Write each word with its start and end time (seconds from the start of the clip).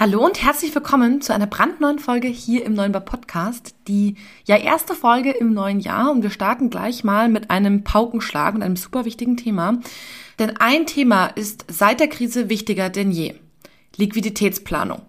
Hallo 0.00 0.24
und 0.24 0.42
herzlich 0.42 0.74
willkommen 0.74 1.20
zu 1.20 1.34
einer 1.34 1.46
brandneuen 1.46 1.98
Folge 1.98 2.26
hier 2.26 2.64
im 2.64 2.72
Neuen 2.72 2.90
Bar 2.90 3.02
Podcast. 3.02 3.74
Die 3.86 4.14
ja 4.46 4.56
erste 4.56 4.94
Folge 4.94 5.30
im 5.30 5.52
neuen 5.52 5.78
Jahr 5.78 6.10
und 6.10 6.22
wir 6.22 6.30
starten 6.30 6.70
gleich 6.70 7.04
mal 7.04 7.28
mit 7.28 7.50
einem 7.50 7.84
Paukenschlag 7.84 8.54
und 8.54 8.62
einem 8.62 8.76
super 8.76 9.04
wichtigen 9.04 9.36
Thema. 9.36 9.78
Denn 10.38 10.56
ein 10.56 10.86
Thema 10.86 11.26
ist 11.26 11.66
seit 11.68 12.00
der 12.00 12.08
Krise 12.08 12.48
wichtiger 12.48 12.88
denn 12.88 13.10
je. 13.10 13.34
Liquiditätsplanung. 13.98 15.02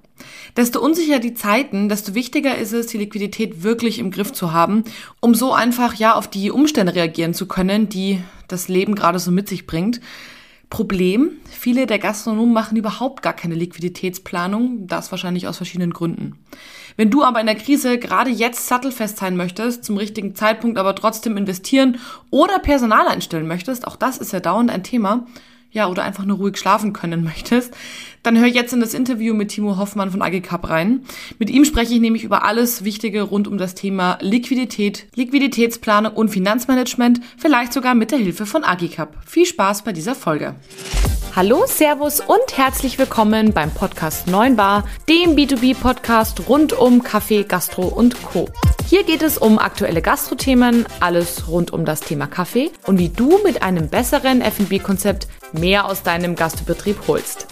Desto 0.57 0.81
unsicher 0.81 1.19
die 1.19 1.35
Zeiten, 1.35 1.87
desto 1.87 2.13
wichtiger 2.13 2.57
ist 2.57 2.73
es, 2.73 2.87
die 2.87 2.97
Liquidität 2.97 3.63
wirklich 3.63 3.97
im 3.97 4.11
Griff 4.11 4.33
zu 4.33 4.51
haben, 4.51 4.83
um 5.21 5.35
so 5.35 5.53
einfach 5.53 5.93
ja 5.93 6.15
auf 6.15 6.27
die 6.27 6.51
Umstände 6.51 6.95
reagieren 6.95 7.33
zu 7.33 7.47
können, 7.47 7.87
die 7.87 8.21
das 8.49 8.67
Leben 8.67 8.95
gerade 8.95 9.19
so 9.19 9.31
mit 9.31 9.47
sich 9.47 9.65
bringt. 9.65 10.01
Problem, 10.71 11.31
viele 11.49 11.85
der 11.85 11.99
Gastronomen 11.99 12.53
machen 12.53 12.77
überhaupt 12.77 13.21
gar 13.21 13.33
keine 13.33 13.55
Liquiditätsplanung, 13.55 14.87
das 14.87 15.11
wahrscheinlich 15.11 15.47
aus 15.49 15.57
verschiedenen 15.57 15.91
Gründen. 15.91 16.39
Wenn 16.95 17.09
du 17.09 17.23
aber 17.23 17.41
in 17.41 17.45
der 17.45 17.55
Krise 17.55 17.99
gerade 17.99 18.29
jetzt 18.29 18.67
sattelfest 18.67 19.17
sein 19.17 19.35
möchtest, 19.35 19.83
zum 19.83 19.97
richtigen 19.97 20.33
Zeitpunkt 20.33 20.77
aber 20.77 20.95
trotzdem 20.95 21.35
investieren 21.35 21.99
oder 22.29 22.57
Personal 22.59 23.05
einstellen 23.09 23.47
möchtest, 23.47 23.85
auch 23.85 23.97
das 23.97 24.17
ist 24.17 24.31
ja 24.31 24.39
dauernd 24.39 24.71
ein 24.71 24.81
Thema, 24.81 25.27
ja, 25.71 25.89
oder 25.89 26.03
einfach 26.03 26.23
nur 26.23 26.37
ruhig 26.37 26.57
schlafen 26.57 26.93
können 26.93 27.23
möchtest, 27.25 27.75
dann 28.23 28.37
hör 28.37 28.47
jetzt 28.47 28.73
in 28.73 28.79
das 28.79 28.93
Interview 28.93 29.33
mit 29.33 29.49
Timo 29.49 29.77
Hoffmann 29.77 30.11
von 30.11 30.21
Agicap 30.21 30.69
rein. 30.69 31.01
Mit 31.39 31.49
ihm 31.49 31.65
spreche 31.65 31.93
ich 31.93 32.01
nämlich 32.01 32.23
über 32.23 32.43
alles 32.45 32.83
Wichtige 32.83 33.23
rund 33.23 33.47
um 33.47 33.57
das 33.57 33.75
Thema 33.75 34.17
Liquidität, 34.21 35.07
Liquiditätsplanung 35.15 36.13
und 36.13 36.29
Finanzmanagement, 36.29 37.21
vielleicht 37.37 37.73
sogar 37.73 37.95
mit 37.95 38.11
der 38.11 38.19
Hilfe 38.19 38.45
von 38.45 38.63
Agicap. 38.63 39.15
Viel 39.25 39.45
Spaß 39.45 39.83
bei 39.83 39.91
dieser 39.91 40.15
Folge. 40.15 40.55
Hallo, 41.35 41.63
Servus 41.65 42.19
und 42.19 42.57
herzlich 42.57 42.99
willkommen 42.99 43.53
beim 43.53 43.71
Podcast 43.71 44.27
9 44.27 44.57
Bar, 44.57 44.85
dem 45.07 45.35
B2B-Podcast 45.35 46.49
rund 46.49 46.73
um 46.73 47.03
Kaffee, 47.03 47.43
Gastro 47.43 47.87
und 47.87 48.21
Co. 48.21 48.49
Hier 48.85 49.03
geht 49.03 49.21
es 49.21 49.37
um 49.37 49.57
aktuelle 49.57 50.01
Gastrothemen, 50.01 50.85
alles 50.99 51.47
rund 51.47 51.71
um 51.71 51.85
das 51.85 52.01
Thema 52.01 52.27
Kaffee 52.27 52.69
und 52.85 52.99
wie 52.99 53.07
du 53.07 53.39
mit 53.45 53.63
einem 53.63 53.87
besseren 53.87 54.41
F&B-Konzept 54.41 55.27
mehr 55.53 55.85
aus 55.85 56.03
deinem 56.03 56.35
Gastbetrieb 56.35 56.97
holst. 57.07 57.47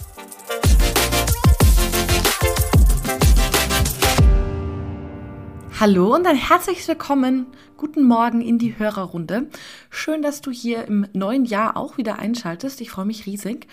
Hallo 5.80 6.14
und 6.14 6.26
ein 6.26 6.36
herzliches 6.36 6.88
Willkommen. 6.88 7.46
Guten 7.78 8.02
Morgen 8.02 8.42
in 8.42 8.58
die 8.58 8.78
Hörerrunde. 8.78 9.48
Schön, 9.88 10.20
dass 10.20 10.42
du 10.42 10.50
hier 10.50 10.84
im 10.84 11.06
neuen 11.14 11.46
Jahr 11.46 11.78
auch 11.78 11.96
wieder 11.96 12.18
einschaltest. 12.18 12.82
Ich 12.82 12.90
freue 12.90 13.06
mich 13.06 13.24
riesig. 13.24 13.66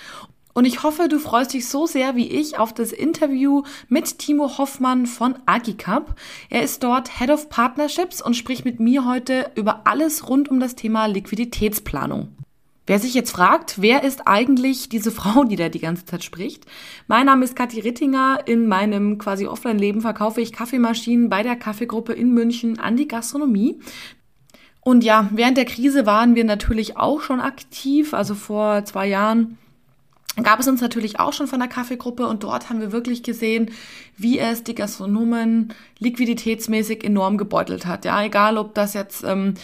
Und 0.53 0.63
ich 0.63 0.83
hoffe, 0.83 1.09
du 1.09 1.19
freust 1.19 1.53
dich 1.53 1.67
so 1.67 1.85
sehr 1.85 2.15
wie 2.15 2.29
ich 2.29 2.57
auf 2.57 2.73
das 2.73 2.93
Interview 2.93 3.63
mit 3.89 4.19
Timo 4.19 4.57
Hoffmann 4.57 5.05
von 5.05 5.35
Agicap. 5.47 6.17
Er 6.49 6.63
ist 6.63 6.81
dort 6.81 7.19
Head 7.19 7.29
of 7.29 7.49
Partnerships 7.49 8.21
und 8.21 8.37
spricht 8.37 8.63
mit 8.63 8.79
mir 8.79 9.03
heute 9.03 9.51
über 9.55 9.81
alles 9.83 10.29
rund 10.29 10.47
um 10.47 10.61
das 10.61 10.75
Thema 10.75 11.07
Liquiditätsplanung. 11.07 12.36
Wer 12.87 12.99
sich 12.99 13.13
jetzt 13.13 13.31
fragt, 13.31 13.81
wer 13.81 14.03
ist 14.03 14.27
eigentlich 14.27 14.89
diese 14.89 15.11
Frau, 15.19 15.43
die 15.43 15.57
da 15.57 15.69
die 15.69 15.79
ganze 15.79 16.05
Zeit 16.05 16.23
spricht? 16.23 16.65
Mein 17.07 17.25
Name 17.27 17.43
ist 17.43 17.55
Kathi 17.55 17.81
Rittinger. 17.81 18.39
In 18.45 18.67
meinem 18.67 19.17
quasi 19.17 19.45
Offline-Leben 19.45 20.01
verkaufe 20.01 20.41
ich 20.41 20.53
Kaffeemaschinen 20.53 21.29
bei 21.29 21.43
der 21.43 21.57
Kaffeegruppe 21.57 22.13
in 22.13 22.33
München 22.33 22.79
an 22.79 22.95
die 22.95 23.07
Gastronomie. 23.07 23.79
Und 24.81 25.03
ja, 25.03 25.29
während 25.33 25.57
der 25.57 25.65
Krise 25.65 26.05
waren 26.05 26.35
wir 26.35 26.45
natürlich 26.45 26.95
auch 26.95 27.19
schon 27.19 27.41
aktiv. 27.41 28.13
Also 28.13 28.35
vor 28.35 28.85
zwei 28.85 29.05
Jahren 29.07 29.57
gab 30.41 30.61
es 30.61 30.67
uns 30.67 30.79
natürlich 30.79 31.19
auch 31.19 31.33
schon 31.33 31.47
von 31.47 31.59
der 31.59 31.67
Kaffeegruppe 31.67 32.25
und 32.25 32.43
dort 32.43 32.69
haben 32.69 32.79
wir 32.79 32.93
wirklich 32.93 33.23
gesehen, 33.23 33.71
wie 34.15 34.39
es 34.39 34.63
die 34.63 34.75
Gastronomen 34.75 35.73
liquiditätsmäßig 35.99 37.03
enorm 37.03 37.37
gebeutelt 37.37 37.85
hat. 37.85 38.05
Ja, 38.05 38.23
egal 38.23 38.57
ob 38.57 38.75
das 38.75 38.93
jetzt 38.93 39.23
ähm, 39.25 39.55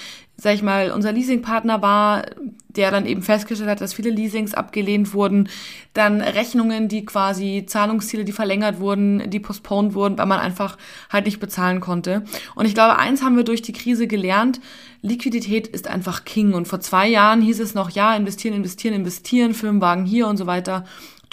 sag 0.44 0.56
ich 0.56 0.62
mal, 0.62 0.92
unser 0.92 1.14
Leasingpartner 1.14 1.82
war, 1.82 2.24
der 2.68 2.92
dann 2.92 3.06
eben 3.06 3.22
festgestellt 3.22 3.70
hat, 3.70 3.80
dass 3.80 3.94
viele 3.94 4.10
Leasings 4.10 4.54
abgelehnt 4.54 5.14
wurden, 5.14 5.48
dann 5.94 6.20
Rechnungen, 6.20 6.90
die 6.90 7.06
quasi 7.06 7.64
Zahlungsziele, 7.66 8.26
die 8.26 8.34
verlängert 8.34 8.82
wurden, 8.82 9.30
die 9.30 9.40
postponed 9.40 9.94
wurden, 9.94 10.18
weil 10.18 10.26
man 10.26 10.40
einfach 10.40 10.78
halt 11.10 11.26
nicht 11.28 11.40
bezahlen 11.40 11.80
konnte. 11.80 12.26
Und 12.56 12.66
ich 12.66 12.74
glaube, 12.74 12.98
eins 12.98 13.24
haben 13.24 13.38
wir 13.38 13.46
durch 13.46 13.62
die 13.62 13.72
Krise 13.72 14.06
gelernt, 14.06 14.60
Liquidität 15.02 15.68
ist 15.68 15.88
einfach 15.88 16.26
King. 16.26 16.54
Und 16.54 16.68
vor 16.68 16.82
zwei 16.82 17.08
Jahren 17.08 17.42
hieß 17.42 17.62
es 17.62 17.74
noch, 17.74 17.90
ja, 17.90 18.14
investieren, 18.14 18.56
investieren, 18.56 18.96
investieren, 18.96 19.54
Firmenwagen 19.54 20.06
hier 20.06 20.28
und 20.28 20.36
so 20.36 20.46
weiter 20.46 20.84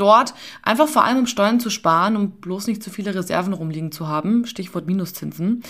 dort, 0.01 0.35
einfach 0.63 0.89
vor 0.89 1.05
allem 1.05 1.19
um 1.19 1.27
Steuern 1.27 1.61
zu 1.61 1.71
sparen, 1.71 2.17
um 2.17 2.31
bloß 2.31 2.67
nicht 2.67 2.83
zu 2.83 2.91
viele 2.91 3.15
Reserven 3.15 3.53
rumliegen 3.53 3.93
zu 3.93 4.09
haben, 4.09 4.47
Stichwort 4.47 4.87
Minuszinsen. 4.87 5.63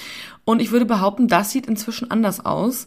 Und 0.44 0.60
ich 0.60 0.70
würde 0.70 0.86
behaupten, 0.86 1.28
das 1.28 1.50
sieht 1.50 1.66
inzwischen 1.66 2.10
anders 2.10 2.44
aus. 2.44 2.86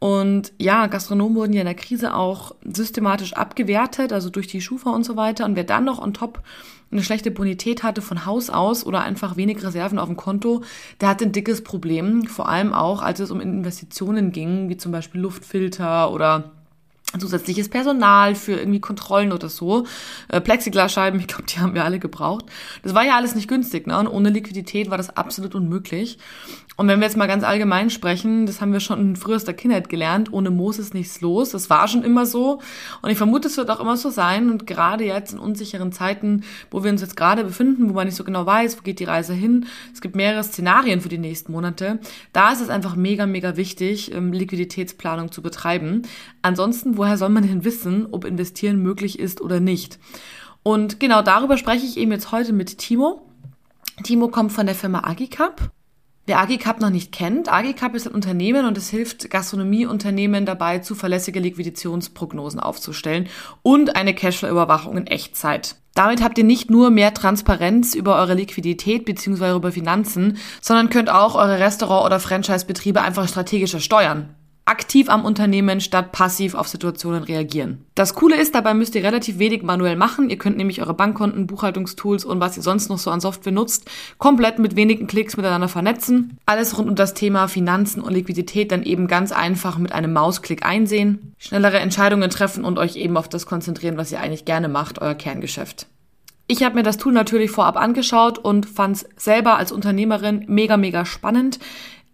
Und 0.00 0.54
ja, 0.58 0.86
Gastronomen 0.86 1.36
wurden 1.36 1.52
ja 1.52 1.60
in 1.60 1.66
der 1.66 1.74
Krise 1.74 2.14
auch 2.14 2.54
systematisch 2.64 3.34
abgewertet, 3.34 4.14
also 4.14 4.30
durch 4.30 4.46
die 4.46 4.62
Schufa 4.62 4.90
und 4.90 5.04
so 5.04 5.14
weiter. 5.14 5.44
Und 5.44 5.56
wer 5.56 5.64
dann 5.64 5.84
noch 5.84 6.00
on 6.00 6.14
top 6.14 6.42
eine 6.90 7.02
schlechte 7.02 7.30
Bonität 7.30 7.82
hatte 7.82 8.00
von 8.00 8.24
Haus 8.24 8.48
aus 8.48 8.84
oder 8.84 9.02
einfach 9.02 9.36
wenig 9.36 9.62
Reserven 9.62 9.98
auf 9.98 10.08
dem 10.08 10.16
Konto, 10.16 10.62
der 11.02 11.10
hatte 11.10 11.26
ein 11.26 11.32
dickes 11.32 11.62
Problem. 11.62 12.24
Vor 12.24 12.48
allem 12.48 12.72
auch, 12.72 13.02
als 13.02 13.20
es 13.20 13.30
um 13.30 13.42
Investitionen 13.42 14.32
ging, 14.32 14.70
wie 14.70 14.78
zum 14.78 14.90
Beispiel 14.90 15.20
Luftfilter 15.20 16.10
oder 16.10 16.50
zusätzliches 17.18 17.68
Personal 17.68 18.34
für 18.34 18.52
irgendwie 18.52 18.80
Kontrollen 18.80 19.32
oder 19.32 19.48
so. 19.48 19.84
Äh, 20.28 20.40
Plexiglasscheiben, 20.40 21.18
ich 21.18 21.26
glaube, 21.26 21.44
die 21.44 21.58
haben 21.58 21.74
wir 21.74 21.84
alle 21.84 21.98
gebraucht. 21.98 22.46
Das 22.82 22.94
war 22.94 23.04
ja 23.04 23.16
alles 23.16 23.34
nicht 23.34 23.48
günstig, 23.48 23.86
ne? 23.86 23.98
Und 23.98 24.06
ohne 24.06 24.30
Liquidität 24.30 24.90
war 24.90 24.96
das 24.96 25.16
absolut 25.16 25.54
unmöglich. 25.54 26.18
Und 26.80 26.88
wenn 26.88 26.98
wir 26.98 27.04
jetzt 27.04 27.18
mal 27.18 27.26
ganz 27.26 27.44
allgemein 27.44 27.90
sprechen, 27.90 28.46
das 28.46 28.62
haben 28.62 28.72
wir 28.72 28.80
schon 28.80 28.98
in 28.98 29.14
frühester 29.14 29.52
Kindheit 29.52 29.90
gelernt, 29.90 30.32
ohne 30.32 30.48
Moos 30.48 30.78
ist 30.78 30.94
nichts 30.94 31.20
los. 31.20 31.50
Das 31.50 31.68
war 31.68 31.86
schon 31.88 32.02
immer 32.02 32.24
so. 32.24 32.58
Und 33.02 33.10
ich 33.10 33.18
vermute, 33.18 33.48
es 33.48 33.58
wird 33.58 33.68
auch 33.68 33.80
immer 33.80 33.98
so 33.98 34.08
sein. 34.08 34.48
Und 34.48 34.66
gerade 34.66 35.04
jetzt 35.04 35.34
in 35.34 35.38
unsicheren 35.38 35.92
Zeiten, 35.92 36.42
wo 36.70 36.82
wir 36.82 36.90
uns 36.90 37.02
jetzt 37.02 37.18
gerade 37.18 37.44
befinden, 37.44 37.90
wo 37.90 37.92
man 37.92 38.06
nicht 38.06 38.16
so 38.16 38.24
genau 38.24 38.46
weiß, 38.46 38.78
wo 38.78 38.82
geht 38.82 38.98
die 38.98 39.04
Reise 39.04 39.34
hin, 39.34 39.66
es 39.92 40.00
gibt 40.00 40.16
mehrere 40.16 40.42
Szenarien 40.42 41.02
für 41.02 41.10
die 41.10 41.18
nächsten 41.18 41.52
Monate, 41.52 41.98
da 42.32 42.50
ist 42.50 42.62
es 42.62 42.70
einfach 42.70 42.96
mega, 42.96 43.26
mega 43.26 43.58
wichtig, 43.58 44.14
ähm, 44.14 44.32
Liquiditätsplanung 44.32 45.32
zu 45.32 45.42
betreiben. 45.42 46.04
Ansonsten, 46.40 46.96
woher 46.96 47.18
soll 47.18 47.28
man 47.28 47.46
denn 47.46 47.62
wissen, 47.62 48.06
ob 48.10 48.24
investieren 48.24 48.82
möglich 48.82 49.18
ist 49.18 49.42
oder 49.42 49.60
nicht? 49.60 49.98
Und 50.62 50.98
genau 50.98 51.20
darüber 51.20 51.58
spreche 51.58 51.84
ich 51.84 51.98
eben 51.98 52.12
jetzt 52.12 52.32
heute 52.32 52.54
mit 52.54 52.78
Timo. 52.78 53.20
Timo 54.02 54.28
kommt 54.28 54.52
von 54.52 54.64
der 54.64 54.74
Firma 54.74 55.00
Agicap 55.04 55.70
Wer 56.30 56.38
Agicap 56.38 56.80
noch 56.80 56.90
nicht 56.90 57.10
kennt, 57.10 57.52
Agicap 57.52 57.92
ist 57.96 58.06
ein 58.06 58.14
Unternehmen 58.14 58.64
und 58.64 58.78
es 58.78 58.88
hilft 58.88 59.30
Gastronomieunternehmen 59.30 60.46
dabei, 60.46 60.78
zuverlässige 60.78 61.40
Liquidationsprognosen 61.40 62.60
aufzustellen 62.60 63.26
und 63.62 63.96
eine 63.96 64.14
Cashflow-Überwachung 64.14 64.96
in 64.96 65.08
Echtzeit. 65.08 65.74
Damit 65.96 66.22
habt 66.22 66.38
ihr 66.38 66.44
nicht 66.44 66.70
nur 66.70 66.90
mehr 66.90 67.14
Transparenz 67.14 67.96
über 67.96 68.14
eure 68.14 68.34
Liquidität 68.34 69.06
bzw. 69.06 69.56
über 69.56 69.72
Finanzen, 69.72 70.38
sondern 70.60 70.88
könnt 70.88 71.10
auch 71.10 71.34
eure 71.34 71.58
Restaurant- 71.58 72.06
oder 72.06 72.20
Franchise-Betriebe 72.20 73.02
einfach 73.02 73.26
strategischer 73.26 73.80
steuern 73.80 74.36
aktiv 74.70 75.08
am 75.08 75.24
Unternehmen 75.24 75.80
statt 75.80 76.12
passiv 76.12 76.54
auf 76.54 76.68
Situationen 76.68 77.24
reagieren. 77.24 77.84
Das 77.96 78.14
Coole 78.14 78.40
ist, 78.40 78.54
dabei 78.54 78.72
müsst 78.72 78.94
ihr 78.94 79.02
relativ 79.02 79.38
wenig 79.40 79.62
manuell 79.62 79.96
machen. 79.96 80.30
Ihr 80.30 80.38
könnt 80.38 80.56
nämlich 80.56 80.80
eure 80.80 80.94
Bankkonten, 80.94 81.48
Buchhaltungstools 81.48 82.24
und 82.24 82.38
was 82.38 82.56
ihr 82.56 82.62
sonst 82.62 82.88
noch 82.88 82.98
so 82.98 83.10
an 83.10 83.20
Software 83.20 83.52
nutzt, 83.52 83.90
komplett 84.18 84.60
mit 84.60 84.76
wenigen 84.76 85.08
Klicks 85.08 85.36
miteinander 85.36 85.68
vernetzen. 85.68 86.38
Alles 86.46 86.78
rund 86.78 86.88
um 86.88 86.94
das 86.94 87.14
Thema 87.14 87.48
Finanzen 87.48 88.00
und 88.00 88.12
Liquidität 88.12 88.70
dann 88.70 88.84
eben 88.84 89.08
ganz 89.08 89.32
einfach 89.32 89.76
mit 89.76 89.92
einem 89.92 90.12
Mausklick 90.12 90.64
einsehen, 90.64 91.34
schnellere 91.38 91.80
Entscheidungen 91.80 92.30
treffen 92.30 92.64
und 92.64 92.78
euch 92.78 92.94
eben 92.94 93.16
auf 93.16 93.28
das 93.28 93.46
konzentrieren, 93.46 93.96
was 93.96 94.12
ihr 94.12 94.20
eigentlich 94.20 94.44
gerne 94.44 94.68
macht, 94.68 95.02
euer 95.02 95.14
Kerngeschäft. 95.14 95.88
Ich 96.46 96.64
habe 96.64 96.74
mir 96.74 96.82
das 96.82 96.96
Tool 96.96 97.12
natürlich 97.12 97.52
vorab 97.52 97.76
angeschaut 97.76 98.38
und 98.38 98.66
fand 98.66 98.96
es 98.96 99.08
selber 99.16 99.56
als 99.56 99.70
Unternehmerin 99.70 100.44
mega, 100.48 100.76
mega 100.76 101.04
spannend. 101.04 101.60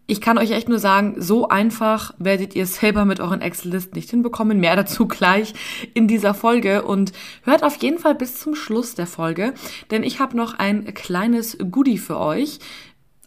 Ich 0.08 0.20
kann 0.20 0.38
euch 0.38 0.52
echt 0.52 0.68
nur 0.68 0.78
sagen, 0.78 1.16
so 1.18 1.48
einfach 1.48 2.14
werdet 2.18 2.54
ihr 2.54 2.66
selber 2.66 3.04
mit 3.04 3.18
euren 3.18 3.40
Excel-Listen 3.40 3.96
nicht 3.96 4.10
hinbekommen. 4.10 4.60
Mehr 4.60 4.76
dazu 4.76 5.08
gleich 5.08 5.52
in 5.94 6.06
dieser 6.06 6.32
Folge 6.32 6.84
und 6.84 7.10
hört 7.42 7.64
auf 7.64 7.76
jeden 7.82 7.98
Fall 7.98 8.14
bis 8.14 8.38
zum 8.38 8.54
Schluss 8.54 8.94
der 8.94 9.08
Folge, 9.08 9.52
denn 9.90 10.04
ich 10.04 10.20
habe 10.20 10.36
noch 10.36 10.54
ein 10.54 10.94
kleines 10.94 11.58
Goodie 11.72 11.98
für 11.98 12.20
euch. 12.20 12.60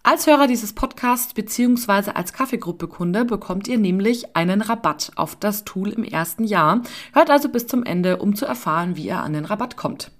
Als 0.04 0.26
Hörer 0.26 0.48
dieses 0.48 0.72
Podcasts 0.72 1.34
beziehungsweise 1.34 2.16
als 2.16 2.32
Kaffeegruppe-Kunde 2.32 3.26
bekommt 3.26 3.68
ihr 3.68 3.78
nämlich 3.78 4.38
einen 4.38 4.62
Rabatt 4.62 5.12
auf 5.18 5.36
das 5.36 5.66
Tool 5.66 5.90
im 5.90 6.06
ersten 6.06 6.46
Jahr. 6.46 6.82
Hört 7.12 7.30
also 7.30 7.50
bis 7.50 7.68
zum 7.68 7.84
Ende, 7.84 8.18
um 8.18 8.36
zu 8.36 8.46
erfahren, 8.46 8.96
wie 8.96 9.08
ihr 9.08 9.20
an 9.20 9.34
den 9.34 9.44
Rabatt 9.44 9.76
kommt. 9.76 10.12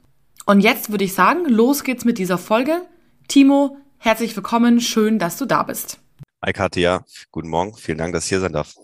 Und 0.46 0.60
jetzt 0.60 0.92
würde 0.92 1.06
ich 1.06 1.14
sagen, 1.14 1.46
los 1.48 1.86
geht's 1.86 2.04
mit 2.04 2.18
dieser 2.18 2.38
Folge. 2.38 2.82
Timo, 3.30 3.78
herzlich 3.98 4.36
willkommen, 4.36 4.82
schön, 4.82 5.20
dass 5.20 5.38
du 5.38 5.46
da 5.46 5.64
bist. 5.64 6.00
Katja, 6.42 7.06
guten 7.32 7.50
Morgen. 7.50 7.76
Vielen 7.76 7.98
Dank, 7.98 8.14
dass 8.14 8.24
ich 8.24 8.30
hier 8.30 8.40
sein 8.40 8.54
darf. 8.54 8.76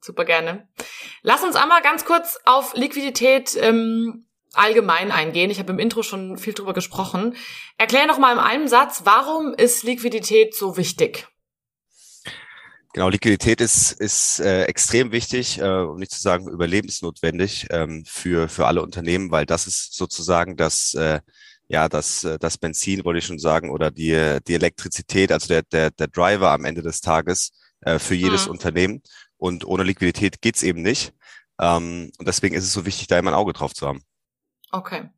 Super 0.00 0.24
gerne. 0.24 0.68
Lass 1.22 1.42
uns 1.42 1.56
einmal 1.56 1.82
ganz 1.82 2.04
kurz 2.04 2.38
auf 2.44 2.74
Liquidität 2.74 3.56
ähm, 3.60 4.26
allgemein 4.52 5.10
eingehen. 5.10 5.50
Ich 5.50 5.58
habe 5.58 5.72
im 5.72 5.78
Intro 5.78 6.02
schon 6.02 6.38
viel 6.38 6.54
drüber 6.54 6.74
gesprochen. 6.74 7.36
Erklär 7.76 8.06
noch 8.06 8.18
mal 8.18 8.32
in 8.32 8.38
einem 8.38 8.68
Satz, 8.68 9.02
warum 9.04 9.54
ist 9.54 9.82
Liquidität 9.82 10.54
so 10.54 10.76
wichtig? 10.76 11.26
Genau, 12.94 13.08
Liquidität 13.10 13.60
ist, 13.60 13.92
ist 13.92 14.40
äh, 14.40 14.64
extrem 14.64 15.12
wichtig, 15.12 15.58
äh, 15.58 15.62
um 15.62 15.98
nicht 15.98 16.10
zu 16.10 16.20
sagen 16.20 16.48
überlebensnotwendig 16.48 17.66
ähm, 17.70 18.04
für, 18.06 18.48
für 18.48 18.66
alle 18.66 18.82
Unternehmen, 18.82 19.30
weil 19.30 19.46
das 19.46 19.66
ist 19.66 19.94
sozusagen 19.94 20.56
das, 20.56 20.94
äh, 20.94 21.20
ja, 21.68 21.88
das, 21.88 22.24
äh, 22.24 22.38
das 22.38 22.58
Benzin, 22.58 23.04
wollte 23.04 23.18
ich 23.18 23.26
schon 23.26 23.38
sagen, 23.38 23.70
oder 23.70 23.90
die, 23.90 24.38
die 24.46 24.54
Elektrizität, 24.54 25.30
also 25.30 25.48
der, 25.48 25.62
der, 25.62 25.90
der 25.90 26.08
Driver 26.08 26.50
am 26.50 26.64
Ende 26.64 26.82
des 26.82 27.00
Tages 27.00 27.52
äh, 27.80 27.98
für 27.98 28.14
jedes 28.14 28.46
mhm. 28.46 28.52
Unternehmen. 28.52 29.02
Und 29.36 29.64
ohne 29.64 29.84
Liquidität 29.84 30.40
geht's 30.40 30.62
eben 30.62 30.82
nicht. 30.82 31.12
Ähm, 31.60 32.10
und 32.18 32.26
deswegen 32.26 32.54
ist 32.54 32.64
es 32.64 32.72
so 32.72 32.86
wichtig, 32.86 33.06
da 33.06 33.18
immer 33.18 33.30
ein 33.30 33.36
Auge 33.36 33.52
drauf 33.52 33.74
zu 33.74 33.86
haben. 33.86 34.02
Okay. 34.70 35.10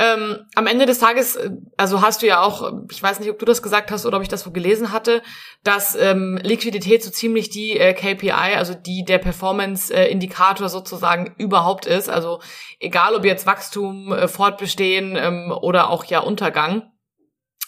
Ähm, 0.00 0.46
am 0.54 0.68
Ende 0.68 0.86
des 0.86 1.00
Tages, 1.00 1.34
äh, 1.34 1.50
also 1.76 2.02
hast 2.02 2.22
du 2.22 2.26
ja 2.26 2.40
auch, 2.40 2.72
ich 2.90 3.02
weiß 3.02 3.18
nicht, 3.18 3.30
ob 3.30 3.38
du 3.38 3.44
das 3.44 3.62
gesagt 3.62 3.90
hast 3.90 4.06
oder 4.06 4.18
ob 4.18 4.22
ich 4.22 4.28
das 4.28 4.46
wo 4.46 4.50
gelesen 4.52 4.92
hatte, 4.92 5.22
dass 5.64 5.96
ähm, 5.96 6.38
Liquidität 6.42 7.02
so 7.02 7.10
ziemlich 7.10 7.50
die 7.50 7.76
äh, 7.76 7.94
KPI, 7.94 8.30
also 8.30 8.74
die 8.74 9.04
der 9.04 9.18
Performance-Indikator 9.18 10.66
äh, 10.66 10.70
sozusagen 10.70 11.34
überhaupt 11.38 11.86
ist. 11.86 12.08
Also 12.08 12.40
egal 12.78 13.16
ob 13.16 13.24
jetzt 13.24 13.46
Wachstum, 13.46 14.12
äh, 14.12 14.28
Fortbestehen 14.28 15.16
ähm, 15.16 15.52
oder 15.52 15.90
auch 15.90 16.04
ja 16.04 16.20
Untergang. 16.20 16.92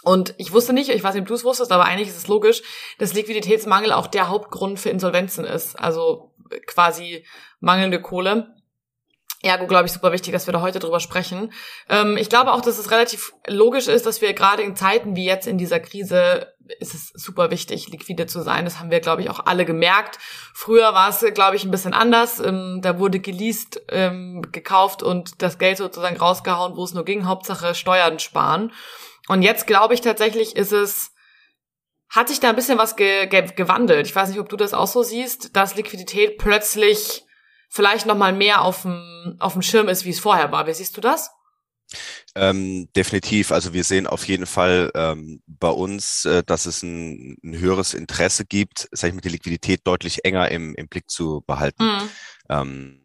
Und 0.02 0.34
ich 0.38 0.52
wusste 0.52 0.72
nicht, 0.72 0.88
ich 0.88 1.02
weiß 1.02 1.14
nicht, 1.14 1.22
ob 1.22 1.28
du 1.28 1.34
es 1.34 1.44
wusstest, 1.44 1.72
aber 1.72 1.84
eigentlich 1.84 2.08
ist 2.08 2.16
es 2.16 2.28
logisch, 2.28 2.62
dass 2.98 3.12
Liquiditätsmangel 3.12 3.92
auch 3.92 4.06
der 4.06 4.28
Hauptgrund 4.28 4.78
für 4.78 4.88
Insolvenzen 4.88 5.44
ist. 5.44 5.78
Also 5.78 6.32
quasi 6.66 7.26
mangelnde 7.58 8.00
Kohle. 8.00 8.54
Ergo, 9.42 9.66
glaube 9.66 9.86
ich, 9.86 9.92
super 9.92 10.12
wichtig, 10.12 10.32
dass 10.32 10.46
wir 10.46 10.52
da 10.52 10.60
heute 10.60 10.80
drüber 10.80 11.00
sprechen. 11.00 11.52
Ähm, 11.88 12.16
ich 12.18 12.28
glaube 12.28 12.52
auch, 12.52 12.60
dass 12.60 12.78
es 12.78 12.90
relativ 12.90 13.32
logisch 13.46 13.88
ist, 13.88 14.04
dass 14.04 14.20
wir 14.20 14.34
gerade 14.34 14.62
in 14.62 14.76
Zeiten 14.76 15.16
wie 15.16 15.24
jetzt 15.24 15.46
in 15.46 15.56
dieser 15.56 15.80
Krise 15.80 16.52
ist 16.78 16.94
es 16.94 17.08
super 17.14 17.50
wichtig, 17.50 17.88
liquide 17.88 18.26
zu 18.26 18.42
sein. 18.42 18.64
Das 18.64 18.78
haben 18.78 18.90
wir, 18.90 19.00
glaube 19.00 19.22
ich, 19.22 19.30
auch 19.30 19.40
alle 19.46 19.64
gemerkt. 19.64 20.18
Früher 20.54 20.94
war 20.94 21.08
es, 21.08 21.24
glaube 21.34 21.56
ich, 21.56 21.64
ein 21.64 21.70
bisschen 21.70 21.94
anders. 21.94 22.38
Ähm, 22.38 22.80
da 22.82 22.98
wurde 22.98 23.18
geleast, 23.18 23.82
ähm, 23.88 24.42
gekauft 24.52 25.02
und 25.02 25.42
das 25.42 25.58
Geld 25.58 25.78
sozusagen 25.78 26.16
rausgehauen, 26.16 26.76
wo 26.76 26.84
es 26.84 26.94
nur 26.94 27.04
ging. 27.04 27.26
Hauptsache 27.26 27.74
Steuern 27.74 28.18
sparen. 28.18 28.72
Und 29.28 29.42
jetzt, 29.42 29.66
glaube 29.66 29.94
ich, 29.94 30.00
tatsächlich 30.00 30.54
ist 30.54 30.72
es, 30.72 31.12
hat 32.08 32.28
sich 32.28 32.40
da 32.40 32.50
ein 32.50 32.56
bisschen 32.56 32.78
was 32.78 32.96
ge 32.96 33.26
ge 33.26 33.46
gewandelt. 33.54 34.06
Ich 34.06 34.14
weiß 34.14 34.28
nicht, 34.28 34.40
ob 34.40 34.48
du 34.48 34.56
das 34.56 34.74
auch 34.74 34.86
so 34.86 35.02
siehst, 35.02 35.56
dass 35.56 35.76
Liquidität 35.76 36.38
plötzlich 36.38 37.24
vielleicht 37.70 38.04
noch 38.04 38.16
mal 38.16 38.34
mehr 38.34 38.62
auf 38.62 38.82
dem, 38.82 39.36
auf 39.38 39.54
dem 39.54 39.62
Schirm 39.62 39.88
ist, 39.88 40.04
wie 40.04 40.10
es 40.10 40.20
vorher 40.20 40.52
war. 40.52 40.66
Wie 40.66 40.74
siehst 40.74 40.96
du 40.96 41.00
das? 41.00 41.30
Ähm, 42.36 42.88
definitiv. 42.94 43.50
Also 43.50 43.72
wir 43.72 43.82
sehen 43.84 44.06
auf 44.06 44.26
jeden 44.28 44.46
Fall 44.46 44.90
ähm, 44.94 45.42
bei 45.46 45.70
uns, 45.70 46.24
äh, 46.24 46.44
dass 46.44 46.66
es 46.66 46.82
ein, 46.82 47.36
ein, 47.42 47.58
höheres 47.58 47.94
Interesse 47.94 48.44
gibt, 48.44 48.88
sag 48.92 49.08
ich 49.08 49.14
mal, 49.14 49.20
die 49.20 49.30
Liquidität 49.30 49.80
deutlich 49.84 50.24
enger 50.24 50.50
im, 50.50 50.74
im 50.76 50.88
Blick 50.88 51.10
zu 51.10 51.42
behalten. 51.46 51.84
Mhm. 51.84 52.08
Ähm, 52.48 53.00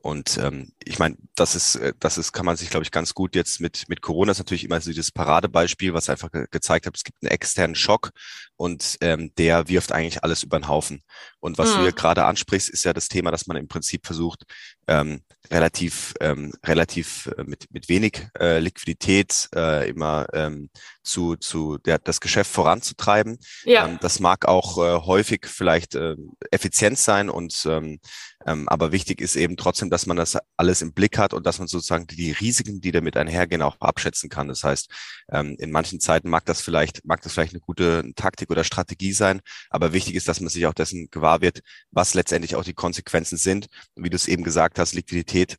und 0.00 0.38
ähm, 0.38 0.72
ich 0.84 0.98
meine, 0.98 1.16
das 1.34 1.54
ist, 1.54 1.76
äh, 1.76 1.92
das 1.98 2.18
ist, 2.18 2.32
kann 2.32 2.46
man 2.46 2.56
sich, 2.56 2.70
glaube 2.70 2.84
ich, 2.84 2.90
ganz 2.90 3.14
gut 3.14 3.34
jetzt 3.34 3.60
mit 3.60 3.88
mit 3.88 4.02
Corona 4.02 4.32
ist 4.32 4.38
natürlich 4.38 4.64
immer 4.64 4.80
so 4.80 4.90
dieses 4.90 5.12
Paradebeispiel, 5.12 5.94
was 5.94 6.08
einfach 6.08 6.30
ge 6.30 6.46
gezeigt 6.50 6.86
hat, 6.86 6.96
es 6.96 7.04
gibt 7.04 7.22
einen 7.22 7.30
externen 7.30 7.74
Schock 7.74 8.10
und 8.58 8.98
ähm, 9.00 9.32
der 9.38 9.68
wirft 9.68 9.92
eigentlich 9.92 10.24
alles 10.24 10.42
über 10.42 10.58
den 10.58 10.68
Haufen. 10.68 11.02
Und 11.38 11.58
was 11.58 11.70
mhm. 11.70 11.76
du 11.76 11.82
hier 11.82 11.92
gerade 11.92 12.24
ansprichst, 12.24 12.68
ist 12.68 12.84
ja 12.84 12.92
das 12.92 13.08
Thema, 13.08 13.30
dass 13.30 13.46
man 13.46 13.56
im 13.56 13.68
Prinzip 13.68 14.04
versucht, 14.04 14.42
ähm, 14.88 15.20
relativ 15.50 16.14
ähm, 16.20 16.52
relativ 16.66 17.30
äh, 17.38 17.44
mit 17.44 17.66
mit 17.70 17.88
wenig 17.88 18.26
äh, 18.38 18.58
Liquidität 18.58 19.48
äh, 19.54 19.88
immer 19.88 20.26
ähm, 20.32 20.70
zu 21.04 21.36
zu 21.36 21.78
der 21.78 21.98
das 21.98 22.20
Geschäft 22.20 22.50
voranzutreiben. 22.50 23.38
Ja. 23.64 23.86
Ähm, 23.86 23.98
das 24.00 24.18
mag 24.18 24.46
auch 24.46 24.78
äh, 24.78 25.06
häufig 25.06 25.46
vielleicht 25.46 25.94
äh, 25.94 26.16
effizient 26.50 26.98
sein 26.98 27.30
und 27.30 27.64
ähm, 27.66 28.00
ähm, 28.46 28.68
aber 28.68 28.92
wichtig 28.92 29.20
ist 29.20 29.36
eben 29.36 29.56
trotzdem, 29.56 29.90
dass 29.90 30.06
man 30.06 30.16
das 30.16 30.38
alles 30.56 30.80
im 30.80 30.92
Blick 30.92 31.18
hat 31.18 31.34
und 31.34 31.44
dass 31.44 31.58
man 31.58 31.68
sozusagen 31.68 32.06
die 32.06 32.30
Risiken, 32.32 32.80
die 32.80 32.92
damit 32.92 33.16
einhergehen, 33.16 33.62
auch 33.62 33.76
abschätzen 33.80 34.30
kann. 34.30 34.48
Das 34.48 34.62
heißt, 34.62 34.88
ähm, 35.32 35.56
in 35.58 35.70
manchen 35.70 36.00
Zeiten 36.00 36.30
mag 36.30 36.44
das 36.46 36.60
vielleicht, 36.60 37.04
mag 37.04 37.20
das 37.22 37.32
vielleicht 37.32 37.52
eine 37.52 37.60
gute 37.60 38.12
Taktik 38.14 38.47
oder 38.50 38.64
Strategie 38.64 39.12
sein, 39.12 39.40
aber 39.70 39.92
wichtig 39.92 40.14
ist, 40.14 40.28
dass 40.28 40.40
man 40.40 40.48
sich 40.48 40.66
auch 40.66 40.74
dessen 40.74 41.08
gewahr 41.10 41.40
wird, 41.40 41.60
was 41.90 42.14
letztendlich 42.14 42.56
auch 42.56 42.64
die 42.64 42.74
Konsequenzen 42.74 43.36
sind. 43.36 43.68
Und 43.94 44.04
wie 44.04 44.10
du 44.10 44.16
es 44.16 44.28
eben 44.28 44.44
gesagt 44.44 44.78
hast, 44.78 44.94
Liquidität 44.94 45.56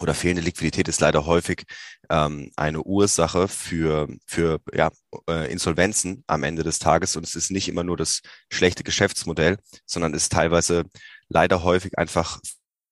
oder 0.00 0.14
fehlende 0.14 0.42
Liquidität 0.42 0.88
ist 0.88 1.00
leider 1.00 1.26
häufig 1.26 1.64
ähm, 2.08 2.50
eine 2.56 2.82
Ursache 2.82 3.48
für, 3.48 4.08
für 4.26 4.60
ja, 4.72 4.90
äh, 5.28 5.50
Insolvenzen 5.50 6.24
am 6.26 6.44
Ende 6.44 6.62
des 6.62 6.78
Tages. 6.78 7.16
Und 7.16 7.24
es 7.24 7.34
ist 7.34 7.50
nicht 7.50 7.68
immer 7.68 7.84
nur 7.84 7.96
das 7.96 8.20
schlechte 8.50 8.84
Geschäftsmodell, 8.84 9.58
sondern 9.86 10.14
ist 10.14 10.32
teilweise 10.32 10.84
leider 11.28 11.62
häufig 11.62 11.98
einfach 11.98 12.40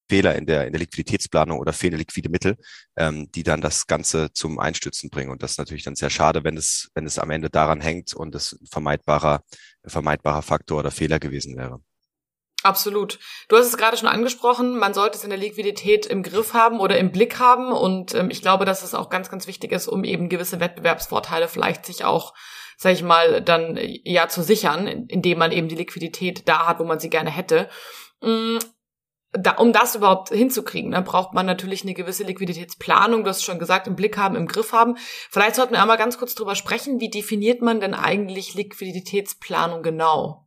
Fehler 0.08 0.34
in 0.36 0.46
der, 0.46 0.66
in 0.66 0.72
der 0.72 0.80
Liquiditätsplanung 0.80 1.58
oder 1.58 1.72
fehlende 1.72 1.98
liquide 1.98 2.28
Mittel, 2.28 2.56
ähm, 2.96 3.30
die 3.32 3.42
dann 3.42 3.60
das 3.60 3.86
Ganze 3.86 4.32
zum 4.32 4.58
Einstürzen 4.58 5.10
bringen. 5.10 5.30
Und 5.30 5.42
das 5.42 5.52
ist 5.52 5.58
natürlich 5.58 5.84
dann 5.84 5.96
sehr 5.96 6.10
schade, 6.10 6.44
wenn 6.44 6.56
es, 6.56 6.90
wenn 6.94 7.06
es 7.06 7.18
am 7.18 7.30
Ende 7.30 7.50
daran 7.50 7.80
hängt 7.80 8.14
und 8.14 8.34
es 8.34 8.52
ein 8.52 8.66
vermeidbarer, 8.66 9.42
vermeidbarer 9.84 10.42
Faktor 10.42 10.80
oder 10.80 10.90
Fehler 10.90 11.18
gewesen 11.18 11.56
wäre. 11.56 11.80
Absolut. 12.62 13.18
Du 13.48 13.56
hast 13.56 13.66
es 13.66 13.76
gerade 13.76 13.96
schon 13.96 14.08
angesprochen, 14.08 14.78
man 14.78 14.94
sollte 14.94 15.18
es 15.18 15.24
in 15.24 15.30
der 15.30 15.38
Liquidität 15.38 16.06
im 16.06 16.22
Griff 16.22 16.52
haben 16.52 16.80
oder 16.80 16.98
im 16.98 17.12
Blick 17.12 17.38
haben. 17.38 17.72
Und 17.72 18.14
ähm, 18.14 18.30
ich 18.30 18.42
glaube, 18.42 18.64
dass 18.64 18.82
es 18.82 18.94
auch 18.94 19.08
ganz, 19.08 19.30
ganz 19.30 19.46
wichtig 19.46 19.72
ist, 19.72 19.86
um 19.86 20.04
eben 20.04 20.28
gewisse 20.28 20.58
Wettbewerbsvorteile 20.58 21.48
vielleicht 21.48 21.86
sich 21.86 22.04
auch 22.04 22.34
sag 22.76 22.92
ich 22.92 23.02
mal, 23.02 23.40
dann 23.40 23.78
ja 24.04 24.28
zu 24.28 24.42
sichern, 24.42 24.86
indem 24.86 25.38
man 25.38 25.52
eben 25.52 25.68
die 25.68 25.76
Liquidität 25.76 26.46
da 26.46 26.66
hat, 26.66 26.78
wo 26.78 26.84
man 26.84 27.00
sie 27.00 27.10
gerne 27.10 27.30
hätte. 27.30 27.68
Da, 29.38 29.52
um 29.52 29.72
das 29.72 29.94
überhaupt 29.94 30.30
hinzukriegen, 30.30 30.90
ne, 30.90 31.02
braucht 31.02 31.34
man 31.34 31.46
natürlich 31.46 31.82
eine 31.82 31.94
gewisse 31.94 32.24
Liquiditätsplanung, 32.24 33.24
du 33.24 33.30
hast 33.30 33.44
schon 33.44 33.58
gesagt, 33.58 33.86
im 33.86 33.96
Blick 33.96 34.16
haben, 34.16 34.36
im 34.36 34.46
Griff 34.46 34.72
haben. 34.72 34.96
Vielleicht 35.30 35.56
sollten 35.56 35.74
wir 35.74 35.82
einmal 35.82 35.98
ganz 35.98 36.18
kurz 36.18 36.34
drüber 36.34 36.54
sprechen, 36.54 37.00
wie 37.00 37.10
definiert 37.10 37.60
man 37.60 37.80
denn 37.80 37.94
eigentlich 37.94 38.54
Liquiditätsplanung 38.54 39.82
genau? 39.82 40.45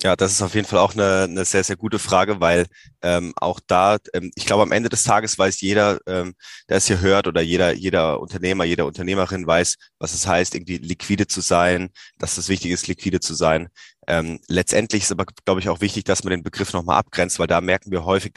Ja, 0.00 0.14
das 0.14 0.30
ist 0.30 0.42
auf 0.42 0.54
jeden 0.54 0.66
Fall 0.66 0.78
auch 0.78 0.94
eine, 0.94 1.24
eine 1.24 1.44
sehr, 1.44 1.64
sehr 1.64 1.74
gute 1.76 1.98
Frage, 1.98 2.40
weil 2.40 2.66
ähm, 3.02 3.32
auch 3.36 3.58
da, 3.66 3.96
ähm, 4.12 4.30
ich 4.36 4.46
glaube, 4.46 4.62
am 4.62 4.70
Ende 4.70 4.88
des 4.88 5.02
Tages 5.02 5.36
weiß 5.36 5.60
jeder, 5.60 5.98
ähm, 6.06 6.34
der 6.68 6.76
es 6.76 6.86
hier 6.86 7.00
hört 7.00 7.26
oder 7.26 7.40
jeder, 7.40 7.72
jeder 7.74 8.20
Unternehmer, 8.20 8.62
jeder 8.64 8.86
Unternehmerin 8.86 9.44
weiß, 9.44 9.74
was 9.98 10.14
es 10.14 10.24
heißt, 10.24 10.54
irgendwie 10.54 10.76
liquide 10.78 11.26
zu 11.26 11.40
sein, 11.40 11.90
dass 12.18 12.38
es 12.38 12.48
wichtig 12.48 12.70
ist, 12.70 12.86
liquide 12.86 13.18
zu 13.18 13.34
sein. 13.34 13.68
Ähm, 14.06 14.38
letztendlich 14.46 15.02
ist 15.02 15.10
aber, 15.12 15.26
glaube 15.44 15.60
ich, 15.60 15.68
auch 15.68 15.80
wichtig, 15.80 16.04
dass 16.04 16.22
man 16.22 16.30
den 16.30 16.44
Begriff 16.44 16.72
nochmal 16.72 16.98
abgrenzt, 16.98 17.40
weil 17.40 17.48
da 17.48 17.60
merken 17.60 17.90
wir 17.90 18.04
häufig, 18.04 18.34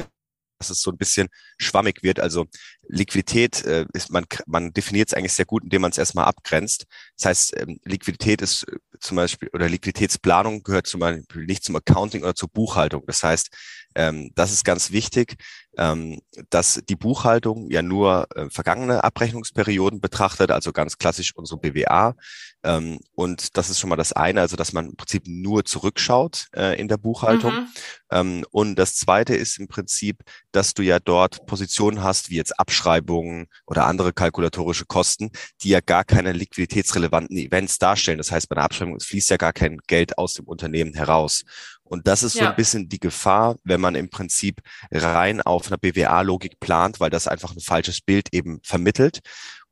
dass 0.61 0.69
es 0.69 0.81
so 0.81 0.91
ein 0.91 0.97
bisschen 0.97 1.27
schwammig 1.57 2.03
wird. 2.03 2.19
Also 2.19 2.45
Liquidität 2.87 3.65
äh, 3.65 3.85
ist, 3.93 4.11
man, 4.11 4.25
man 4.45 4.73
definiert 4.73 5.09
es 5.09 5.13
eigentlich 5.13 5.33
sehr 5.33 5.45
gut, 5.45 5.63
indem 5.63 5.81
man 5.81 5.91
es 5.91 5.97
erstmal 5.97 6.25
abgrenzt. 6.25 6.85
Das 7.17 7.25
heißt, 7.25 7.57
ähm, 7.57 7.79
Liquidität 7.83 8.41
ist 8.41 8.63
äh, 8.63 8.77
zum 8.99 9.17
Beispiel, 9.17 9.49
oder 9.53 9.67
Liquiditätsplanung 9.67 10.63
gehört 10.63 10.87
zum 10.87 10.99
Beispiel 10.99 11.45
nicht 11.45 11.63
zum 11.63 11.75
Accounting 11.75 12.21
oder 12.21 12.35
zur 12.35 12.49
Buchhaltung. 12.49 13.03
Das 13.07 13.23
heißt, 13.23 13.49
ähm, 13.95 14.31
das 14.35 14.51
ist 14.51 14.63
ganz 14.63 14.91
wichtig, 14.91 15.37
ähm, 15.77 16.19
dass 16.49 16.81
die 16.87 16.95
Buchhaltung 16.95 17.69
ja 17.69 17.81
nur 17.81 18.27
äh, 18.35 18.49
vergangene 18.49 19.03
Abrechnungsperioden 19.03 20.01
betrachtet, 20.01 20.51
also 20.51 20.71
ganz 20.73 20.97
klassisch 20.97 21.35
unsere 21.35 21.59
BWA. 21.59 22.15
Ähm, 22.63 22.99
und 23.15 23.57
das 23.57 23.69
ist 23.69 23.79
schon 23.79 23.89
mal 23.89 23.95
das 23.95 24.13
eine, 24.13 24.41
also 24.41 24.55
dass 24.55 24.73
man 24.73 24.89
im 24.89 24.95
Prinzip 24.95 25.23
nur 25.25 25.65
zurückschaut 25.65 26.47
äh, 26.55 26.79
in 26.79 26.87
der 26.87 26.97
Buchhaltung. 26.97 27.53
Mhm. 27.53 27.67
Ähm, 28.11 28.45
und 28.51 28.75
das 28.75 28.95
zweite 28.95 29.35
ist 29.35 29.57
im 29.59 29.67
Prinzip, 29.67 30.23
dass 30.51 30.73
du 30.73 30.83
ja 30.83 30.99
dort 30.99 31.45
Positionen 31.45 32.03
hast, 32.03 32.29
wie 32.29 32.35
jetzt 32.35 32.59
Abschreibungen 32.59 33.47
oder 33.65 33.85
andere 33.87 34.13
kalkulatorische 34.13 34.85
Kosten, 34.85 35.31
die 35.63 35.69
ja 35.69 35.79
gar 35.79 36.03
keine 36.03 36.33
liquiditätsrelevanten 36.33 37.37
Events 37.37 37.79
darstellen. 37.79 38.17
Das 38.17 38.31
heißt, 38.31 38.49
bei 38.49 38.57
einer 38.57 38.65
Abschreibung 38.65 38.99
fließt 38.99 39.29
ja 39.29 39.37
gar 39.37 39.53
kein 39.53 39.79
Geld 39.87 40.17
aus 40.17 40.33
dem 40.33 40.45
Unternehmen 40.45 40.93
heraus. 40.93 41.43
Und 41.91 42.07
das 42.07 42.23
ist 42.23 42.35
so 42.35 42.45
ein 42.45 42.55
bisschen 42.55 42.87
die 42.87 43.01
Gefahr, 43.01 43.57
wenn 43.65 43.81
man 43.81 43.95
im 43.95 44.09
Prinzip 44.09 44.61
rein 44.91 45.41
auf 45.41 45.67
einer 45.67 45.77
BWA-Logik 45.77 46.61
plant, 46.61 47.01
weil 47.01 47.09
das 47.09 47.27
einfach 47.27 47.53
ein 47.53 47.59
falsches 47.59 47.99
Bild 47.99 48.33
eben 48.33 48.61
vermittelt. 48.63 49.19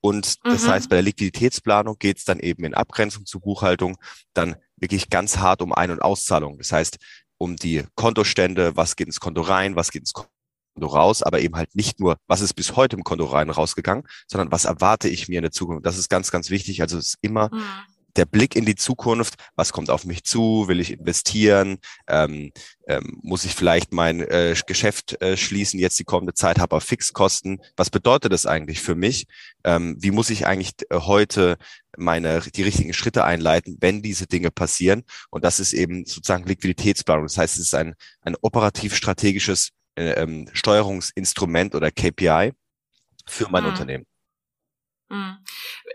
Und 0.01 0.45
das 0.45 0.63
mhm. 0.63 0.67
heißt, 0.67 0.89
bei 0.89 0.97
der 0.97 1.03
Liquiditätsplanung 1.03 1.97
geht 1.97 2.17
es 2.17 2.25
dann 2.25 2.39
eben 2.39 2.65
in 2.65 2.73
Abgrenzung 2.73 3.25
zur 3.25 3.39
Buchhaltung 3.39 3.95
dann 4.33 4.57
wirklich 4.75 5.09
ganz 5.09 5.37
hart 5.37 5.61
um 5.61 5.71
Ein- 5.71 5.91
und 5.91 6.01
Auszahlung. 6.01 6.57
Das 6.57 6.73
heißt, 6.73 6.97
um 7.37 7.55
die 7.55 7.85
Kontostände, 7.95 8.75
was 8.75 8.97
geht 8.97 9.07
ins 9.07 9.21
Konto 9.21 9.39
rein, 9.39 9.77
was 9.77 9.89
geht 9.89 10.01
ins 10.01 10.11
Konto 10.11 10.29
raus, 10.77 11.23
aber 11.23 11.39
eben 11.39 11.55
halt 11.55 11.73
nicht 11.73 12.01
nur, 12.01 12.17
was 12.27 12.41
ist 12.41 12.53
bis 12.53 12.75
heute 12.75 12.97
im 12.97 13.05
Konto 13.05 13.23
rein 13.23 13.49
rausgegangen, 13.49 14.03
sondern 14.27 14.51
was 14.51 14.65
erwarte 14.65 15.07
ich 15.07 15.29
mir 15.29 15.37
in 15.37 15.43
der 15.43 15.51
Zukunft. 15.51 15.85
Das 15.85 15.97
ist 15.97 16.09
ganz, 16.09 16.31
ganz 16.31 16.49
wichtig. 16.49 16.81
Also 16.81 16.97
es 16.97 17.13
ist 17.13 17.17
immer 17.21 17.49
mhm 17.53 17.61
der 18.15 18.25
Blick 18.25 18.55
in 18.55 18.65
die 18.65 18.75
Zukunft, 18.75 19.35
was 19.55 19.71
kommt 19.71 19.89
auf 19.89 20.05
mich 20.05 20.23
zu, 20.23 20.67
will 20.67 20.79
ich 20.79 20.91
investieren, 20.91 21.77
ähm, 22.07 22.51
ähm, 22.87 23.19
muss 23.21 23.45
ich 23.45 23.53
vielleicht 23.53 23.93
mein 23.93 24.21
äh, 24.21 24.55
Geschäft 24.65 25.21
äh, 25.21 25.37
schließen, 25.37 25.79
jetzt 25.79 25.99
die 25.99 26.03
kommende 26.03 26.33
Zeit, 26.33 26.59
habe 26.59 26.75
auf 26.75 26.83
Fixkosten, 26.83 27.61
was 27.75 27.89
bedeutet 27.89 28.33
das 28.33 28.45
eigentlich 28.45 28.81
für 28.81 28.95
mich? 28.95 29.27
Ähm, 29.63 29.95
wie 29.99 30.11
muss 30.11 30.29
ich 30.29 30.45
eigentlich 30.45 30.71
äh, 30.89 30.95
heute 30.95 31.57
meine 31.97 32.41
die 32.41 32.63
richtigen 32.63 32.93
Schritte 32.93 33.23
einleiten, 33.23 33.77
wenn 33.79 34.01
diese 34.01 34.27
Dinge 34.27 34.51
passieren? 34.51 35.03
Und 35.29 35.43
das 35.43 35.59
ist 35.59 35.73
eben 35.73 36.05
sozusagen 36.05 36.45
Liquiditätsplanung. 36.45 37.25
Das 37.25 37.37
heißt, 37.37 37.57
es 37.57 37.65
ist 37.65 37.75
ein, 37.75 37.95
ein 38.21 38.35
operativ-strategisches 38.41 39.69
äh, 39.95 40.11
ähm, 40.11 40.49
Steuerungsinstrument 40.53 41.75
oder 41.75 41.91
KPI 41.91 42.53
für 43.27 43.49
mein 43.49 43.63
mhm. 43.63 43.69
Unternehmen. 43.69 44.05
Mhm. 45.09 45.37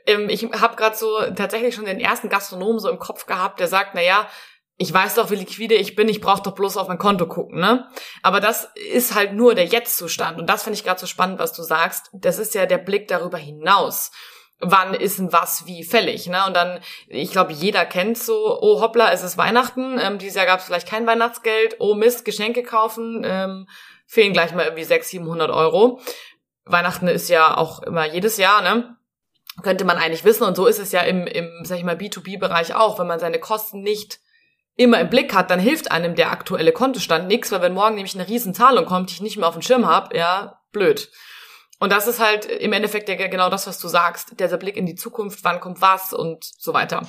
Ähm, 0.06 0.28
ich 0.28 0.44
habe 0.44 0.76
gerade 0.76 0.96
so 0.96 1.18
tatsächlich 1.34 1.74
schon 1.74 1.86
den 1.86 2.00
ersten 2.00 2.28
Gastronomen 2.28 2.78
so 2.78 2.88
im 2.90 2.98
Kopf 2.98 3.26
gehabt, 3.26 3.60
der 3.60 3.68
sagt, 3.68 3.94
na 3.94 4.02
ja, 4.02 4.28
ich 4.76 4.92
weiß 4.92 5.14
doch, 5.14 5.30
wie 5.30 5.36
liquide 5.36 5.74
ich 5.74 5.94
bin, 5.94 6.08
ich 6.08 6.20
brauche 6.20 6.42
doch 6.42 6.54
bloß 6.54 6.76
auf 6.76 6.88
mein 6.88 6.98
Konto 6.98 7.26
gucken, 7.26 7.60
ne? 7.60 7.88
Aber 8.22 8.40
das 8.40 8.68
ist 8.74 9.14
halt 9.14 9.32
nur 9.32 9.54
der 9.54 9.66
Jetzt-Zustand. 9.66 10.38
Und 10.38 10.48
das 10.48 10.64
finde 10.64 10.76
ich 10.76 10.84
gerade 10.84 10.98
so 10.98 11.06
spannend, 11.06 11.38
was 11.38 11.52
du 11.52 11.62
sagst. 11.62 12.10
Das 12.12 12.38
ist 12.38 12.54
ja 12.54 12.66
der 12.66 12.78
Blick 12.78 13.06
darüber 13.06 13.38
hinaus. 13.38 14.10
Wann 14.58 14.94
ist 14.94 15.18
denn 15.18 15.32
was 15.32 15.66
wie 15.66 15.84
fällig, 15.84 16.26
ne? 16.26 16.44
Und 16.46 16.54
dann, 16.56 16.80
ich 17.06 17.30
glaube, 17.30 17.52
jeder 17.52 17.86
kennt 17.86 18.18
so, 18.18 18.58
oh 18.60 18.80
hoppla, 18.80 19.12
es 19.12 19.22
ist 19.22 19.38
Weihnachten, 19.38 19.98
ähm, 20.00 20.18
dieses 20.18 20.36
Jahr 20.36 20.46
gab 20.46 20.58
es 20.58 20.66
vielleicht 20.66 20.88
kein 20.88 21.06
Weihnachtsgeld, 21.06 21.76
oh 21.78 21.94
Mist, 21.94 22.24
Geschenke 22.24 22.64
kaufen, 22.64 23.22
ähm, 23.24 23.68
fehlen 24.06 24.32
gleich 24.32 24.52
mal 24.54 24.64
irgendwie 24.64 24.84
600, 24.84 25.06
700 25.06 25.50
Euro. 25.50 26.00
Weihnachten 26.64 27.08
ist 27.08 27.28
ja 27.28 27.56
auch 27.56 27.82
immer 27.82 28.06
jedes 28.06 28.38
Jahr, 28.38 28.62
ne? 28.62 28.96
Könnte 29.62 29.84
man 29.84 29.98
eigentlich 29.98 30.24
wissen. 30.24 30.44
Und 30.44 30.56
so 30.56 30.66
ist 30.66 30.78
es 30.78 30.92
ja 30.92 31.02
im, 31.02 31.26
im 31.26 31.64
sag 31.64 31.78
ich 31.78 31.84
mal, 31.84 31.96
B2B-Bereich 31.96 32.74
auch. 32.74 32.98
Wenn 32.98 33.06
man 33.06 33.20
seine 33.20 33.38
Kosten 33.38 33.82
nicht 33.82 34.20
immer 34.76 35.00
im 35.00 35.10
Blick 35.10 35.34
hat, 35.34 35.50
dann 35.50 35.60
hilft 35.60 35.90
einem 35.90 36.14
der 36.14 36.32
aktuelle 36.32 36.72
Kontostand 36.72 37.28
nichts, 37.28 37.52
weil 37.52 37.62
wenn 37.62 37.74
morgen 37.74 37.94
nämlich 37.94 38.14
eine 38.14 38.26
Riesenzahlung 38.26 38.86
kommt, 38.86 39.10
die 39.10 39.14
ich 39.14 39.22
nicht 39.22 39.36
mehr 39.36 39.46
auf 39.46 39.54
dem 39.54 39.62
Schirm 39.62 39.86
habe, 39.86 40.16
ja, 40.16 40.60
blöd. 40.72 41.10
Und 41.78 41.90
das 41.90 42.06
ist 42.06 42.20
halt 42.20 42.46
im 42.46 42.72
Endeffekt 42.72 43.08
ja 43.08 43.14
genau 43.14 43.50
das, 43.50 43.66
was 43.66 43.78
du 43.78 43.88
sagst, 43.88 44.38
dieser 44.40 44.56
Blick 44.56 44.76
in 44.76 44.86
die 44.86 44.94
Zukunft, 44.94 45.44
wann 45.44 45.60
kommt 45.60 45.80
was 45.80 46.12
und 46.12 46.44
so 46.44 46.72
weiter. 46.72 47.06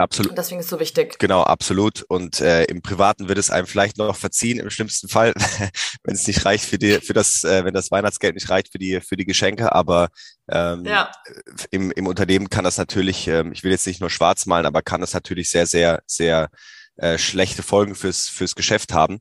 Absolut. 0.00 0.30
Und 0.30 0.38
deswegen 0.38 0.60
ist 0.60 0.66
es 0.66 0.70
so 0.70 0.80
wichtig. 0.80 1.18
Genau, 1.18 1.42
absolut. 1.42 2.02
Und 2.08 2.40
äh, 2.40 2.64
im 2.64 2.80
Privaten 2.80 3.28
wird 3.28 3.36
es 3.36 3.50
einem 3.50 3.66
vielleicht 3.66 3.98
noch 3.98 4.16
verziehen, 4.16 4.58
im 4.58 4.70
schlimmsten 4.70 5.08
Fall, 5.08 5.34
wenn 6.04 6.14
es 6.14 6.26
nicht 6.26 6.44
reicht 6.46 6.64
für 6.64 6.78
die, 6.78 7.00
für 7.00 7.12
das, 7.12 7.44
äh, 7.44 7.64
wenn 7.64 7.74
das 7.74 7.90
Weihnachtsgeld 7.90 8.34
nicht 8.34 8.48
reicht 8.48 8.72
für 8.72 8.78
die, 8.78 9.00
für 9.02 9.16
die 9.16 9.26
Geschenke. 9.26 9.72
Aber 9.74 10.08
ähm, 10.48 10.86
ja. 10.86 11.12
im, 11.70 11.90
im 11.90 12.06
Unternehmen 12.06 12.48
kann 12.48 12.64
das 12.64 12.78
natürlich, 12.78 13.28
ähm, 13.28 13.52
ich 13.52 13.62
will 13.62 13.72
jetzt 13.72 13.86
nicht 13.86 14.00
nur 14.00 14.08
schwarz 14.08 14.46
malen, 14.46 14.64
aber 14.64 14.80
kann 14.80 15.02
das 15.02 15.12
natürlich 15.12 15.50
sehr, 15.50 15.66
sehr, 15.66 16.02
sehr 16.06 16.48
äh, 16.96 17.18
schlechte 17.18 17.62
Folgen 17.62 17.94
fürs, 17.94 18.26
fürs 18.26 18.54
Geschäft 18.54 18.94
haben. 18.94 19.20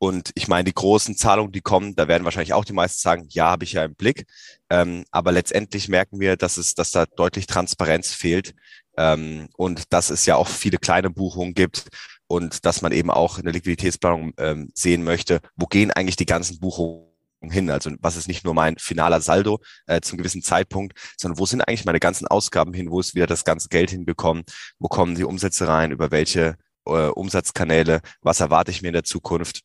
Und 0.00 0.30
ich 0.34 0.46
meine, 0.46 0.64
die 0.64 0.74
großen 0.74 1.16
Zahlungen, 1.16 1.52
die 1.52 1.60
kommen, 1.60 1.96
da 1.96 2.06
werden 2.06 2.24
wahrscheinlich 2.24 2.52
auch 2.52 2.64
die 2.64 2.72
meisten 2.72 3.00
sagen, 3.00 3.26
ja, 3.30 3.50
habe 3.50 3.64
ich 3.64 3.72
ja 3.72 3.84
im 3.84 3.96
Blick. 3.96 4.26
Ähm, 4.70 5.04
aber 5.10 5.32
letztendlich 5.32 5.88
merken 5.88 6.20
wir, 6.20 6.36
dass 6.36 6.56
es, 6.56 6.74
dass 6.74 6.90
da 6.90 7.06
deutlich 7.06 7.46
Transparenz 7.46 8.12
fehlt 8.12 8.54
ähm, 8.98 9.48
und 9.56 9.92
dass 9.92 10.10
es 10.10 10.26
ja 10.26 10.36
auch 10.36 10.48
viele 10.48 10.76
kleine 10.76 11.08
Buchungen 11.08 11.54
gibt 11.54 11.88
und 12.26 12.66
dass 12.66 12.82
man 12.82 12.92
eben 12.92 13.10
auch 13.10 13.38
in 13.38 13.44
der 13.44 13.54
Liquiditätsplanung 13.54 14.32
ähm, 14.38 14.70
sehen 14.74 15.04
möchte, 15.04 15.40
wo 15.56 15.66
gehen 15.66 15.92
eigentlich 15.92 16.16
die 16.16 16.26
ganzen 16.26 16.58
Buchungen 16.58 17.08
hin? 17.40 17.70
Also 17.70 17.92
was 18.00 18.16
ist 18.16 18.26
nicht 18.28 18.44
nur 18.44 18.54
mein 18.54 18.76
finaler 18.78 19.20
Saldo 19.20 19.60
äh, 19.86 20.00
zum 20.00 20.18
gewissen 20.18 20.42
Zeitpunkt, 20.42 20.98
sondern 21.16 21.38
wo 21.38 21.46
sind 21.46 21.62
eigentlich 21.62 21.84
meine 21.84 22.00
ganzen 22.00 22.26
Ausgaben 22.26 22.74
hin? 22.74 22.90
Wo 22.90 23.00
ist 23.00 23.14
wieder 23.14 23.28
das 23.28 23.44
ganze 23.44 23.68
Geld 23.68 23.90
hingekommen? 23.90 24.44
Wo 24.80 24.88
kommen 24.88 25.14
die 25.14 25.24
Umsätze 25.24 25.68
rein? 25.68 25.92
Über 25.92 26.10
welche 26.10 26.56
äh, 26.86 27.08
Umsatzkanäle? 27.08 28.00
Was 28.20 28.40
erwarte 28.40 28.72
ich 28.72 28.82
mir 28.82 28.88
in 28.88 28.94
der 28.94 29.04
Zukunft? 29.04 29.62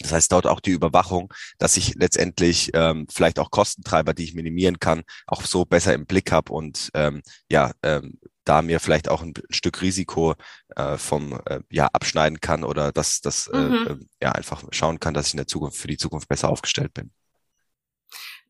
Das 0.00 0.12
heißt, 0.12 0.32
dort 0.32 0.46
auch 0.46 0.60
die 0.60 0.72
Überwachung, 0.72 1.32
dass 1.58 1.76
ich 1.76 1.94
letztendlich 1.94 2.70
ähm, 2.74 3.06
vielleicht 3.10 3.38
auch 3.38 3.50
Kostentreiber, 3.50 4.12
die 4.12 4.24
ich 4.24 4.34
minimieren 4.34 4.78
kann, 4.78 5.04
auch 5.26 5.42
so 5.42 5.64
besser 5.64 5.94
im 5.94 6.04
Blick 6.04 6.32
habe 6.32 6.52
und 6.52 6.90
ähm, 6.92 7.22
ja, 7.50 7.72
ähm, 7.82 8.18
da 8.46 8.62
mir 8.62 8.80
vielleicht 8.80 9.08
auch 9.08 9.22
ein, 9.22 9.34
ein 9.36 9.52
Stück 9.52 9.82
Risiko 9.82 10.34
äh, 10.74 10.96
vom 10.96 11.38
äh, 11.44 11.60
ja 11.70 11.88
abschneiden 11.92 12.40
kann 12.40 12.64
oder 12.64 12.92
dass 12.92 13.20
das 13.20 13.48
äh, 13.48 13.58
mhm. 13.58 13.86
äh, 13.86 14.24
ja 14.24 14.32
einfach 14.32 14.64
schauen 14.70 15.00
kann, 15.00 15.14
dass 15.14 15.28
ich 15.28 15.34
in 15.34 15.38
der 15.38 15.46
Zukunft 15.46 15.76
für 15.78 15.88
die 15.88 15.98
Zukunft 15.98 16.28
besser 16.28 16.48
aufgestellt 16.48 16.94
bin. 16.94 17.10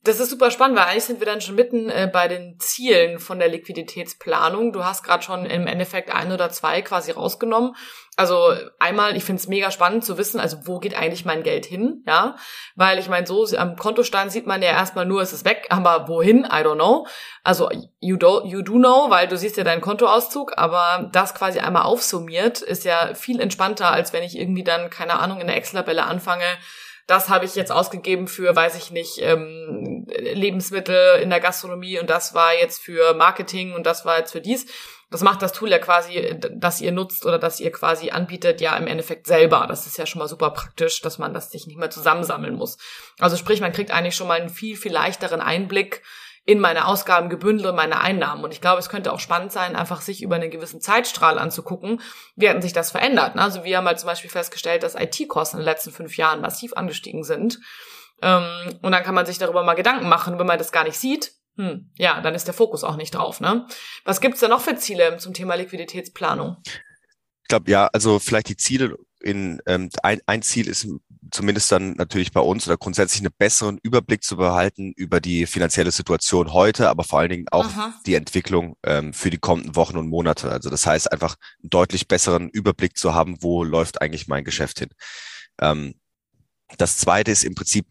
Das 0.07 0.21
ist 0.21 0.31
super 0.31 0.53
spannend, 0.53 0.79
weil 0.79 0.85
eigentlich 0.85 1.05
sind 1.05 1.19
wir 1.19 1.27
dann 1.27 1.41
schon 1.41 1.57
mitten 1.57 1.91
äh, 1.91 2.09
bei 2.11 2.29
den 2.29 2.61
Zielen 2.61 3.19
von 3.19 3.41
der 3.41 3.49
Liquiditätsplanung. 3.49 4.73
Du 4.73 4.85
hast 4.85 5.03
gerade 5.03 5.25
schon 5.25 5.47
im 5.47 5.67
Endeffekt 5.67 6.15
ein 6.15 6.31
oder 6.31 6.49
zwei 6.51 6.81
quasi 6.81 7.11
rausgenommen. 7.11 7.75
Also 8.17 8.55
einmal, 8.79 9.17
ich 9.17 9.25
finde 9.25 9.41
es 9.41 9.49
mega 9.49 9.73
spannend 9.73 10.05
zu 10.05 10.17
wissen, 10.17 10.39
also 10.39 10.59
wo 10.65 10.79
geht 10.79 10.97
eigentlich 10.97 11.25
mein 11.25 11.43
Geld 11.43 11.67
hin, 11.67 12.05
ja? 12.07 12.37
Weil 12.77 13.01
ich 13.01 13.09
meine, 13.09 13.27
so 13.27 13.45
am 13.57 13.75
Kontostand 13.75 14.31
sieht 14.31 14.47
man 14.47 14.63
ja 14.63 14.71
erstmal 14.71 15.07
nur, 15.07 15.23
es 15.23 15.33
ist 15.33 15.45
weg, 15.45 15.67
aber 15.71 16.07
wohin, 16.07 16.45
I 16.45 16.63
don't 16.63 16.77
know. 16.77 17.09
Also 17.43 17.69
you 17.99 18.17
do, 18.17 18.45
you 18.45 18.63
do 18.63 18.75
know, 18.75 19.11
weil 19.11 19.27
du 19.27 19.37
siehst 19.37 19.57
ja 19.57 19.65
deinen 19.65 19.81
Kontoauszug, 19.81 20.53
aber 20.57 21.11
das 21.13 21.35
quasi 21.35 21.59
einmal 21.59 21.83
aufsummiert 21.83 22.63
ist 22.63 22.85
ja 22.85 23.13
viel 23.15 23.41
entspannter, 23.41 23.91
als 23.91 24.13
wenn 24.13 24.23
ich 24.23 24.39
irgendwie 24.39 24.65
dann, 24.65 24.89
keine 24.89 25.19
Ahnung, 25.19 25.41
in 25.41 25.49
der 25.49 25.57
Excel-Tabelle 25.57 26.05
anfange, 26.05 26.47
das 27.07 27.29
habe 27.29 27.45
ich 27.45 27.55
jetzt 27.55 27.71
ausgegeben 27.71 28.27
für, 28.27 28.55
weiß 28.55 28.75
ich 28.77 28.91
nicht, 28.91 29.19
ähm, 29.21 30.07
Lebensmittel 30.09 31.21
in 31.21 31.31
der 31.31 31.41
Gastronomie 31.41 32.01
und 32.01 32.11
das 32.11 32.35
war 32.35 32.55
jetzt 32.55 32.81
für 32.81 33.15
Marketing 33.15 33.75
und 33.75 33.87
das 33.87 34.05
war 34.05 34.19
jetzt 34.19 34.33
für 34.33 34.41
dies. 34.41 34.67
Das 35.09 35.23
macht 35.23 35.41
das 35.41 35.53
Tool 35.53 35.71
ja 35.71 35.79
quasi, 35.79 36.35
das 36.53 36.81
ihr 36.81 36.91
nutzt 36.91 37.25
oder 37.25 37.39
das 37.39 37.61
ihr 37.61 37.71
quasi 37.71 38.11
anbietet, 38.11 38.61
ja 38.61 38.77
im 38.77 38.89
Endeffekt 38.89 39.29
selber. 39.29 39.67
Das 39.69 39.87
ist 39.87 39.99
ja 39.99 40.05
schon 40.05 40.19
mal 40.19 40.27
super 40.27 40.51
praktisch, 40.51 41.01
dass 41.01 41.19
man 41.19 41.33
das 41.33 41.53
sich 41.53 41.69
nicht 41.69 41.79
mehr 41.79 41.91
zusammensammeln 41.91 42.57
muss. 42.57 42.77
Also 43.21 43.37
sprich, 43.37 43.61
man 43.61 43.73
kriegt 43.73 43.93
eigentlich 43.93 44.17
schon 44.17 44.27
mal 44.27 44.41
einen 44.41 44.51
viel, 44.51 44.77
viel 44.77 44.93
leichteren 44.93 45.41
Einblick 45.41 46.03
in 46.47 46.61
meine 46.61 46.87
Ausgaben 46.87 47.29
gebündelt 47.29 47.69
und 47.69 47.75
meine 47.75 48.01
Einnahmen. 48.01 48.45
Und 48.45 48.53
ich 48.53 48.61
glaube, 48.61 48.79
es 48.79 48.89
könnte 48.89 49.13
auch 49.13 49.19
spannend 49.19 49.51
sein, 49.51 49.75
einfach 49.75 50.01
sich 50.01 50.23
über 50.23 50.37
einen 50.37 50.51
gewissen 50.51 50.81
Zeitstrahl 50.81 51.39
anzugucken, 51.39 52.01
wie 52.37 52.49
hat 52.49 52.63
sich 52.63 52.73
das 52.73 52.93
verändert. 52.93 53.35
Ne? 53.35 53.43
Also 53.43 53.65
wir 53.65 53.77
haben 53.77 53.87
halt 53.87 53.99
zum 53.99 54.07
Beispiel 54.07 54.31
festgestellt, 54.31 54.85
dass 54.85 54.95
IT-Kosten 54.95 55.57
in 55.57 55.63
den 55.63 55.67
letzten 55.67 55.91
fünf 55.91 56.17
Jahren 56.17 56.41
massiv 56.41 56.73
angestiegen 56.75 57.25
sind. 57.25 57.59
Ähm, 58.23 58.79
und 58.81 58.93
dann 58.93 59.03
kann 59.03 59.15
man 59.15 59.27
sich 59.27 59.39
darüber 59.39 59.65
mal 59.65 59.75
Gedanken 59.75 60.09
machen, 60.09 60.39
wenn 60.39 60.47
man 60.47 60.59
das 60.59 60.71
gar 60.71 60.85
nicht 60.85 60.99
sieht. 60.99 61.33
Hm, 61.57 61.91
ja, 61.97 62.21
dann 62.21 62.35
ist 62.35 62.47
der 62.47 62.55
Fokus 62.55 62.85
auch 62.85 62.97
nicht 62.97 63.15
drauf. 63.15 63.41
Ne? 63.41 63.67
Was 64.05 64.21
gibt's 64.21 64.41
da 64.41 64.47
noch 64.47 64.61
für 64.61 64.77
Ziele 64.77 65.17
zum 65.17 65.35
Thema 65.35 65.57
Liquiditätsplanung? 65.57 66.59
Ich 67.43 67.49
glaube, 67.49 67.71
ja, 67.71 67.89
also 67.93 68.21
vielleicht 68.21 68.51
die 68.51 68.57
Ziele 68.57 68.97
in 69.21 69.61
ähm, 69.67 69.91
ein, 70.03 70.21
ein 70.27 70.43
Ziel 70.43 70.69
ist 70.69 70.87
zumindest 71.31 71.71
dann 71.73 71.93
natürlich 71.93 72.33
bei 72.33 72.41
uns 72.41 72.67
oder 72.67 72.77
grundsätzlich 72.77 73.21
einen 73.21 73.35
besseren 73.37 73.79
Überblick 73.83 74.23
zu 74.23 74.37
behalten 74.37 74.93
über 74.97 75.21
die 75.21 75.47
finanzielle 75.47 75.91
Situation 75.91 76.53
heute, 76.53 76.89
aber 76.89 77.05
vor 77.05 77.21
allen 77.21 77.31
Dingen 77.31 77.47
auch 77.51 77.67
Aha. 77.67 77.95
die 78.07 78.15
Entwicklung 78.15 78.77
ähm, 78.85 79.13
für 79.13 79.31
die 79.31 79.39
kommenden 79.39 79.77
Wochen 79.77 79.97
und 79.97 80.09
Monate. 80.09 80.51
Also 80.51 80.71
das 80.71 80.87
heißt 80.87 81.11
einfach 81.13 81.37
einen 81.63 81.71
deutlich 81.71 82.09
besseren 82.09 82.49
Überblick 82.49 82.97
zu 82.97 83.15
haben, 83.15 83.43
wo 83.43 83.65
läuft 83.65 84.01
eigentlich 84.01 84.29
mein 84.29 84.45
Geschäft 84.45 84.79
hin. 84.79 84.91
Ähm, 85.61 85.95
das 86.79 86.99
zweite 86.99 87.31
ist 87.31 87.45
im 87.45 87.55
Prinzip 87.55 87.87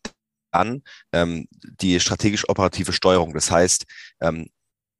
an 0.51 0.83
ähm, 1.11 1.47
die 1.79 1.99
strategisch 1.99 2.47
operative 2.49 2.93
Steuerung. 2.93 3.33
Das 3.33 3.51
heißt, 3.51 3.85
ähm, 4.21 4.49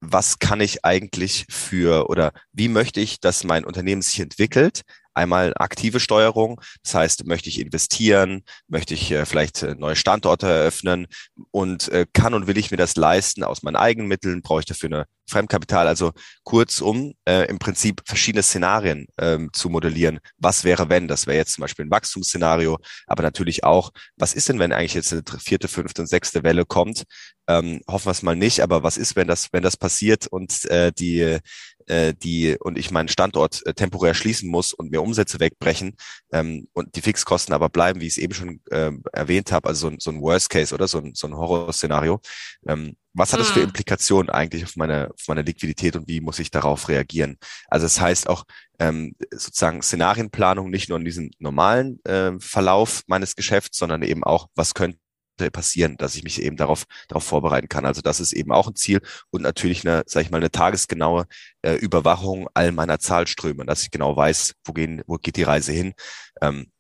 was 0.02 0.40
kann 0.40 0.62
ich 0.62 0.86
eigentlich 0.86 1.46
für 1.50 2.10
oder 2.10 2.32
wie 2.52 2.68
möchte 2.68 3.00
ich, 3.00 3.20
dass 3.20 3.44
mein 3.44 3.66
Unternehmen 3.66 4.02
sich 4.02 4.20
entwickelt, 4.20 4.82
Einmal 5.16 5.54
aktive 5.58 6.00
Steuerung, 6.00 6.62
das 6.84 6.94
heißt, 6.94 7.26
möchte 7.26 7.50
ich 7.50 7.60
investieren, 7.60 8.44
möchte 8.68 8.94
ich 8.94 9.12
äh, 9.12 9.26
vielleicht 9.26 9.64
äh, 9.64 9.76
neue 9.76 9.96
Standorte 9.96 10.48
eröffnen 10.48 11.08
und 11.52 11.88
äh, 11.90 12.06
kann 12.14 12.34
und 12.34 12.48
will 12.48 12.58
ich 12.58 12.70
mir 12.70 12.78
das 12.78 12.96
leisten 12.96 13.44
aus 13.44 13.64
meinen 13.64 13.78
eigenen 13.78 14.08
Mitteln, 14.08 14.42
brauche 14.42 14.60
ich 14.60 14.66
dafür 14.66 14.90
eine 14.90 15.06
Fremdkapital, 15.28 15.88
also 15.88 16.12
kurzum 16.44 17.14
äh, 17.26 17.48
im 17.48 17.58
Prinzip 17.58 18.02
verschiedene 18.06 18.44
Szenarien 18.44 19.08
ähm, 19.18 19.50
zu 19.54 19.70
modellieren. 19.70 20.20
Was 20.38 20.64
wäre, 20.64 20.90
wenn? 20.90 21.08
Das 21.08 21.26
wäre 21.26 21.38
jetzt 21.38 21.54
zum 21.54 21.64
Beispiel 21.64 21.86
ein 21.86 21.92
Wachstumsszenario, 21.92 22.78
aber 23.08 23.24
natürlich 23.24 23.64
auch, 23.64 23.92
was 24.18 24.34
ist 24.34 24.50
denn, 24.50 24.60
wenn 24.60 24.72
eigentlich 24.72 24.94
jetzt 24.94 25.14
eine 25.14 25.24
vierte, 25.40 25.68
fünfte 25.68 26.02
und 26.04 26.08
sechste 26.08 26.44
Welle 26.44 26.66
kommt? 26.66 27.04
Ähm, 27.48 27.82
hoffen 27.88 28.08
wir 28.08 28.12
es 28.12 28.24
mal 28.24 28.36
nicht, 28.36 28.62
aber 28.62 28.84
was 28.84 28.98
ist, 28.98 29.16
wenn 29.16 29.28
das, 29.28 29.50
wenn 29.52 29.64
das 29.64 29.78
passiert 29.78 30.28
und 30.28 30.66
äh, 30.66 30.92
die 30.92 31.40
äh, 31.88 32.14
die 32.14 32.58
und 32.60 32.78
ich 32.78 32.92
meinen 32.92 33.08
Standort 33.08 33.66
äh, 33.66 33.74
temporär 33.74 34.14
schließen 34.14 34.50
muss 34.50 34.74
und 34.74 34.92
mir 34.92 35.02
Umsätze 35.02 35.40
wegbrechen 35.40 35.96
ähm, 36.32 36.68
und 36.74 36.96
die 36.96 37.02
Fixkosten 37.02 37.54
aber 37.54 37.70
bleiben, 37.70 38.02
wie 38.02 38.08
ich 38.08 38.14
es 38.14 38.18
eben 38.18 38.34
schon 38.34 38.62
äh, 38.72 38.92
erwähnt 39.14 39.52
habe, 39.52 39.70
also 39.70 39.90
so, 39.90 39.96
so 40.00 40.12
ein 40.12 40.22
Worst 40.22 40.50
Case 40.50 40.74
oder 40.74 40.88
so 40.88 41.00
ein, 41.00 41.14
so 41.16 41.28
ein 41.28 41.36
Horrorszenario. 41.36 42.20
Ähm, 42.68 42.96
was 43.14 43.32
hat 43.32 43.40
das 43.40 43.50
für 43.50 43.62
hm. 43.62 43.68
Implikationen 43.68 44.30
eigentlich 44.30 44.66
auf 44.66 44.76
meine, 44.76 45.10
auf 45.14 45.28
meine 45.28 45.42
Liquidität 45.42 45.96
und 45.96 46.08
wie 46.08 46.20
muss 46.20 46.40
ich 46.40 46.52
darauf 46.52 46.90
reagieren? 46.90 47.38
Also 47.70 47.86
es 47.86 47.96
das 47.96 48.02
heißt 48.02 48.30
auch 48.30 48.44
ähm, 48.78 49.16
sozusagen 49.32 49.82
Szenarienplanung 49.82 50.70
nicht 50.70 50.90
nur 50.90 50.98
in 50.98 51.06
diesem 51.06 51.32
normalen 51.40 52.04
äh, 52.04 52.34
Verlauf 52.40 53.04
meines 53.08 53.36
Geschäfts, 53.36 53.78
sondern 53.78 54.02
eben 54.02 54.26
auch, 54.26 54.50
was 54.54 54.74
könnte 54.74 55.00
passieren, 55.38 55.98
dass 55.98 56.16
ich 56.16 56.24
mich 56.24 56.42
eben 56.42 56.58
darauf, 56.58 56.86
darauf 57.08 57.24
vorbereiten 57.24 57.70
kann. 57.70 57.86
Also 57.86 58.02
das 58.02 58.20
ist 58.20 58.34
eben 58.34 58.52
auch 58.52 58.68
ein 58.68 58.76
Ziel 58.76 59.02
und 59.30 59.42
natürlich 59.42 59.86
eine, 59.86 60.04
sag 60.06 60.24
ich 60.24 60.32
mal, 60.32 60.38
eine 60.38 60.52
tagesgenaue 60.52 61.26
äh, 61.62 61.76
Überwachung 61.76 62.48
all 62.54 62.72
meiner 62.72 63.00
Zahlströme, 63.00 63.66
dass 63.66 63.84
ich 63.84 63.92
genau 63.92 64.16
weiß, 64.16 64.54
wo 64.64 64.74
gehen, 64.74 65.02
wo 65.08 65.18
geht 65.18 65.36
die 65.36 65.44
Reise 65.44 65.72
hin. 65.72 65.94
Ähm, 66.42 66.72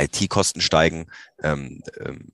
IT-Kosten 0.00 0.60
steigen, 0.60 1.06
ähm, 1.42 1.82
ähm, 2.00 2.32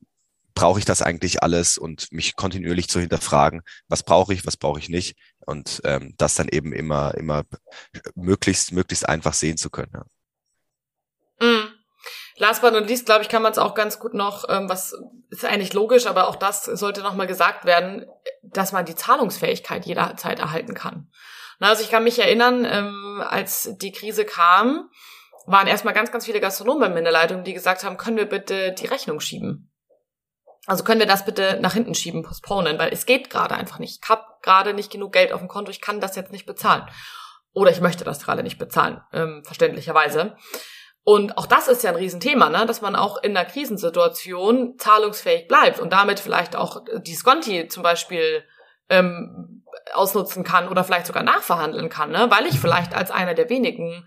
brauche 0.54 0.78
ich 0.78 0.84
das 0.84 1.02
eigentlich 1.02 1.42
alles 1.42 1.78
und 1.78 2.10
mich 2.12 2.36
kontinuierlich 2.36 2.88
zu 2.88 3.00
hinterfragen, 3.00 3.62
was 3.88 4.02
brauche 4.02 4.32
ich, 4.32 4.46
was 4.46 4.56
brauche 4.56 4.78
ich 4.78 4.88
nicht 4.88 5.16
und 5.46 5.80
ähm, 5.84 6.14
das 6.16 6.36
dann 6.36 6.48
eben 6.48 6.72
immer, 6.72 7.14
immer 7.14 7.44
möglichst, 8.14 8.72
möglichst 8.72 9.08
einfach 9.08 9.34
sehen 9.34 9.56
zu 9.56 9.70
können. 9.70 9.90
Ja. 9.94 10.04
Last 12.36 12.62
but 12.62 12.72
not 12.72 12.88
least, 12.88 13.06
glaube 13.06 13.22
ich, 13.22 13.28
kann 13.28 13.42
man 13.42 13.52
es 13.52 13.58
auch 13.58 13.74
ganz 13.74 13.98
gut 13.98 14.14
noch, 14.14 14.44
ähm, 14.48 14.68
was 14.68 14.96
ist 15.30 15.44
eigentlich 15.44 15.72
logisch, 15.72 16.06
aber 16.06 16.28
auch 16.28 16.36
das 16.36 16.64
sollte 16.64 17.02
nochmal 17.02 17.26
gesagt 17.26 17.64
werden, 17.64 18.06
dass 18.42 18.72
man 18.72 18.84
die 18.84 18.96
Zahlungsfähigkeit 18.96 19.86
jederzeit 19.86 20.40
erhalten 20.40 20.74
kann. 20.74 21.10
Na, 21.60 21.68
also 21.68 21.82
ich 21.82 21.90
kann 21.90 22.04
mich 22.04 22.18
erinnern, 22.18 22.64
ähm, 22.64 23.22
als 23.26 23.70
die 23.76 23.92
Krise 23.92 24.24
kam, 24.24 24.90
waren 25.46 25.66
erstmal 25.66 25.94
ganz, 25.94 26.10
ganz 26.10 26.24
viele 26.24 26.40
Gastronomen 26.40 26.96
in 26.96 27.04
der 27.04 27.12
Leitung, 27.12 27.44
die 27.44 27.54
gesagt 27.54 27.84
haben, 27.84 27.96
können 27.96 28.16
wir 28.16 28.28
bitte 28.28 28.72
die 28.72 28.86
Rechnung 28.86 29.20
schieben? 29.20 29.70
Also 30.66 30.82
können 30.82 31.00
wir 31.00 31.06
das 31.06 31.24
bitte 31.24 31.58
nach 31.60 31.74
hinten 31.74 31.94
schieben, 31.94 32.22
postponen, 32.22 32.78
weil 32.78 32.92
es 32.92 33.06
geht 33.06 33.28
gerade 33.28 33.54
einfach 33.54 33.78
nicht. 33.78 34.00
Ich 34.02 34.08
habe 34.08 34.24
gerade 34.42 34.72
nicht 34.72 34.90
genug 34.90 35.12
Geld 35.12 35.32
auf 35.32 35.40
dem 35.40 35.48
Konto, 35.48 35.70
ich 35.70 35.82
kann 35.82 36.00
das 36.00 36.16
jetzt 36.16 36.32
nicht 36.32 36.46
bezahlen. 36.46 36.88
Oder 37.52 37.70
ich 37.70 37.80
möchte 37.80 38.02
das 38.02 38.24
gerade 38.24 38.42
nicht 38.42 38.58
bezahlen, 38.58 39.00
ähm, 39.12 39.42
verständlicherweise. 39.44 40.36
Und 41.04 41.36
auch 41.36 41.46
das 41.46 41.68
ist 41.68 41.84
ja 41.84 41.90
ein 41.90 41.96
Riesenthema, 41.96 42.48
ne? 42.48 42.64
dass 42.64 42.80
man 42.80 42.96
auch 42.96 43.22
in 43.22 43.36
einer 43.36 43.46
Krisensituation 43.46 44.78
zahlungsfähig 44.78 45.48
bleibt 45.48 45.78
und 45.78 45.92
damit 45.92 46.18
vielleicht 46.18 46.56
auch 46.56 46.82
die 46.96 47.14
Sconti 47.14 47.68
zum 47.68 47.82
Beispiel 47.82 48.42
ähm, 48.88 49.62
ausnutzen 49.92 50.44
kann 50.44 50.68
oder 50.68 50.82
vielleicht 50.82 51.06
sogar 51.06 51.22
nachverhandeln 51.22 51.90
kann, 51.90 52.10
ne? 52.10 52.30
weil 52.30 52.46
ich 52.46 52.58
vielleicht 52.58 52.94
als 52.94 53.10
einer 53.10 53.34
der 53.34 53.50
wenigen 53.50 54.06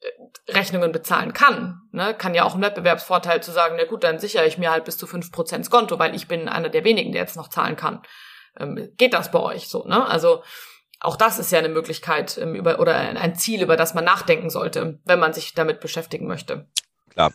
äh, 0.00 0.52
Rechnungen 0.52 0.90
bezahlen 0.90 1.32
kann. 1.32 1.80
Ne? 1.92 2.12
Kann 2.12 2.34
ja 2.34 2.42
auch 2.42 2.56
ein 2.56 2.62
Wettbewerbsvorteil 2.62 3.40
zu 3.40 3.52
sagen, 3.52 3.76
na 3.78 3.84
gut, 3.84 4.02
dann 4.02 4.18
sichere 4.18 4.44
ich 4.44 4.58
mir 4.58 4.72
halt 4.72 4.84
bis 4.84 4.98
zu 4.98 5.06
fünf 5.06 5.30
Prozent 5.30 5.64
Skonto, 5.64 6.00
weil 6.00 6.16
ich 6.16 6.26
bin 6.26 6.48
einer 6.48 6.70
der 6.70 6.82
wenigen, 6.82 7.12
der 7.12 7.22
jetzt 7.22 7.36
noch 7.36 7.48
zahlen 7.50 7.76
kann. 7.76 8.02
Ähm, 8.58 8.92
geht 8.96 9.14
das 9.14 9.30
bei 9.30 9.38
euch 9.38 9.68
so? 9.68 9.84
Ne? 9.86 10.04
Also 10.04 10.42
auch 11.02 11.16
das 11.16 11.38
ist 11.38 11.50
ja 11.50 11.58
eine 11.58 11.68
Möglichkeit 11.68 12.38
ähm, 12.38 12.54
über, 12.54 12.78
oder 12.78 12.94
ein 12.94 13.34
Ziel, 13.34 13.62
über 13.62 13.76
das 13.76 13.94
man 13.94 14.04
nachdenken 14.04 14.50
sollte, 14.50 15.00
wenn 15.04 15.18
man 15.18 15.32
sich 15.32 15.54
damit 15.54 15.80
beschäftigen 15.80 16.26
möchte. 16.26 16.68
Klar. 17.10 17.32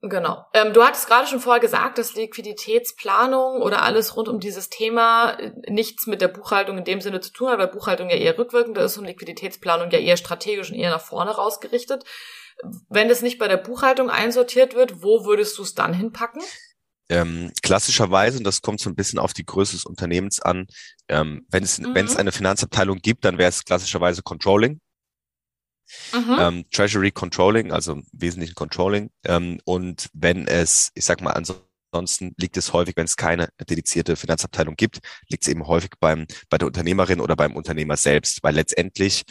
Genau. 0.00 0.46
Ähm, 0.54 0.72
du 0.72 0.84
hattest 0.84 1.08
gerade 1.08 1.26
schon 1.26 1.40
vorher 1.40 1.60
gesagt, 1.60 1.98
dass 1.98 2.14
Liquiditätsplanung 2.14 3.60
oder 3.60 3.82
alles 3.82 4.16
rund 4.16 4.28
um 4.28 4.38
dieses 4.38 4.70
Thema 4.70 5.32
äh, 5.32 5.52
nichts 5.68 6.06
mit 6.06 6.20
der 6.20 6.28
Buchhaltung 6.28 6.78
in 6.78 6.84
dem 6.84 7.00
Sinne 7.00 7.20
zu 7.20 7.32
tun 7.32 7.48
hat, 7.48 7.58
weil 7.58 7.66
Buchhaltung 7.66 8.08
ja 8.08 8.16
eher 8.16 8.38
rückwirkend 8.38 8.78
ist 8.78 8.96
und 8.96 9.06
Liquiditätsplanung 9.06 9.90
ja 9.90 9.98
eher 9.98 10.16
strategisch 10.16 10.70
und 10.70 10.76
eher 10.76 10.90
nach 10.90 11.00
vorne 11.00 11.32
rausgerichtet. 11.32 12.04
Wenn 12.88 13.08
das 13.08 13.22
nicht 13.22 13.38
bei 13.38 13.48
der 13.48 13.56
Buchhaltung 13.56 14.08
einsortiert 14.08 14.74
wird, 14.74 15.02
wo 15.02 15.24
würdest 15.24 15.58
du 15.58 15.62
es 15.62 15.74
dann 15.74 15.92
hinpacken? 15.92 16.42
Ähm, 17.08 17.52
klassischerweise, 17.62 18.38
und 18.38 18.44
das 18.44 18.62
kommt 18.62 18.80
so 18.80 18.90
ein 18.90 18.94
bisschen 18.94 19.18
auf 19.18 19.32
die 19.32 19.46
Größe 19.46 19.72
des 19.72 19.84
Unternehmens 19.84 20.40
an, 20.40 20.66
ähm, 21.08 21.46
wenn, 21.50 21.62
es, 21.62 21.78
mhm. 21.78 21.94
wenn 21.94 22.06
es 22.06 22.16
eine 22.16 22.32
Finanzabteilung 22.32 22.98
gibt, 22.98 23.24
dann 23.24 23.38
wäre 23.38 23.48
es 23.48 23.64
klassischerweise 23.64 24.22
Controlling. 24.22 24.80
Mhm. 26.12 26.36
Ähm, 26.38 26.64
Treasury 26.70 27.10
Controlling, 27.10 27.72
also 27.72 27.92
im 27.92 28.06
Wesentlichen 28.12 28.54
Controlling. 28.54 29.10
Ähm, 29.24 29.58
und 29.64 30.10
wenn 30.12 30.46
es, 30.46 30.90
ich 30.94 31.04
sag 31.04 31.22
mal, 31.22 31.32
ansonsten 31.32 32.34
liegt 32.36 32.58
es 32.58 32.74
häufig, 32.74 32.94
wenn 32.96 33.06
es 33.06 33.16
keine 33.16 33.48
dedizierte 33.68 34.16
Finanzabteilung 34.16 34.76
gibt, 34.76 34.98
liegt 35.28 35.44
es 35.44 35.48
eben 35.48 35.66
häufig 35.66 35.92
beim, 35.98 36.26
bei 36.50 36.58
der 36.58 36.66
Unternehmerin 36.66 37.20
oder 37.20 37.36
beim 37.36 37.56
Unternehmer 37.56 37.96
selbst, 37.96 38.42
weil 38.42 38.54
letztendlich 38.54 39.24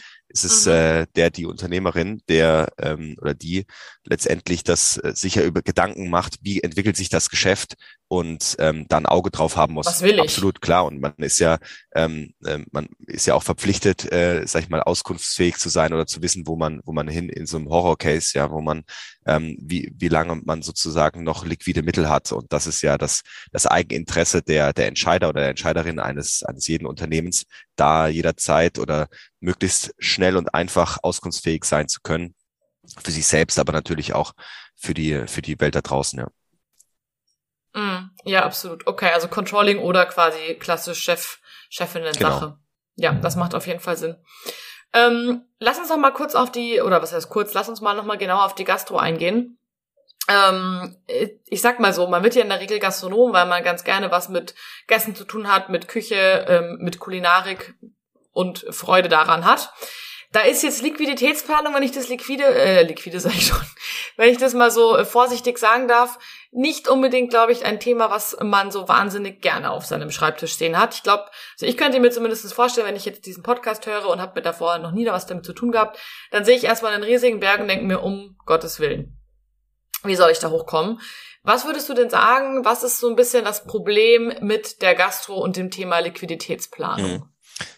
ist 0.44 0.52
es 0.52 0.66
mhm. 0.66 0.72
äh, 0.72 1.08
der, 1.16 1.30
die 1.30 1.46
Unternehmerin, 1.46 2.22
der 2.30 2.70
ähm, 2.78 3.16
oder 3.22 3.34
die 3.34 3.66
letztendlich 4.06 4.64
das 4.64 4.98
äh, 4.98 5.14
sicher 5.16 5.44
über 5.44 5.62
Gedanken 5.62 6.10
macht, 6.10 6.38
wie 6.42 6.62
entwickelt 6.62 6.96
sich 6.96 7.10
das 7.10 7.30
Geschäft 7.30 7.76
und 8.10 8.56
ähm, 8.60 8.86
dann 8.88 9.06
Auge 9.06 9.32
drauf 9.32 9.58
haben 9.58 9.74
muss. 9.74 9.86
Was 9.86 10.02
will 10.02 10.16
ich? 10.16 10.22
Absolut 10.22 10.62
klar. 10.62 10.86
Und 10.86 11.02
man 11.02 11.14
ist 11.18 11.40
ja, 11.40 11.58
ähm, 11.94 12.34
äh, 12.46 12.60
man 12.72 12.88
ist 13.06 13.28
ja 13.28 13.34
auch 13.34 13.44
verpflichtet, 13.44 14.10
äh, 14.12 14.46
sag 14.46 14.64
ich 14.64 14.70
mal, 14.70 14.82
auskunftsfähig 14.82 15.58
zu 15.58 15.70
sein 15.70 15.94
oder 15.94 16.08
zu 16.08 16.22
wissen, 16.22 16.48
wo 16.48 16.56
man, 16.56 16.80
wo 16.86 16.94
man 16.94 17.10
hin 17.10 17.28
in 17.28 17.46
so 17.46 17.58
einem 17.58 17.70
Horror-Case, 17.70 18.38
ja, 18.38 18.50
wo 18.50 18.62
man, 18.62 18.84
ähm, 19.26 19.58
wie, 19.60 19.94
wie 19.98 20.08
lange 20.08 20.36
man 20.46 20.62
sozusagen 20.62 21.24
noch 21.24 21.46
liquide 21.46 21.84
Mittel 21.84 22.08
hat. 22.08 22.32
Und 22.32 22.54
das 22.54 22.66
ist 22.66 22.82
ja 22.82 22.98
das, 22.98 23.24
das 23.52 23.68
Eigeninteresse 23.68 24.42
der, 24.42 24.72
der 24.72 24.88
Entscheider 24.88 25.30
oder 25.30 25.42
der 25.42 25.50
Entscheiderin 25.50 26.00
eines, 26.00 26.44
eines 26.44 26.68
jeden 26.68 26.86
Unternehmens, 26.86 27.44
da 27.76 28.08
jederzeit 28.08 28.80
oder 28.80 29.08
möglichst 29.42 29.94
schnell 30.00 30.38
und 30.38 30.54
einfach 30.54 31.00
auskunftsfähig 31.02 31.66
sein 31.66 31.90
zu 31.90 32.00
können. 32.02 32.36
Für 33.04 33.12
sich 33.12 33.28
selbst, 33.28 33.60
aber 33.60 33.74
natürlich 33.74 34.14
auch 34.14 34.32
für 34.78 34.94
die, 34.94 35.28
für 35.28 35.42
die 35.42 35.60
Welt 35.60 35.76
da 35.76 35.82
draußen, 35.82 36.20
ja. 36.20 36.28
Mm, 37.78 38.10
ja, 38.24 38.44
absolut. 38.44 38.88
Okay, 38.88 39.12
also 39.14 39.28
Controlling 39.28 39.78
oder 39.78 40.08
quasi 40.08 40.56
klassisch 40.56 41.04
Chef, 41.04 41.38
Chefinnen-Sache. 41.70 42.40
Genau. 42.40 42.58
Ja, 42.96 43.12
das 43.12 43.36
macht 43.36 43.54
auf 43.54 43.68
jeden 43.68 43.80
Fall 43.80 43.96
Sinn. 43.96 44.16
Ähm, 44.94 45.46
lass 45.60 45.78
uns 45.78 45.90
noch 45.90 45.98
mal 45.98 46.12
kurz 46.12 46.34
auf 46.34 46.52
die, 46.52 46.82
oder 46.82 47.04
was 47.04 47.14
heißt 47.14 47.30
kurz, 47.30 47.54
lass 47.54 47.70
uns 47.70 47.82
mal 47.82 47.94
noch 47.94 48.06
mal 48.06 48.18
genau 48.18 48.40
auf 48.40 48.56
die 48.56 48.64
Gastro 48.64 48.98
eingehen. 48.98 49.60
Ähm, 50.28 50.98
ich 51.46 51.62
sag 51.62 51.80
mal 51.80 51.94
so, 51.94 52.08
man 52.08 52.24
wird 52.24 52.34
ja 52.34 52.42
in 52.42 52.50
der 52.50 52.60
Regel 52.60 52.80
Gastronom, 52.80 53.32
weil 53.32 53.46
man 53.46 53.64
ganz 53.64 53.84
gerne 53.84 54.10
was 54.10 54.28
mit 54.28 54.56
Gästen 54.88 55.14
zu 55.14 55.24
tun 55.24 55.48
hat, 55.48 55.70
mit 55.70 55.88
Küche, 55.88 56.46
ähm, 56.48 56.80
mit 56.82 56.98
Kulinarik 56.98 57.76
und 58.32 58.66
Freude 58.72 59.08
daran 59.08 59.46
hat. 59.46 59.72
Da 60.38 60.44
ist 60.44 60.62
jetzt 60.62 60.84
Liquiditätsplanung, 60.84 61.74
wenn 61.74 61.82
ich 61.82 61.94
das 61.94 62.10
liquide, 62.10 62.44
äh, 62.44 62.84
liquide 62.84 63.20
sage 63.20 63.34
ich 63.34 63.48
schon, 63.48 63.58
wenn 64.18 64.30
ich 64.30 64.38
das 64.38 64.54
mal 64.54 64.70
so 64.70 64.96
äh, 64.96 65.04
vorsichtig 65.04 65.58
sagen 65.58 65.88
darf, 65.88 66.20
nicht 66.52 66.88
unbedingt, 66.88 67.32
glaube 67.32 67.54
ich, 67.54 67.66
ein 67.66 67.80
Thema, 67.80 68.12
was 68.12 68.38
man 68.40 68.70
so 68.70 68.88
wahnsinnig 68.88 69.42
gerne 69.42 69.72
auf 69.72 69.88
seinem 69.88 70.12
Schreibtisch 70.12 70.54
stehen 70.54 70.78
hat. 70.78 70.94
Ich 70.94 71.02
glaube, 71.02 71.26
also 71.54 71.66
ich 71.66 71.76
könnte 71.76 72.00
mir 72.00 72.12
zumindest 72.12 72.54
vorstellen, 72.54 72.86
wenn 72.86 72.96
ich 72.96 73.06
jetzt 73.06 73.26
diesen 73.26 73.42
Podcast 73.42 73.88
höre 73.88 74.08
und 74.10 74.22
habe 74.22 74.34
mir 74.36 74.44
davor 74.44 74.78
noch 74.78 74.92
nie 74.92 75.08
was 75.08 75.26
damit 75.26 75.44
zu 75.44 75.54
tun 75.54 75.72
gehabt, 75.72 75.98
dann 76.30 76.46
sehe 76.46 76.56
ich 76.56 76.66
erstmal 76.66 76.94
einen 76.94 77.04
riesigen 77.04 77.40
Berg 77.40 77.62
und 77.62 77.68
denke 77.68 77.86
mir, 77.86 78.04
um 78.04 78.38
Gottes 78.46 78.80
Willen, 78.80 79.20
wie 80.04 80.16
soll 80.16 80.30
ich 80.30 80.38
da 80.38 80.52
hochkommen? 80.52 81.02
Was 81.42 81.66
würdest 81.66 81.90
du 81.90 81.96
denn 81.96 82.12
sagen, 82.12 82.64
was 82.64 82.84
ist 82.84 83.00
so 83.00 83.10
ein 83.10 83.16
bisschen 83.16 83.44
das 83.44 83.64
Problem 83.64 84.36
mit 84.42 84.84
der 84.84 84.94
Gastro 84.94 85.42
und 85.42 85.58
dem 85.58 85.72
Thema 85.72 85.98
Liquiditätsplanung? 85.98 87.12
Mhm. 87.12 87.30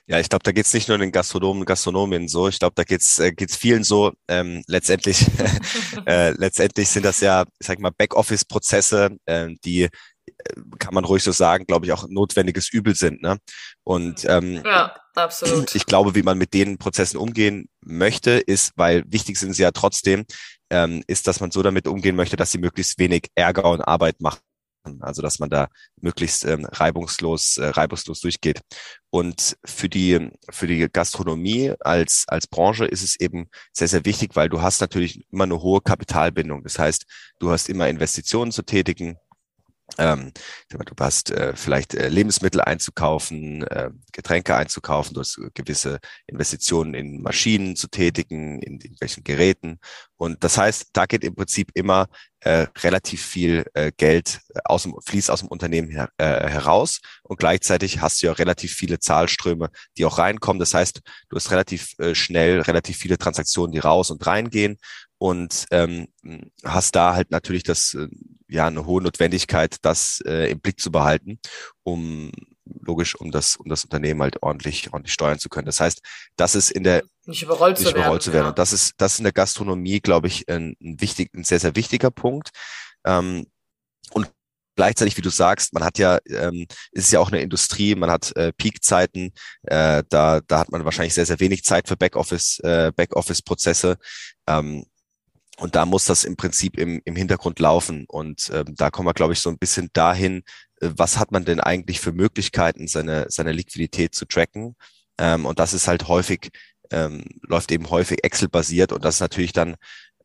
Ja, 0.07 0.19
ich 0.19 0.29
glaube, 0.29 0.43
da 0.43 0.51
geht's 0.51 0.73
nicht 0.73 0.87
nur 0.87 0.97
den 0.97 1.11
Gastronomen 1.11 1.61
und 1.61 1.65
Gastronomen 1.65 2.27
so. 2.27 2.47
Ich 2.47 2.59
glaube, 2.59 2.73
da 2.75 2.83
geht's 2.83 3.19
äh, 3.19 3.31
geht's 3.31 3.55
vielen 3.55 3.83
so. 3.83 4.11
Ähm, 4.27 4.63
letztendlich, 4.67 5.25
äh, 6.05 6.31
letztendlich 6.31 6.89
sind 6.89 7.05
das 7.05 7.21
ja, 7.21 7.45
ich 7.59 7.67
sag 7.67 7.79
mal, 7.79 7.91
Backoffice-Prozesse, 7.97 9.17
äh, 9.25 9.49
die 9.63 9.89
kann 10.79 10.93
man 10.93 11.05
ruhig 11.05 11.23
so 11.23 11.31
sagen, 11.31 11.65
glaube 11.65 11.85
ich, 11.85 11.91
auch 11.91 12.07
notwendiges 12.07 12.69
Übel 12.71 12.95
sind. 12.95 13.21
Ne? 13.21 13.37
Und 13.83 14.25
ähm, 14.25 14.61
ja, 14.63 14.95
absolut. 15.15 15.75
ich 15.75 15.85
glaube, 15.85 16.15
wie 16.15 16.23
man 16.23 16.37
mit 16.37 16.53
den 16.53 16.77
Prozessen 16.77 17.17
umgehen 17.17 17.69
möchte, 17.81 18.31
ist, 18.31 18.73
weil 18.75 19.03
wichtig 19.07 19.37
sind 19.37 19.53
sie 19.53 19.63
ja 19.63 19.71
trotzdem, 19.71 20.25
ähm, 20.69 21.03
ist, 21.07 21.27
dass 21.27 21.39
man 21.39 21.51
so 21.51 21.63
damit 21.63 21.87
umgehen 21.87 22.15
möchte, 22.15 22.35
dass 22.35 22.51
sie 22.51 22.57
möglichst 22.59 22.99
wenig 22.99 23.27
Ärger 23.35 23.69
und 23.69 23.81
Arbeit 23.81 24.21
machen. 24.21 24.39
Also 25.01 25.21
dass 25.21 25.39
man 25.39 25.49
da 25.49 25.67
möglichst 26.01 26.45
ähm, 26.45 26.65
reibungslos, 26.65 27.57
äh, 27.57 27.67
reibungslos 27.67 28.21
durchgeht. 28.21 28.61
Und 29.09 29.57
für 29.65 29.89
die, 29.89 30.29
für 30.49 30.67
die 30.67 30.87
Gastronomie 30.91 31.73
als, 31.79 32.25
als 32.27 32.47
Branche 32.47 32.85
ist 32.85 33.03
es 33.03 33.19
eben 33.19 33.49
sehr, 33.73 33.87
sehr 33.87 34.05
wichtig, 34.05 34.35
weil 34.35 34.49
du 34.49 34.61
hast 34.61 34.81
natürlich 34.81 35.25
immer 35.31 35.43
eine 35.45 35.61
hohe 35.61 35.81
Kapitalbindung. 35.81 36.63
Das 36.63 36.79
heißt, 36.79 37.05
du 37.39 37.51
hast 37.51 37.69
immer 37.69 37.87
Investitionen 37.87 38.51
zu 38.51 38.63
tätigen, 38.63 39.17
ähm, 39.97 40.31
du 40.69 40.77
hast 40.99 41.31
äh, 41.31 41.53
vielleicht 41.55 41.93
äh, 41.93 42.09
Lebensmittel 42.09 42.61
einzukaufen, 42.61 43.63
äh, 43.63 43.89
Getränke 44.11 44.55
einzukaufen, 44.55 45.13
du 45.13 45.21
hast 45.21 45.39
gewisse 45.53 45.99
Investitionen 46.27 46.93
in 46.93 47.21
Maschinen 47.21 47.75
zu 47.75 47.87
tätigen, 47.87 48.61
in 48.61 48.79
irgendwelchen 48.79 49.23
Geräten. 49.23 49.79
Und 50.17 50.43
das 50.43 50.57
heißt, 50.57 50.89
da 50.93 51.05
geht 51.05 51.23
im 51.23 51.35
Prinzip 51.35 51.71
immer 51.73 52.07
äh, 52.41 52.67
relativ 52.79 53.25
viel 53.25 53.65
äh, 53.73 53.91
Geld 53.95 54.39
aus 54.63 54.83
dem, 54.83 54.95
fließt 55.05 55.31
aus 55.31 55.39
dem 55.39 55.49
Unternehmen 55.49 55.89
her, 55.89 56.09
äh, 56.17 56.47
heraus 56.47 56.99
und 57.23 57.37
gleichzeitig 57.37 58.01
hast 58.01 58.21
du 58.21 58.27
ja 58.27 58.33
relativ 58.33 58.73
viele 58.73 58.99
Zahlströme, 58.99 59.69
die 59.97 60.05
auch 60.05 60.17
reinkommen. 60.17 60.59
Das 60.59 60.73
heißt, 60.73 61.01
du 61.29 61.35
hast 61.35 61.51
relativ 61.51 61.97
äh, 61.99 62.15
schnell 62.15 62.61
relativ 62.61 62.97
viele 62.97 63.17
Transaktionen, 63.17 63.73
die 63.73 63.79
raus 63.79 64.11
und 64.11 64.25
reingehen 64.25 64.77
und 65.19 65.67
ähm, 65.71 66.07
hast 66.63 66.95
da 66.95 67.13
halt 67.13 67.29
natürlich 67.29 67.63
das 67.63 67.93
äh, 67.93 68.07
ja 68.47 68.67
eine 68.67 68.85
hohe 68.85 69.03
Notwendigkeit, 69.03 69.77
das 69.83 70.21
äh, 70.25 70.49
im 70.49 70.59
Blick 70.59 70.79
zu 70.79 70.91
behalten, 70.91 71.39
um 71.83 72.31
logisch, 72.81 73.15
um 73.15 73.29
das, 73.31 73.55
um 73.57 73.67
das 73.69 73.83
Unternehmen 73.83 74.21
halt 74.21 74.41
ordentlich, 74.41 74.91
ordentlich 74.93 75.13
steuern 75.13 75.37
zu 75.37 75.49
können. 75.49 75.65
Das 75.65 75.79
heißt, 75.79 76.01
das 76.37 76.55
ist 76.55 76.71
in 76.71 76.83
der 76.83 77.03
nicht 77.25 77.43
überrollt, 77.43 77.79
nicht 77.79 77.89
zu, 77.89 77.95
überrollt 77.95 78.11
werden, 78.11 78.21
zu 78.21 78.33
werden. 78.33 78.45
Ja. 78.45 78.49
Und 78.49 78.59
das 78.59 78.73
ist, 78.73 78.93
das 78.97 79.13
ist 79.13 79.19
in 79.19 79.25
der 79.25 79.33
Gastronomie, 79.33 79.99
glaube 79.99 80.27
ich, 80.27 80.47
ein, 80.49 80.75
ein 80.81 81.01
wichtig, 81.01 81.31
ein 81.35 81.43
sehr, 81.43 81.59
sehr 81.59 81.75
wichtiger 81.75 82.11
Punkt. 82.11 82.49
Ähm, 83.05 83.45
und 84.11 84.31
gleichzeitig, 84.75 85.17
wie 85.17 85.21
du 85.21 85.29
sagst, 85.29 85.73
man 85.73 85.83
hat 85.83 85.97
ja, 85.97 86.19
ähm, 86.27 86.65
ist 86.91 87.11
ja 87.11 87.19
auch 87.19 87.31
eine 87.31 87.41
Industrie, 87.41 87.95
man 87.95 88.09
hat 88.09 88.35
äh, 88.37 88.53
Peakzeiten, 88.53 89.33
äh, 89.63 90.03
da, 90.09 90.39
da 90.47 90.59
hat 90.59 90.71
man 90.71 90.85
wahrscheinlich 90.85 91.13
sehr, 91.13 91.25
sehr 91.25 91.39
wenig 91.39 91.63
Zeit 91.63 91.87
für 91.87 91.97
Backoffice, 91.97 92.59
äh, 92.59 92.91
Backoffice-Prozesse. 92.95 93.97
Ähm, 94.47 94.85
und 95.59 95.75
da 95.75 95.85
muss 95.85 96.05
das 96.05 96.23
im 96.23 96.35
Prinzip 96.35 96.77
im, 96.77 97.01
im 97.05 97.15
Hintergrund 97.15 97.59
laufen. 97.59 98.05
Und 98.07 98.49
ähm, 98.53 98.75
da 98.75 98.89
kommen 98.89 99.07
wir, 99.07 99.13
glaube 99.13 99.33
ich, 99.33 99.39
so 99.39 99.49
ein 99.49 99.57
bisschen 99.57 99.89
dahin, 99.93 100.43
äh, 100.81 100.89
was 100.95 101.17
hat 101.17 101.31
man 101.31 101.45
denn 101.45 101.59
eigentlich 101.59 101.99
für 101.99 102.11
Möglichkeiten, 102.11 102.87
seine, 102.87 103.25
seine 103.29 103.51
Liquidität 103.51 104.15
zu 104.15 104.25
tracken? 104.25 104.75
Ähm, 105.17 105.45
und 105.45 105.59
das 105.59 105.73
ist 105.73 105.87
halt 105.87 106.07
häufig, 106.07 106.49
ähm, 106.91 107.25
läuft 107.41 107.71
eben 107.71 107.89
häufig 107.89 108.23
Excel-basiert 108.23 108.93
und 108.93 109.03
das 109.03 109.15
ist 109.15 109.21
natürlich 109.21 109.53
dann 109.53 109.75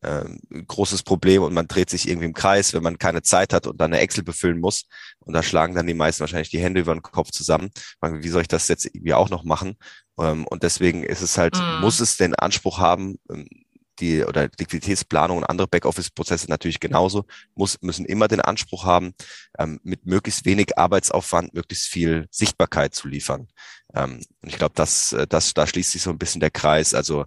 ähm, 0.05 0.39
großes 0.67 1.03
Problem 1.03 1.43
und 1.43 1.55
man 1.55 1.67
dreht 1.67 1.91
sich 1.91 2.09
irgendwie 2.09 2.27
im 2.27 2.35
Kreis, 2.35 2.75
wenn 2.75 2.83
man 2.83 2.99
keine 2.99 3.23
Zeit 3.23 3.53
hat 3.53 3.67
und 3.67 3.81
dann 3.81 3.93
eine 3.93 4.03
Excel 4.03 4.23
befüllen 4.23 4.61
muss. 4.61 4.85
Und 5.21 5.33
da 5.35 5.43
schlagen 5.43 5.75
dann 5.75 5.87
die 5.87 5.95
meisten 5.95 6.21
wahrscheinlich 6.21 6.51
die 6.51 6.61
Hände 6.61 6.81
über 6.81 6.95
den 6.95 7.03
Kopf 7.03 7.31
zusammen. 7.31 7.71
Wie 8.03 8.29
soll 8.29 8.43
ich 8.43 8.49
das 8.49 8.69
jetzt 8.69 8.85
irgendwie 8.85 9.15
auch 9.15 9.31
noch 9.31 9.45
machen? 9.45 9.77
Ähm, 10.19 10.47
und 10.47 10.63
deswegen 10.63 11.03
ist 11.03 11.23
es 11.23 11.39
halt, 11.39 11.57
mm. 11.57 11.81
muss 11.81 12.01
es 12.01 12.17
den 12.17 12.35
Anspruch 12.35 12.79
haben, 12.79 13.17
ähm, 13.31 13.49
die 14.01 14.25
oder 14.25 14.49
Liquiditätsplanung 14.59 15.39
und 15.39 15.45
andere 15.45 15.69
Backoffice-Prozesse 15.69 16.49
natürlich 16.49 16.81
genauso, 16.81 17.25
muss, 17.55 17.81
müssen 17.83 18.07
immer 18.07 18.29
den 18.29 18.41
Anspruch 18.41 18.85
haben, 18.85 19.15
ähm, 19.59 19.81
mit 19.83 20.07
möglichst 20.07 20.45
wenig 20.45 20.77
Arbeitsaufwand 20.79 21.55
möglichst 21.55 21.87
viel 21.87 22.27
Sichtbarkeit 22.31 22.95
zu 22.95 23.09
liefern. 23.09 23.49
Ähm, 23.95 24.21
und 24.43 24.49
ich 24.49 24.59
glaube, 24.59 24.75
das, 24.75 25.13
äh, 25.13 25.27
das, 25.27 25.55
da 25.55 25.67
schließt 25.67 25.93
sich 25.93 26.03
so 26.03 26.11
ein 26.11 26.19
bisschen 26.19 26.41
der 26.41 26.51
Kreis. 26.51 26.95
Also 26.95 27.27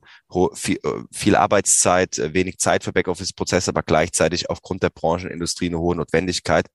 viel, 0.53 0.77
äh, 0.83 1.03
viel 1.11 1.35
Arbeitszeit, 1.35 2.17
äh, 2.17 2.33
wenig 2.33 2.57
Zeit 2.57 2.83
für 2.83 2.93
Backoffice-Prozesse, 2.93 3.71
aber 3.71 3.83
gleichzeitig 3.83 4.49
aufgrund 4.49 4.83
der 4.83 4.89
Branchenindustrie 4.89 5.67
eine 5.67 5.79
hohe 5.79 5.95
Notwendigkeit 5.95 6.67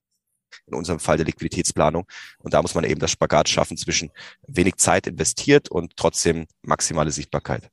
in 0.67 0.75
unserem 0.75 0.99
Fall 0.99 1.17
der 1.17 1.25
Liquiditätsplanung. 1.25 2.05
Und 2.39 2.53
da 2.53 2.61
muss 2.61 2.75
man 2.75 2.83
eben 2.83 2.99
das 2.99 3.11
Spagat 3.11 3.49
schaffen 3.49 3.77
zwischen 3.77 4.11
wenig 4.47 4.75
Zeit 4.77 5.07
investiert 5.07 5.69
und 5.69 5.95
trotzdem 5.97 6.47
maximale 6.61 7.11
Sichtbarkeit. 7.11 7.72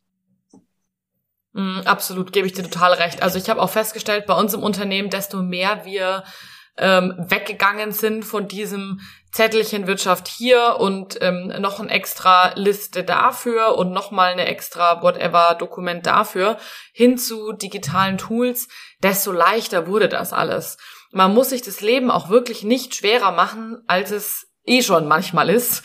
Mm, 1.53 1.81
absolut, 1.85 2.33
gebe 2.33 2.47
ich 2.47 2.53
dir 2.53 2.63
total 2.63 2.93
recht. 2.95 3.23
Also 3.23 3.39
ich 3.39 3.51
habe 3.51 3.61
auch 3.61 3.71
festgestellt, 3.71 4.27
bei 4.27 4.35
uns 4.35 4.55
im 4.55 4.63
Unternehmen, 4.63 5.11
desto 5.11 5.43
mehr 5.43 5.85
wir 5.85 6.25
ähm, 6.77 7.15
weggegangen 7.19 7.93
sind 7.93 8.25
von 8.25 8.49
diesem 8.49 9.01
Zettelchen 9.33 9.87
Wirtschaft 9.87 10.29
hier 10.29 10.77
und 10.79 11.19
ähm, 11.21 11.53
noch 11.61 11.79
eine 11.79 11.91
extra 11.91 12.53
Liste 12.55 13.05
dafür 13.05 13.77
und 13.77 13.93
nochmal 13.93 14.33
eine 14.33 14.47
extra 14.47 15.03
whatever 15.03 15.55
Dokument 15.55 16.07
dafür 16.07 16.57
hin 16.93 17.19
zu 17.19 17.53
digitalen 17.53 18.19
Tools, 18.19 18.69
desto 19.03 19.31
leichter 19.31 19.87
wurde 19.87 20.09
das 20.09 20.33
alles. 20.33 20.79
Man 21.13 21.35
muss 21.35 21.51
sich 21.51 21.63
das 21.63 21.81
Leben 21.81 22.11
auch 22.11 22.29
wirklich 22.29 22.65
nicht 22.65 22.95
schwerer 22.95 23.33
machen, 23.33 23.83
als 23.87 24.11
es 24.11 24.49
eh 24.65 24.83
schon 24.83 25.07
manchmal 25.07 25.51
ist. 25.51 25.85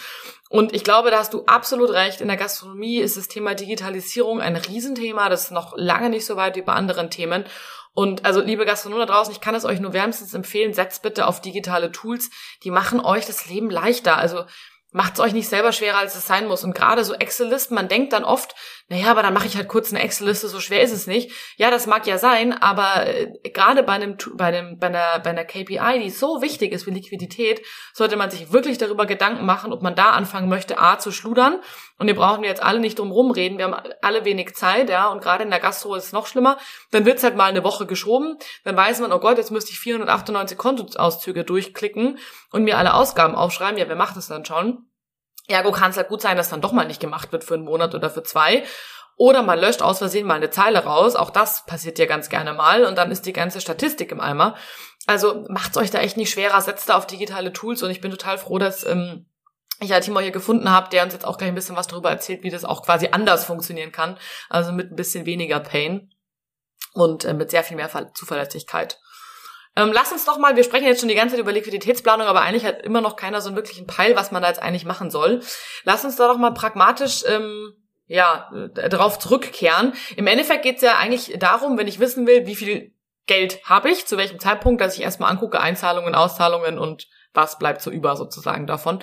Und 0.50 0.74
ich 0.74 0.84
glaube, 0.84 1.12
da 1.12 1.20
hast 1.20 1.34
du 1.34 1.44
absolut 1.46 1.90
recht. 1.90 2.22
In 2.22 2.28
der 2.28 2.38
Gastronomie 2.38 2.98
ist 2.98 3.18
das 3.18 3.28
Thema 3.28 3.56
Digitalisierung 3.56 4.42
ein 4.42 4.56
Riesenthema. 4.56 5.30
Das 5.30 5.46
ist 5.46 5.52
noch 5.52 5.74
lange 5.76 6.10
nicht 6.10 6.26
so 6.26 6.36
weit 6.36 6.56
wie 6.56 6.62
bei 6.62 6.74
anderen 6.74 7.10
Themen. 7.10 7.46
Und 7.94 8.26
also, 8.26 8.42
liebe 8.42 8.66
Gastronomen 8.66 9.08
da 9.08 9.14
draußen, 9.14 9.34
ich 9.34 9.42
kann 9.42 9.56
es 9.56 9.66
euch 9.66 9.80
nur 9.80 9.94
wärmstens 9.94 10.34
empfehlen, 10.34 10.74
setzt 10.74 11.02
bitte 11.02 11.28
auf 11.28 11.42
digitale 11.42 11.92
Tools. 11.92 12.30
Die 12.64 12.72
machen 12.72 13.00
euch 13.00 13.26
das 13.26 13.48
Leben 13.48 13.70
leichter. 13.70 14.18
Also, 14.18 14.44
macht 14.96 15.16
es 15.16 15.20
euch 15.20 15.34
nicht 15.34 15.50
selber 15.50 15.74
schwerer, 15.74 15.98
als 15.98 16.16
es 16.16 16.26
sein 16.26 16.48
muss. 16.48 16.64
Und 16.64 16.74
gerade 16.74 17.04
so 17.04 17.14
Excel-Listen, 17.14 17.76
man 17.76 17.90
denkt 17.90 18.14
dann 18.14 18.24
oft, 18.24 18.56
naja, 18.88 19.12
aber 19.12 19.24
dann 19.24 19.34
mache 19.34 19.46
ich 19.46 19.58
halt 19.58 19.68
kurz 19.68 19.92
eine 19.92 20.02
Excel-Liste, 20.02 20.48
so 20.48 20.62
schwer 20.62 20.82
ist 20.84 20.94
es 20.94 21.06
nicht. 21.06 21.32
Ja, 21.58 21.70
das 21.70 21.86
mag 21.86 22.08
ja 22.08 22.18
sein, 22.18 22.54
aber 22.54 23.06
äh, 23.06 23.34
gerade 23.50 23.84
bei 23.84 23.92
einem, 23.92 24.16
bei 24.36 24.46
einem, 24.46 24.80
bei 24.80 24.88
einer, 24.88 25.20
bei 25.20 25.32
einer 25.32 25.44
KPI, 25.44 26.00
die 26.02 26.10
so 26.12 26.42
wichtig 26.42 26.72
ist 26.72 26.88
wie 26.88 26.92
Liquidität, 26.92 27.62
sollte 27.94 28.16
man 28.16 28.32
sich 28.32 28.54
wirklich 28.54 28.78
darüber 28.78 29.06
Gedanken 29.06 29.46
machen, 29.46 29.74
ob 29.74 29.82
man 29.82 29.96
da 29.96 30.12
anfangen 30.12 30.48
möchte, 30.48 30.78
A, 30.78 30.98
zu 30.98 31.12
schludern. 31.12 31.60
Und 31.98 32.08
wir 32.08 32.16
brauchen 32.16 32.46
jetzt 32.46 32.64
alle 32.64 32.80
nicht 32.80 32.98
drum 32.98 33.12
rumreden. 33.12 33.58
Wir 33.58 33.66
haben 33.66 33.76
alle 34.02 34.24
wenig 34.24 34.56
Zeit, 34.56 34.90
ja, 34.90 35.10
und 35.10 35.22
gerade 35.22 35.44
in 35.44 35.50
der 35.50 35.60
Gastro 35.60 35.96
ist 35.96 36.06
es 36.06 36.12
noch 36.14 36.28
schlimmer. 36.28 36.58
Dann 36.92 37.06
wird's 37.06 37.24
halt 37.24 37.36
mal 37.36 37.50
eine 37.50 37.66
Woche 37.66 37.86
geschoben. 37.86 38.38
Dann 38.64 38.78
weiß 38.78 39.02
man, 39.02 39.12
oh 39.12 39.20
Gott, 39.20 39.38
jetzt 39.38 39.52
müsste 39.52 39.72
ich 39.72 39.80
498 39.80 40.58
Kontoauszüge 40.58 41.44
durchklicken 41.44 42.18
und 42.52 42.64
mir 42.64 42.78
alle 42.78 42.94
Ausgaben 42.94 43.36
aufschreiben. 43.36 43.78
Ja, 43.78 43.90
wer 43.90 43.98
macht 43.98 44.16
das 44.16 44.28
dann 44.28 44.46
schon? 44.46 44.85
Ergo 45.48 45.72
kann 45.72 45.92
es 45.92 45.98
halt 45.98 46.10
gut 46.10 46.22
sein, 46.22 46.38
dass 46.38 46.50
dann 46.50 46.62
doch 46.62 46.72
mal 46.72 46.88
nicht 46.88 47.00
gemacht 47.00 47.32
wird 47.32 47.44
für 47.44 47.54
einen 47.54 47.66
Monat 47.66 47.94
oder 47.94 48.10
für 48.10 48.24
zwei. 48.24 48.64
Oder 49.18 49.44
man 49.44 49.60
löscht 49.60 49.82
aus 49.82 50.00
Versehen 50.00 50.28
mal 50.28 50.36
eine 50.36 50.50
Zeile 50.50 50.84
raus. 50.84 51.16
Auch 51.16 51.30
das 51.30 51.66
passiert 51.66 52.00
ja 52.00 52.06
ganz 52.06 52.30
gerne 52.30 52.54
mal. 52.54 52.84
Und 52.84 52.98
dann 52.98 53.12
ist 53.12 53.26
die 53.26 53.34
ganze 53.34 53.62
Statistik 53.62 54.12
im 54.12 54.20
Eimer. 54.20 54.56
Also 55.08 55.46
macht's 55.48 55.78
euch 55.78 55.92
da 55.92 56.00
echt 56.00 56.18
nicht 56.18 56.32
schwerer. 56.32 56.60
Setzt 56.62 56.90
da 56.90 56.98
auf 56.98 57.08
digitale 57.08 57.54
Tools. 57.54 57.82
Und 57.82 57.92
ich 57.92 58.02
bin 58.02 58.12
total 58.12 58.38
froh, 58.38 58.58
dass 58.58 58.86
ähm, 58.86 59.28
ich 59.80 59.90
ja 59.90 60.00
Timo 60.00 60.20
hier 60.20 60.32
gefunden 60.32 60.70
habe, 60.70 60.90
der 60.90 61.04
uns 61.04 61.14
jetzt 61.14 61.26
auch 61.26 61.38
gleich 61.38 61.50
ein 61.50 61.56
bisschen 61.56 61.78
was 61.78 61.88
darüber 61.88 62.10
erzählt, 62.10 62.44
wie 62.44 62.50
das 62.50 62.66
auch 62.66 62.84
quasi 62.84 63.10
anders 63.12 63.46
funktionieren 63.46 63.94
kann. 63.94 64.18
Also 64.50 64.74
mit 64.74 64.92
ein 64.92 64.96
bisschen 64.96 65.26
weniger 65.26 65.62
Pain 65.62 66.12
und 66.94 67.24
äh, 67.24 67.34
mit 67.34 67.52
sehr 67.52 67.64
viel 67.64 67.78
mehr 67.78 67.90
Zuverlässigkeit. 68.14 69.00
Ähm, 69.76 69.92
lass 69.94 70.12
uns 70.12 70.26
doch 70.26 70.38
mal, 70.38 70.56
wir 70.56 70.64
sprechen 70.64 70.86
jetzt 70.86 71.02
schon 71.02 71.10
die 71.10 71.16
ganze 71.16 71.36
Zeit 71.36 71.42
über 71.42 71.52
Liquiditätsplanung, 71.52 72.28
aber 72.28 72.42
eigentlich 72.42 72.66
hat 72.66 72.82
immer 72.82 73.02
noch 73.02 73.16
keiner 73.16 73.42
so 73.42 73.50
einen 73.50 73.58
wirklichen 73.58 73.88
Peil, 73.88 74.16
was 74.16 74.32
man 74.32 74.42
da 74.42 74.48
jetzt 74.48 74.62
eigentlich 74.62 74.86
machen 74.86 75.12
soll. 75.12 75.42
Lass 75.84 76.06
uns 76.06 76.16
da 76.16 76.28
doch 76.28 76.38
mal 76.38 76.54
pragmatisch 76.54 77.24
ähm, 77.28 77.74
ja, 78.08 78.50
äh, 78.54 78.90
darauf 78.90 79.20
zurückkehren. 79.20 79.94
Im 80.16 80.28
Endeffekt 80.28 80.64
geht 80.64 80.78
es 80.78 80.82
ja 80.82 80.98
eigentlich 80.98 81.36
darum, 81.40 81.78
wenn 81.78 81.88
ich 81.88 82.00
wissen 82.00 82.26
will, 82.28 82.46
wie 82.46 82.56
viel 82.56 82.94
Geld 83.26 83.64
habe 83.66 83.90
ich, 83.90 84.06
zu 84.06 84.18
welchem 84.18 84.40
Zeitpunkt, 84.40 84.82
dass 84.82 84.96
ich 84.96 85.02
erstmal 85.02 85.32
angucke, 85.32 85.60
Einzahlungen, 85.60 86.16
Auszahlungen 86.16 86.78
und 86.78 87.08
was 87.34 87.58
bleibt 87.58 87.82
so 87.82 87.92
über 87.92 88.16
sozusagen 88.16 88.68
davon. 88.68 89.00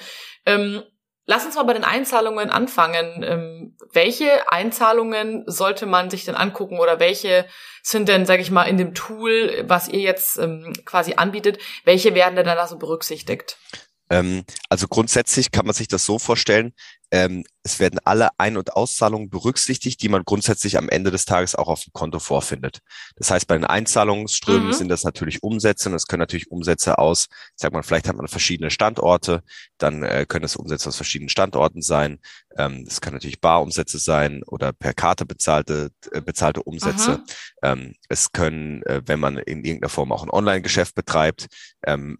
Ähm, 0.47 0.83
Lass 1.25 1.47
uns 1.47 1.55
mal 1.55 1.63
bei 1.63 1.75
den 1.75 1.85
Einzahlungen 1.85 2.51
anfangen. 2.51 3.23
Ähm, 3.23 3.77
welche 3.93 4.51
Einzahlungen 4.51 5.45
sollte 5.47 5.87
man 5.87 6.11
sich 6.11 6.25
denn 6.25 6.35
angucken 6.35 6.81
oder 6.81 6.99
welche 6.99 7.47
sind 7.83 8.09
denn, 8.09 8.27
sage 8.27 8.43
ich 8.43 8.51
mal, 8.51 8.65
in 8.65 8.77
dem 8.77 8.95
Tool, 8.95 9.65
was 9.67 9.89
ihr 9.89 10.01
jetzt 10.01 10.39
ähm, 10.39 10.73
quasi 10.85 11.15
anbietet, 11.15 11.59
welche 11.85 12.15
werden 12.15 12.35
denn 12.35 12.47
da 12.47 12.67
so 12.67 12.77
berücksichtigt? 12.77 13.57
Ähm, 14.11 14.45
also 14.69 14.89
grundsätzlich 14.89 15.53
kann 15.53 15.67
man 15.67 15.75
sich 15.75 15.89
das 15.89 16.05
so 16.05 16.19
vorstellen, 16.19 16.75
ähm, 17.13 17.45
es 17.63 17.79
werden 17.79 18.01
alle 18.05 18.31
Ein- 18.39 18.57
und 18.57 18.75
Auszahlungen 18.75 19.29
berücksichtigt, 19.29 20.03
die 20.03 20.09
man 20.09 20.25
grundsätzlich 20.25 20.79
am 20.79 20.89
Ende 20.89 21.11
des 21.11 21.27
Tages 21.27 21.55
auch 21.55 21.69
auf 21.69 21.85
dem 21.85 21.93
Konto 21.93 22.19
vorfindet. 22.19 22.81
Das 23.17 23.31
heißt, 23.31 23.47
bei 23.47 23.55
den 23.55 23.67
Einzahlungsströmen 23.67 24.69
mhm. 24.69 24.73
sind 24.73 24.89
das 24.89 25.05
natürlich 25.05 25.43
Umsätze 25.43 25.91
und 25.91 25.95
es 25.95 26.07
können 26.07 26.21
natürlich 26.21 26.51
Umsätze 26.51 26.99
aus, 26.99 27.29
sag 27.55 27.73
mal, 27.73 27.83
vielleicht 27.83 28.09
hat 28.09 28.17
man 28.17 28.29
verschiedene 28.29 28.71
Standorte, 28.71 29.43
dann 29.79 30.03
äh, 30.03 30.25
können 30.27 30.47
es 30.47 30.57
Umsätze 30.57 30.89
aus 30.89 30.97
verschiedenen 30.97 31.29
Standorten 31.29 31.83
sein. 31.83 32.19
Ähm, 32.57 32.85
es 32.89 33.01
kann 33.01 33.13
natürlich 33.13 33.41
Barumsätze 33.41 33.99
sein 33.99 34.43
oder 34.47 34.73
per 34.73 34.95
Karte 34.95 35.27
bezahlte, 35.27 35.91
äh, 36.13 36.23
bezahlte 36.23 36.63
Umsätze. 36.63 37.23
Ähm, 37.63 37.95
es 38.09 38.33
können, 38.33 38.83
äh, 38.85 39.03
wenn 39.05 39.21
man 39.21 39.37
in 39.37 39.65
irgendeiner 39.65 39.91
Form 39.91 40.13
auch 40.13 40.23
ein 40.23 40.31
Online-Geschäft 40.31 40.95
betreibt, 40.95 41.47
ähm, 41.87 42.19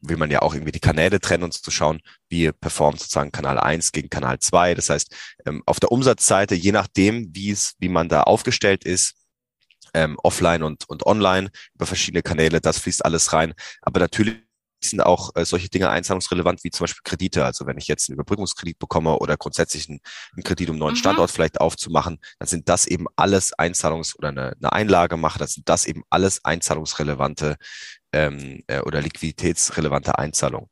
will 0.00 0.16
man 0.16 0.30
ja 0.30 0.42
auch 0.42 0.54
irgendwie 0.54 0.72
die 0.72 0.80
Kanäle 0.80 1.20
trennen 1.20 1.44
und 1.44 1.54
zu 1.54 1.70
schauen, 1.70 2.00
wie 2.28 2.50
performt 2.52 3.00
sozusagen 3.00 3.32
Kanal 3.32 3.58
1 3.58 3.92
gegen 3.92 4.10
Kanal 4.10 4.38
2. 4.38 4.74
Das 4.74 4.90
heißt, 4.90 5.14
ähm, 5.46 5.62
auf 5.66 5.80
der 5.80 5.92
Umsatzseite, 5.92 6.54
je 6.54 6.72
nachdem, 6.72 7.34
wie 7.34 7.50
es, 7.50 7.74
wie 7.78 7.88
man 7.88 8.08
da 8.08 8.22
aufgestellt 8.22 8.84
ist, 8.84 9.14
ähm, 9.94 10.18
offline 10.22 10.62
und, 10.62 10.88
und 10.88 11.06
online 11.06 11.50
über 11.74 11.86
verschiedene 11.86 12.22
Kanäle, 12.22 12.60
das 12.60 12.78
fließt 12.78 13.04
alles 13.04 13.32
rein. 13.32 13.54
Aber 13.82 14.00
natürlich 14.00 14.46
sind 14.82 15.00
auch 15.00 15.30
äh, 15.34 15.44
solche 15.44 15.68
Dinge 15.68 15.90
einzahlungsrelevant 15.90 16.62
wie 16.64 16.70
zum 16.70 16.84
Beispiel 16.84 17.02
Kredite. 17.04 17.44
Also 17.44 17.66
wenn 17.66 17.78
ich 17.78 17.88
jetzt 17.88 18.08
einen 18.08 18.14
Überbrückungskredit 18.14 18.78
bekomme 18.78 19.18
oder 19.18 19.36
grundsätzlich 19.36 19.88
einen, 19.88 20.00
einen 20.34 20.44
Kredit, 20.44 20.68
um 20.68 20.74
einen 20.74 20.80
neuen 20.80 20.94
mhm. 20.94 20.98
Standort 20.98 21.30
vielleicht 21.30 21.60
aufzumachen, 21.60 22.18
dann 22.38 22.48
sind 22.48 22.68
das 22.68 22.86
eben 22.86 23.06
alles 23.16 23.56
Einzahlungs- 23.58 24.16
oder 24.16 24.28
eine, 24.28 24.54
eine 24.60 24.72
Einlage 24.72 25.16
mache, 25.16 25.38
das 25.38 25.54
sind 25.54 25.68
das 25.68 25.86
eben 25.86 26.02
alles 26.10 26.44
einzahlungsrelevante 26.44 27.56
ähm, 28.12 28.62
äh, 28.66 28.80
oder 28.80 29.00
liquiditätsrelevante 29.00 30.18
Einzahlungen. 30.18 30.68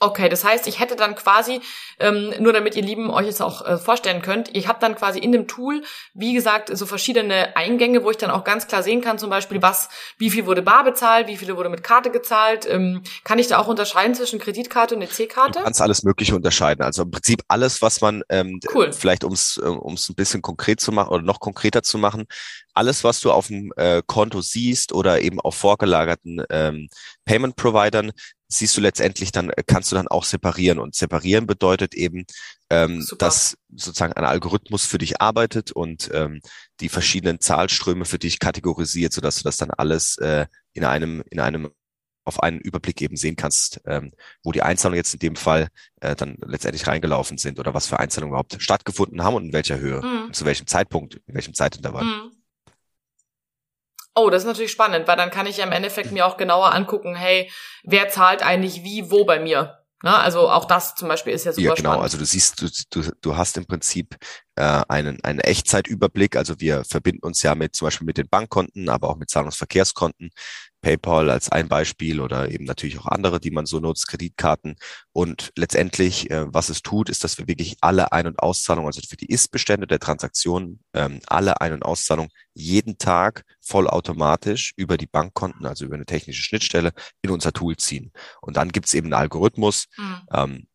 Okay, 0.00 0.28
das 0.28 0.44
heißt, 0.44 0.68
ich 0.68 0.78
hätte 0.78 0.94
dann 0.94 1.16
quasi, 1.16 1.60
ähm, 1.98 2.32
nur 2.38 2.52
damit 2.52 2.76
ihr 2.76 2.82
Lieben 2.82 3.10
euch 3.10 3.26
jetzt 3.26 3.42
auch 3.42 3.66
äh, 3.66 3.78
vorstellen 3.78 4.22
könnt, 4.22 4.54
ich 4.54 4.68
habe 4.68 4.78
dann 4.80 4.94
quasi 4.94 5.18
in 5.18 5.32
dem 5.32 5.48
Tool, 5.48 5.82
wie 6.14 6.34
gesagt, 6.34 6.70
so 6.76 6.86
verschiedene 6.86 7.56
Eingänge, 7.56 8.04
wo 8.04 8.10
ich 8.10 8.16
dann 8.16 8.30
auch 8.30 8.44
ganz 8.44 8.68
klar 8.68 8.84
sehen 8.84 9.00
kann, 9.00 9.18
zum 9.18 9.28
Beispiel, 9.28 9.60
was, 9.60 9.88
wie 10.16 10.30
viel 10.30 10.46
wurde 10.46 10.62
bar 10.62 10.84
bezahlt, 10.84 11.26
wie 11.26 11.36
viele 11.36 11.56
wurde 11.56 11.68
mit 11.68 11.82
Karte 11.82 12.10
gezahlt. 12.10 12.64
Ähm, 12.70 13.02
kann 13.24 13.40
ich 13.40 13.48
da 13.48 13.58
auch 13.58 13.66
unterscheiden 13.66 14.14
zwischen 14.14 14.38
Kreditkarte 14.38 14.94
und 14.94 15.02
EC-Karte? 15.02 15.58
Du 15.58 15.64
kannst 15.64 15.82
alles 15.82 16.04
Mögliche 16.04 16.36
unterscheiden. 16.36 16.84
Also 16.84 17.02
im 17.02 17.10
Prinzip 17.10 17.42
alles, 17.48 17.82
was 17.82 18.00
man 18.00 18.22
ähm, 18.28 18.60
cool. 18.74 18.92
vielleicht 18.92 19.24
ums 19.24 19.60
äh, 19.62 19.66
ums 19.66 20.08
ein 20.08 20.14
bisschen 20.14 20.42
konkret 20.42 20.80
zu 20.80 20.92
machen 20.92 21.08
oder 21.08 21.22
noch 21.22 21.40
konkreter 21.40 21.82
zu 21.82 21.98
machen, 21.98 22.26
alles, 22.78 23.02
was 23.02 23.20
du 23.20 23.32
auf 23.32 23.48
dem 23.48 23.72
äh, 23.76 24.02
Konto 24.06 24.40
siehst 24.40 24.92
oder 24.92 25.20
eben 25.20 25.40
auf 25.40 25.56
vorgelagerten 25.56 26.44
ähm, 26.48 26.88
Payment-Providern, 27.24 28.12
siehst 28.48 28.76
du 28.76 28.80
letztendlich 28.80 29.30
dann, 29.30 29.50
äh, 29.50 29.62
kannst 29.66 29.92
du 29.92 29.96
dann 29.96 30.08
auch 30.08 30.24
separieren. 30.24 30.78
Und 30.78 30.94
separieren 30.94 31.46
bedeutet 31.46 31.94
eben, 31.94 32.24
ähm, 32.70 33.06
dass 33.18 33.56
sozusagen 33.74 34.14
ein 34.14 34.24
Algorithmus 34.24 34.84
für 34.86 34.98
dich 34.98 35.20
arbeitet 35.20 35.72
und 35.72 36.10
ähm, 36.12 36.40
die 36.80 36.88
verschiedenen 36.88 37.40
Zahlströme 37.40 38.04
für 38.04 38.18
dich 38.18 38.38
kategorisiert, 38.38 39.12
sodass 39.12 39.36
du 39.36 39.44
das 39.44 39.58
dann 39.58 39.70
alles 39.70 40.16
äh, 40.18 40.46
in 40.72 40.84
einem, 40.84 41.22
in 41.30 41.40
einem 41.40 41.70
auf 42.24 42.42
einen 42.42 42.60
Überblick 42.60 43.00
eben 43.00 43.16
sehen 43.16 43.36
kannst, 43.36 43.80
ähm, 43.86 44.12
wo 44.42 44.52
die 44.52 44.62
Einzahlungen 44.62 44.98
jetzt 44.98 45.14
in 45.14 45.20
dem 45.20 45.34
Fall 45.34 45.68
äh, 46.00 46.14
dann 46.14 46.36
letztendlich 46.44 46.86
reingelaufen 46.86 47.38
sind 47.38 47.58
oder 47.58 47.72
was 47.72 47.86
für 47.86 47.98
Einzahlungen 47.98 48.32
überhaupt 48.32 48.56
stattgefunden 48.58 49.24
haben 49.24 49.34
und 49.34 49.46
in 49.46 49.52
welcher 49.54 49.78
Höhe, 49.78 50.02
mhm. 50.02 50.32
zu 50.34 50.44
welchem 50.44 50.66
Zeitpunkt, 50.66 51.20
in 51.26 51.34
welchem 51.34 51.54
Zeitintervall. 51.54 52.04
Mhm. 52.04 52.37
Oh, 54.18 54.30
das 54.30 54.42
ist 54.42 54.46
natürlich 54.46 54.72
spannend, 54.72 55.06
weil 55.08 55.16
dann 55.16 55.30
kann 55.30 55.46
ich 55.46 55.58
ja 55.58 55.64
im 55.64 55.72
Endeffekt 55.72 56.12
mir 56.12 56.26
auch 56.26 56.36
genauer 56.36 56.74
angucken, 56.74 57.14
hey, 57.14 57.50
wer 57.84 58.08
zahlt 58.08 58.42
eigentlich 58.42 58.82
wie, 58.84 59.10
wo 59.10 59.24
bei 59.24 59.38
mir? 59.38 59.78
Na, 60.02 60.12
ne? 60.12 60.18
also 60.18 60.48
auch 60.48 60.64
das 60.64 60.94
zum 60.94 61.08
Beispiel 61.08 61.32
ist 61.32 61.44
ja 61.44 61.52
super 61.52 61.68
ja, 61.68 61.74
genau. 61.74 61.90
Spannend. 61.90 62.04
Also 62.04 62.18
du 62.18 62.24
siehst, 62.24 62.62
du, 62.62 62.68
du, 62.90 63.10
du 63.20 63.36
hast 63.36 63.56
im 63.56 63.66
Prinzip 63.66 64.16
äh, 64.58 64.82
einen, 64.88 65.22
einen 65.22 65.38
Echtzeitüberblick. 65.38 66.36
Also 66.36 66.58
wir 66.58 66.84
verbinden 66.84 67.24
uns 67.24 67.42
ja 67.42 67.54
mit 67.54 67.76
zum 67.76 67.86
Beispiel 67.86 68.06
mit 68.06 68.18
den 68.18 68.28
Bankkonten, 68.28 68.88
aber 68.88 69.08
auch 69.08 69.16
mit 69.16 69.30
Zahlungsverkehrskonten. 69.30 70.30
PayPal 70.80 71.28
als 71.30 71.50
ein 71.50 71.68
Beispiel 71.68 72.20
oder 72.20 72.50
eben 72.50 72.64
natürlich 72.64 72.98
auch 72.98 73.06
andere, 73.06 73.40
die 73.40 73.50
man 73.50 73.66
so 73.66 73.80
nutzt, 73.80 74.06
Kreditkarten. 74.08 74.76
Und 75.12 75.50
letztendlich, 75.56 76.30
äh, 76.30 76.52
was 76.52 76.68
es 76.68 76.82
tut, 76.82 77.08
ist, 77.08 77.24
dass 77.24 77.38
wir 77.38 77.48
wirklich 77.48 77.76
alle 77.80 78.12
Ein- 78.12 78.28
und 78.28 78.38
Auszahlungen, 78.38 78.86
also 78.86 79.00
für 79.08 79.16
die 79.16 79.26
Ist-Bestände 79.26 79.86
der 79.86 79.98
Transaktionen, 79.98 80.80
ähm, 80.94 81.20
alle 81.26 81.60
Ein- 81.60 81.72
und 81.72 81.84
Auszahlungen 81.84 82.30
jeden 82.54 82.98
Tag 82.98 83.44
vollautomatisch 83.60 84.72
über 84.76 84.96
die 84.96 85.06
Bankkonten, 85.06 85.66
also 85.66 85.84
über 85.84 85.96
eine 85.96 86.06
technische 86.06 86.42
Schnittstelle, 86.42 86.92
in 87.22 87.30
unser 87.30 87.52
Tool 87.52 87.76
ziehen. 87.76 88.12
Und 88.40 88.56
dann 88.56 88.70
gibt 88.70 88.86
es 88.86 88.94
eben 88.94 89.06
einen 89.06 89.20
Algorithmus, 89.20 89.86
mhm. 89.96 90.20
ähm, 90.32 90.66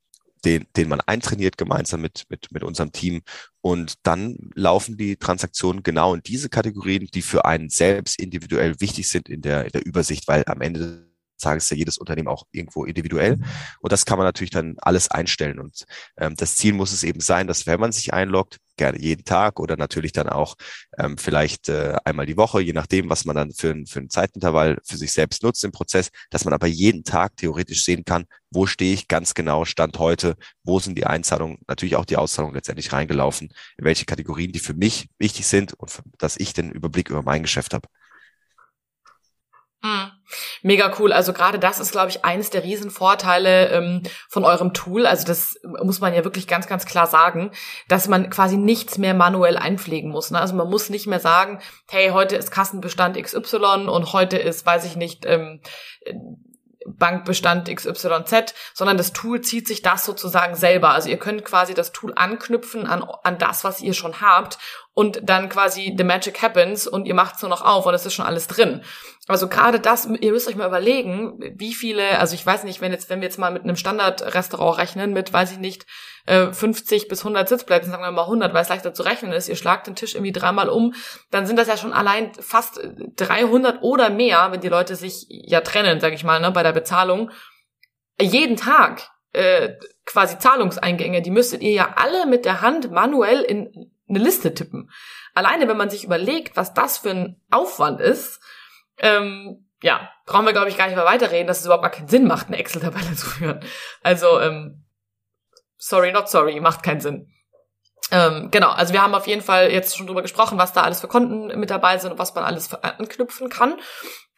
den, 0.46 0.66
den 0.76 0.90
man 0.90 1.02
eintrainiert 1.02 1.58
gemeinsam 1.58 2.02
mit, 2.02 2.26
mit, 2.30 2.52
mit 2.52 2.64
unserem 2.64 2.92
Team. 2.92 3.22
Und 3.62 3.96
dann 4.04 4.38
laufen 4.56 4.98
die 4.98 5.16
Transaktionen 5.16 5.84
genau 5.84 6.14
in 6.14 6.22
diese 6.22 6.50
Kategorien, 6.50 7.08
die 7.14 7.22
für 7.22 7.46
einen 7.46 7.70
selbst 7.70 8.20
individuell 8.20 8.80
wichtig 8.80 9.08
sind 9.08 9.30
in 9.30 9.42
der, 9.42 9.66
in 9.66 9.72
der 9.72 9.86
Übersicht, 9.86 10.28
weil 10.28 10.44
am 10.48 10.62
Ende 10.62 11.14
Tages 11.44 11.66
ist 11.66 11.70
ja 11.72 11.78
jedes 11.78 11.98
Unternehmen 11.98 12.28
auch 12.28 12.46
irgendwo 12.52 12.86
individuell. 12.86 13.40
Und 13.80 13.92
das 13.92 14.06
kann 14.06 14.18
man 14.18 14.26
natürlich 14.26 14.52
dann 14.52 14.76
alles 14.80 15.12
einstellen. 15.12 15.60
Und 15.60 15.86
ähm, 16.18 16.36
das 16.36 16.56
Ziel 16.56 16.74
muss 16.74 16.92
es 16.92 17.04
eben 17.04 17.20
sein, 17.20 17.48
dass 17.48 17.68
wenn 17.68 17.80
man 17.80 17.92
sich 17.92 18.14
einloggt, 18.14 18.58
gerne 18.84 19.00
jeden 19.00 19.24
Tag 19.24 19.60
oder 19.60 19.78
natürlich 19.78 20.12
dann 20.12 20.28
auch 20.28 20.56
ähm, 20.98 21.18
vielleicht 21.18 21.70
äh, 21.70 21.96
einmal 22.04 22.26
die 22.26 22.36
Woche, 22.36 22.62
je 22.62 22.74
nachdem, 22.74 23.10
was 23.10 23.24
man 23.24 23.36
dann 23.36 23.52
für, 23.54 23.74
für 23.88 24.00
einen 24.00 24.10
Zeitintervall 24.10 24.80
für 24.84 24.98
sich 24.98 25.14
selbst 25.14 25.42
nutzt 25.44 25.64
im 25.64 25.72
Prozess, 25.72 26.10
dass 26.30 26.44
man 26.44 26.54
aber 26.54 26.68
jeden 26.68 27.06
Tag 27.06 27.38
theoretisch 27.38 27.86
sehen 27.86 28.04
kann, 28.04 28.26
wo 28.52 28.66
stehe 28.66 28.94
ich 28.94 29.08
ganz 29.08 29.34
genau, 29.34 29.64
Stand 29.64 30.00
heute, 30.00 30.36
wo 30.64 30.80
sind 30.80 30.98
die 30.98 31.06
Einzahlungen, 31.06 31.60
natürlich 31.68 31.96
auch 31.96 32.06
die 32.06 32.18
Auszahlungen 32.18 32.56
letztendlich 32.56 32.92
reingelaufen, 32.92 33.50
in 33.78 33.86
welche 33.86 34.06
Kategorien 34.06 34.52
die 34.52 34.60
für 34.60 34.74
mich 34.74 35.08
wichtig 35.18 35.48
sind 35.48 35.74
und 35.74 35.90
für, 35.90 36.04
dass 36.18 36.38
ich 36.38 36.54
den 36.54 36.72
Überblick 36.72 37.10
über 37.10 37.22
mein 37.22 37.44
Geschäft 37.44 37.74
habe. 37.74 37.88
Mhm. 39.82 40.23
Mega 40.62 40.94
cool. 41.00 41.14
Also 41.14 41.34
gerade 41.34 41.60
das 41.60 41.80
ist, 41.80 41.92
glaube 41.92 42.10
ich, 42.10 42.26
eines 42.26 42.50
der 42.50 42.64
Riesenvorteile 42.64 43.70
ähm, 43.70 44.04
von 44.30 44.46
eurem 44.46 44.74
Tool. 44.74 45.06
Also 45.06 45.26
das 45.26 45.60
muss 45.64 46.00
man 46.00 46.14
ja 46.14 46.24
wirklich 46.24 46.48
ganz, 46.48 46.68
ganz 46.68 46.86
klar 46.86 47.08
sagen, 47.08 47.52
dass 47.88 48.08
man 48.08 48.30
quasi 48.30 48.58
nichts 48.58 48.98
mehr 48.98 49.14
manuell 49.14 49.58
einpflegen 49.58 50.12
muss. 50.12 50.32
Ne? 50.32 50.40
Also 50.40 50.56
man 50.56 50.70
muss 50.70 50.90
nicht 50.90 51.08
mehr 51.08 51.20
sagen, 51.20 51.60
hey, 51.90 52.10
heute 52.10 52.36
ist 52.36 52.52
Kassenbestand 52.52 53.22
XY 53.22 53.88
und 53.88 54.14
heute 54.14 54.38
ist, 54.38 54.66
weiß 54.66 54.86
ich 54.86 54.96
nicht, 54.96 55.26
ähm, 55.26 55.62
Bankbestand 56.86 57.74
XYZ, 57.74 58.54
sondern 58.74 58.98
das 58.98 59.14
Tool 59.14 59.42
zieht 59.42 59.68
sich 59.68 59.82
das 59.82 60.06
sozusagen 60.06 60.56
selber. 60.56 60.90
Also 60.90 61.10
ihr 61.10 61.18
könnt 61.18 61.46
quasi 61.46 61.74
das 61.74 61.92
Tool 61.92 62.14
anknüpfen 62.16 62.86
an, 62.86 63.04
an 63.24 63.38
das, 63.38 63.64
was 63.64 63.82
ihr 63.82 63.94
schon 63.94 64.22
habt 64.22 64.58
und 64.94 65.22
dann 65.24 65.50
quasi 65.50 65.94
the 65.98 66.04
magic 66.04 66.42
happens 66.42 66.88
und 66.88 67.06
ihr 67.06 67.16
macht 67.16 67.36
es 67.36 67.42
nur 67.42 67.50
noch 67.50 67.64
auf 67.64 67.86
und 67.86 67.94
es 67.94 68.06
ist 68.06 68.14
schon 68.14 68.26
alles 68.26 68.48
drin. 68.48 68.84
Also 69.28 69.48
gerade 69.48 69.80
das, 69.80 70.06
ihr 70.06 70.32
müsst 70.32 70.48
euch 70.50 70.56
mal 70.56 70.68
überlegen, 70.68 71.40
wie 71.56 71.74
viele, 71.74 72.20
also 72.20 72.36
ich 72.36 72.46
weiß 72.46 72.66
nicht, 72.66 72.82
wenn 72.82 72.92
jetzt, 72.92 73.10
wenn 73.10 73.22
wir 73.22 73.28
jetzt 73.28 73.40
mal 73.40 73.52
mit 73.52 73.64
einem 73.64 73.78
Standardrestaurant 73.78 74.78
rechnen, 74.78 75.14
mit, 75.14 75.32
weiß 75.32 75.54
ich 75.54 75.60
nicht, 75.60 75.86
50 76.28 77.04
äh, 77.04 77.08
bis 77.08 77.20
100 77.20 77.48
Sitzplätzen, 77.50 77.92
sagen 77.92 78.04
wir 78.04 78.12
mal 78.12 78.24
100, 78.24 78.54
weil 78.54 78.62
es 78.62 78.70
leichter 78.70 78.94
zu 78.94 79.04
rechnen 79.04 79.32
ist, 79.32 79.50
ihr 79.50 79.56
schlagt 79.56 79.88
den 79.88 79.96
Tisch 79.96 80.16
irgendwie 80.16 80.34
dreimal 80.34 80.70
um, 80.70 80.94
dann 81.32 81.46
sind 81.46 81.58
das 81.58 81.68
ja 81.68 81.78
schon 81.78 81.94
allein 81.94 82.34
fast 82.36 82.82
300 83.16 83.82
oder 83.82 84.10
mehr, 84.10 84.52
wenn 84.52 84.62
die 84.62 84.70
Leute 84.70 84.96
sich 84.96 85.26
ja 85.30 85.62
trennen, 85.62 86.00
sag 86.02 86.14
ich 86.14 86.24
mal, 86.24 86.40
ne, 86.40 86.52
bei 86.52 86.64
der 86.64 86.74
Bezahlung. 86.74 87.32
Jeden 88.22 88.58
Tag 88.58 89.10
äh, 89.32 89.70
quasi 90.06 90.38
Zahlungseingänge, 90.38 91.22
die 91.22 91.32
müsstet 91.32 91.62
ihr 91.62 91.72
ja 91.72 91.94
alle 91.96 92.26
mit 92.26 92.46
der 92.46 92.62
Hand 92.62 92.92
manuell 92.92 93.42
in 93.42 93.93
eine 94.10 94.20
Liste 94.20 94.54
tippen. 94.54 94.92
Alleine, 95.34 95.68
wenn 95.68 95.78
man 95.78 95.90
sich 95.90 96.04
überlegt, 96.04 96.56
was 96.58 96.74
das 96.74 97.00
für 97.00 97.12
ein 97.12 97.42
Aufwand 97.50 98.02
ist, 98.02 98.40
ähm, 99.00 99.70
ja, 99.82 100.10
brauchen 100.26 100.46
wir, 100.46 100.54
glaube 100.54 100.70
ich, 100.70 100.78
gar 100.78 100.88
nicht 100.88 100.96
mehr 100.96 101.06
weiterreden, 101.06 101.48
dass 101.48 101.60
es 101.60 101.66
überhaupt 101.66 101.84
gar 101.84 101.92
keinen 101.92 102.08
Sinn 102.08 102.26
macht, 102.26 102.48
eine 102.48 102.58
Excel-Tabelle 102.58 103.14
zu 103.16 103.28
führen. 103.28 103.60
Also, 104.02 104.40
ähm, 104.40 104.86
sorry, 105.78 106.12
not 106.12 106.30
sorry, 106.30 106.60
macht 106.60 106.84
keinen 106.84 107.02
Sinn. 107.02 107.30
Ähm, 108.12 108.50
genau, 108.52 108.70
also 108.70 108.94
wir 108.94 109.02
haben 109.02 109.16
auf 109.16 109.28
jeden 109.28 109.42
Fall 109.42 109.72
jetzt 109.72 109.98
schon 109.98 110.08
drüber 110.08 110.22
gesprochen, 110.22 110.58
was 110.58 110.74
da 110.74 110.84
alles 110.84 111.02
für 111.02 111.08
Konten 111.08 111.60
mit 111.60 111.70
dabei 111.70 111.98
sind 111.98 112.12
und 112.12 112.20
was 112.20 112.36
man 112.36 112.44
alles 112.44 112.74
anknüpfen 112.74 113.50
kann. 113.50 113.80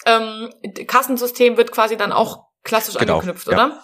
Ähm, 0.05 0.49
Kassensystem 0.87 1.57
wird 1.57 1.71
quasi 1.71 1.97
dann 1.97 2.11
auch 2.11 2.45
klassisch 2.63 2.95
genau, 2.95 3.15
angeknüpft, 3.15 3.47
ja. 3.47 3.53
oder? 3.53 3.81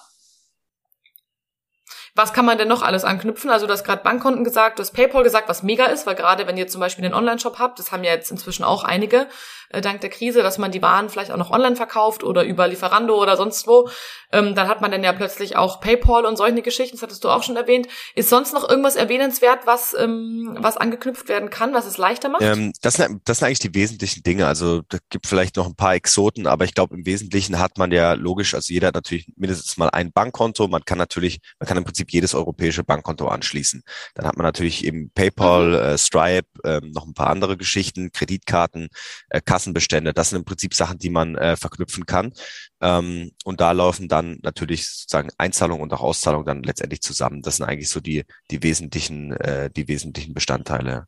Was 2.14 2.34
kann 2.34 2.46
man 2.46 2.58
denn 2.58 2.68
noch 2.68 2.82
alles 2.82 3.06
anknüpfen? 3.06 3.50
Also 3.50 3.68
du 3.68 3.74
hast 3.74 3.84
gerade 3.84 4.04
Bankkonten 4.04 4.44
gesagt, 4.44 4.80
du 4.80 4.82
hast 4.82 4.92
PayPal 4.92 5.24
gesagt, 5.24 5.48
was 5.48 5.64
mega 5.64 5.86
ist, 5.86 6.06
weil 6.06 6.16
gerade 6.16 6.46
wenn 6.46 6.58
ihr 6.58 6.68
zum 6.68 6.82
Beispiel 6.82 7.04
den 7.04 7.14
Online-Shop 7.14 7.58
habt, 7.58 7.80
das 7.80 7.92
haben 7.92 8.04
ja 8.04 8.12
jetzt 8.12 8.32
inzwischen 8.32 8.64
auch 8.64 8.84
einige, 8.84 9.28
äh, 9.70 9.82
dank 9.82 10.02
der 10.02 10.10
Krise, 10.10 10.44
dass 10.44 10.58
man 10.58 10.72
die 10.72 10.82
Waren 10.82 11.10
vielleicht 11.10 11.32
auch 11.32 11.38
noch 11.38 11.52
online 11.52 11.76
verkauft 11.76 12.24
oder 12.24 12.44
über 12.44 12.68
Lieferando 12.68 13.22
oder 13.22 13.38
sonst 13.38 13.68
wo, 13.68 13.90
ähm, 14.32 14.56
dann 14.56 14.68
hat 14.68 14.82
man 14.82 14.92
dann 14.92 15.04
ja 15.04 15.14
plötzlich 15.14 15.56
auch 15.56 15.80
PayPal 15.80 16.26
und 16.26 16.38
solche 16.38 16.62
Geschichten, 16.62 16.98
das 16.98 17.04
hattest 17.04 17.24
du 17.24 17.30
auch 17.30 17.44
schon 17.44 17.56
erwähnt. 17.56 17.88
Ist 18.16 18.30
sonst 18.30 18.54
noch 18.54 18.68
irgendwas 18.68 18.96
erwähnenswert, 18.96 19.66
was, 19.66 19.96
ähm, 19.98 20.58
was 20.60 20.78
angeknüpft 20.78 21.30
werden 21.30 21.50
kann, 21.50 21.74
was 21.74 21.86
es 21.86 21.98
leichter 21.98 22.30
macht? 22.30 22.42
Ähm, 22.42 22.74
das, 22.82 22.96
sind, 22.96 23.22
das 23.26 23.40
sind 23.40 23.48
eigentlich 23.48 23.60
die 23.60 23.74
wesentlichen 23.74 24.24
Dinge. 24.24 24.48
Also 24.48 24.82
da 24.90 24.98
gibt 25.10 25.28
vielleicht 25.28 25.56
noch 25.56 25.66
ein 25.66 25.76
paar 25.76 25.96
Exoten, 25.96 26.48
aber 26.48 26.66
ich 26.66 26.74
glaube, 26.74 26.96
im 26.96 27.06
Wesentlichen 27.06 27.60
hat 27.60 27.78
man 27.78 27.92
ja 27.92 28.14
logisch, 28.14 28.54
also 28.54 28.74
jeder 28.74 28.88
hat 28.88 28.96
natürlich 28.96 29.28
mindestens 29.36 29.78
mal 29.78 29.90
ein 29.90 30.12
Bankkonto. 30.12 30.68
Man 30.68 30.84
kann 30.86 30.98
natürlich, 30.98 31.40
man 31.60 31.68
kann 31.68 31.78
im 31.78 31.84
Prinzip 31.84 32.11
jedes 32.12 32.34
europäische 32.34 32.84
Bankkonto 32.84 33.28
anschließen. 33.28 33.84
Dann 34.16 34.26
hat 34.26 34.38
man 34.38 34.46
natürlich 34.46 34.86
eben 34.86 35.12
PayPal, 35.12 35.68
mhm. 35.70 35.76
äh, 35.76 35.98
Stripe, 35.98 36.48
äh, 36.64 36.82
noch 36.84 37.06
ein 37.06 37.14
paar 37.14 37.28
andere 37.28 37.58
Geschichten, 37.58 38.12
Kreditkarten, 38.12 38.90
äh, 39.30 39.42
Kassenbestände. 39.42 40.14
Das 40.14 40.30
sind 40.30 40.40
im 40.40 40.46
Prinzip 40.46 40.74
Sachen, 40.74 40.98
die 40.98 41.10
man 41.10 41.36
äh, 41.36 41.56
verknüpfen 41.56 42.06
kann. 42.06 42.34
Ähm, 42.82 43.32
und 43.44 43.62
da 43.62 43.72
laufen 43.72 44.08
dann 44.08 44.40
natürlich 44.42 44.90
sozusagen 44.90 45.30
Einzahlung 45.38 45.82
und 45.82 45.94
auch 45.94 46.02
Auszahlung 46.02 46.46
dann 46.46 46.64
letztendlich 46.64 47.02
zusammen. 47.02 47.42
Das 47.42 47.58
sind 47.58 47.66
eigentlich 47.66 47.90
so 47.90 48.00
die, 48.00 48.24
die 48.50 48.64
wesentlichen, 48.64 49.32
äh, 49.34 49.70
die 49.70 49.88
wesentlichen 49.88 50.34
Bestandteile. 50.34 51.06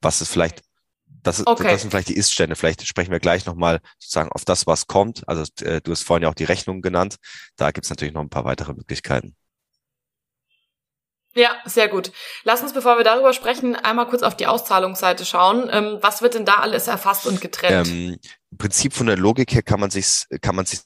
Was 0.00 0.20
ist 0.20 0.30
vielleicht 0.30 0.62
das, 1.26 1.44
okay. 1.44 1.64
das 1.64 1.80
sind 1.80 1.90
vielleicht 1.90 2.08
die 2.08 2.16
Ist-Stände. 2.16 2.54
Vielleicht 2.54 2.86
sprechen 2.86 3.10
wir 3.10 3.18
gleich 3.18 3.46
nochmal 3.46 3.80
sozusagen 3.98 4.30
auf 4.30 4.44
das, 4.44 4.66
was 4.66 4.86
kommt. 4.86 5.28
Also 5.28 5.44
äh, 5.62 5.80
du 5.80 5.90
hast 5.90 6.04
vorhin 6.04 6.22
ja 6.22 6.28
auch 6.28 6.34
die 6.34 6.44
Rechnung 6.44 6.82
genannt. 6.82 7.16
Da 7.56 7.72
gibt 7.72 7.84
es 7.84 7.90
natürlich 7.90 8.14
noch 8.14 8.22
ein 8.22 8.30
paar 8.30 8.44
weitere 8.44 8.74
Möglichkeiten. 8.74 9.34
Ja, 11.36 11.50
sehr 11.66 11.88
gut. 11.88 12.12
Lass 12.44 12.62
uns, 12.62 12.72
bevor 12.72 12.96
wir 12.96 13.04
darüber 13.04 13.34
sprechen, 13.34 13.76
einmal 13.76 14.08
kurz 14.08 14.22
auf 14.22 14.38
die 14.38 14.46
Auszahlungsseite 14.46 15.26
schauen. 15.26 15.68
Ähm, 15.70 15.98
was 16.00 16.22
wird 16.22 16.32
denn 16.32 16.46
da 16.46 16.54
alles 16.54 16.88
erfasst 16.88 17.26
und 17.26 17.42
getrennt? 17.42 17.88
Ähm, 17.88 18.16
Im 18.50 18.58
Prinzip 18.58 18.94
von 18.94 19.06
der 19.06 19.18
Logik 19.18 19.52
her 19.52 19.62
kann 19.62 19.78
man 19.78 19.90
sich 19.90 20.24
kann 20.40 20.56
man 20.56 20.64
sich 20.64 20.80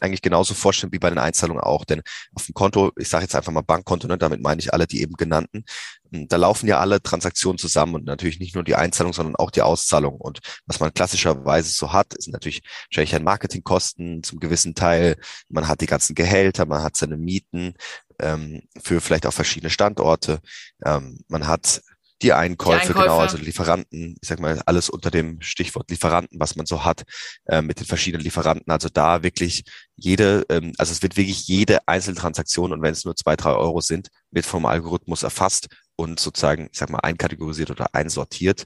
eigentlich 0.00 0.22
genauso 0.22 0.54
vorstellen 0.54 0.92
wie 0.92 0.98
bei 0.98 1.10
den 1.10 1.18
Einzahlungen 1.18 1.62
auch. 1.62 1.84
Denn 1.84 2.02
auf 2.34 2.46
dem 2.46 2.54
Konto, 2.54 2.92
ich 2.96 3.08
sage 3.08 3.24
jetzt 3.24 3.34
einfach 3.34 3.52
mal 3.52 3.62
Bankkonto, 3.62 4.08
ne, 4.08 4.18
damit 4.18 4.40
meine 4.42 4.60
ich 4.60 4.72
alle 4.72 4.86
die 4.86 5.02
eben 5.02 5.14
genannten, 5.14 5.64
hm, 6.12 6.28
da 6.28 6.36
laufen 6.36 6.66
ja 6.66 6.78
alle 6.80 7.02
Transaktionen 7.02 7.58
zusammen 7.58 7.94
und 7.96 8.04
natürlich 8.04 8.38
nicht 8.40 8.54
nur 8.54 8.64
die 8.64 8.76
Einzahlung, 8.76 9.12
sondern 9.12 9.36
auch 9.36 9.50
die 9.50 9.62
Auszahlung. 9.62 10.16
Und 10.16 10.40
was 10.66 10.80
man 10.80 10.92
klassischerweise 10.92 11.70
so 11.70 11.92
hat, 11.92 12.14
ist 12.14 12.28
natürlich 12.28 12.62
wahrscheinlich 12.90 13.14
ein 13.14 13.24
Marketingkosten 13.24 14.22
zum 14.22 14.40
gewissen 14.40 14.74
Teil. 14.74 15.16
Man 15.48 15.68
hat 15.68 15.80
die 15.80 15.86
ganzen 15.86 16.14
Gehälter, 16.14 16.66
man 16.66 16.82
hat 16.82 16.96
seine 16.96 17.16
Mieten, 17.16 17.74
ähm, 18.20 18.62
für 18.80 19.00
vielleicht 19.00 19.26
auch 19.26 19.32
verschiedene 19.32 19.70
Standorte. 19.70 20.40
Ähm, 20.84 21.20
man 21.28 21.46
hat 21.46 21.82
die 22.22 22.32
Einkäufe, 22.32 22.78
die 22.78 22.88
Einkäufe, 22.88 23.02
genau, 23.02 23.18
also 23.18 23.36
Lieferanten, 23.36 24.16
ich 24.20 24.28
sag 24.28 24.40
mal, 24.40 24.60
alles 24.66 24.90
unter 24.90 25.10
dem 25.10 25.40
Stichwort 25.40 25.90
Lieferanten, 25.90 26.40
was 26.40 26.56
man 26.56 26.66
so 26.66 26.84
hat, 26.84 27.04
äh, 27.46 27.62
mit 27.62 27.78
den 27.78 27.86
verschiedenen 27.86 28.24
Lieferanten. 28.24 28.70
Also 28.72 28.88
da 28.88 29.22
wirklich 29.22 29.64
jede, 29.96 30.44
ähm, 30.48 30.72
also 30.78 30.92
es 30.92 31.02
wird 31.02 31.16
wirklich 31.16 31.46
jede 31.46 31.86
Einzeltransaktion 31.86 32.72
und 32.72 32.82
wenn 32.82 32.92
es 32.92 33.04
nur 33.04 33.14
zwei, 33.14 33.36
drei 33.36 33.52
Euro 33.52 33.80
sind, 33.80 34.08
wird 34.30 34.46
vom 34.46 34.66
Algorithmus 34.66 35.22
erfasst 35.22 35.68
und 35.96 36.18
sozusagen, 36.18 36.68
ich 36.72 36.78
sag 36.78 36.90
mal, 36.90 36.98
einkategorisiert 36.98 37.70
oder 37.70 37.94
einsortiert. 37.94 38.64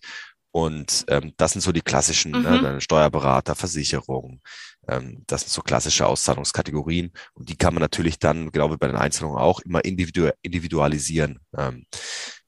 Und 0.55 1.07
ähm, 1.09 1.33
das 1.39 1.53
sind 1.53 1.63
so 1.63 1.73
die 1.73 1.81
klassischen, 1.81 2.33
ne, 2.33 2.39
mhm. 2.39 2.63
ne, 2.63 2.81
Steuerberater, 2.81 3.55
Versicherung. 3.55 4.43
Ähm, 4.87 5.25
das 5.27 5.43
sind 5.43 5.51
so 5.51 5.63
klassische 5.63 6.07
Auszahlungskategorien. 6.07 7.11
Und 7.33 7.49
die 7.49 7.57
kann 7.57 7.73
man 7.73 7.81
natürlich 7.81 8.19
dann, 8.19 8.51
genau 8.51 8.71
wie 8.71 8.77
bei 8.77 8.87
den 8.87 8.97
Einzahlungen 8.97 9.39
auch, 9.39 9.61
immer 9.61 9.83
individu 9.83 10.29
individualisieren. 10.43 11.41
Ähm, 11.57 11.87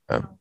ähm, 0.08 0.38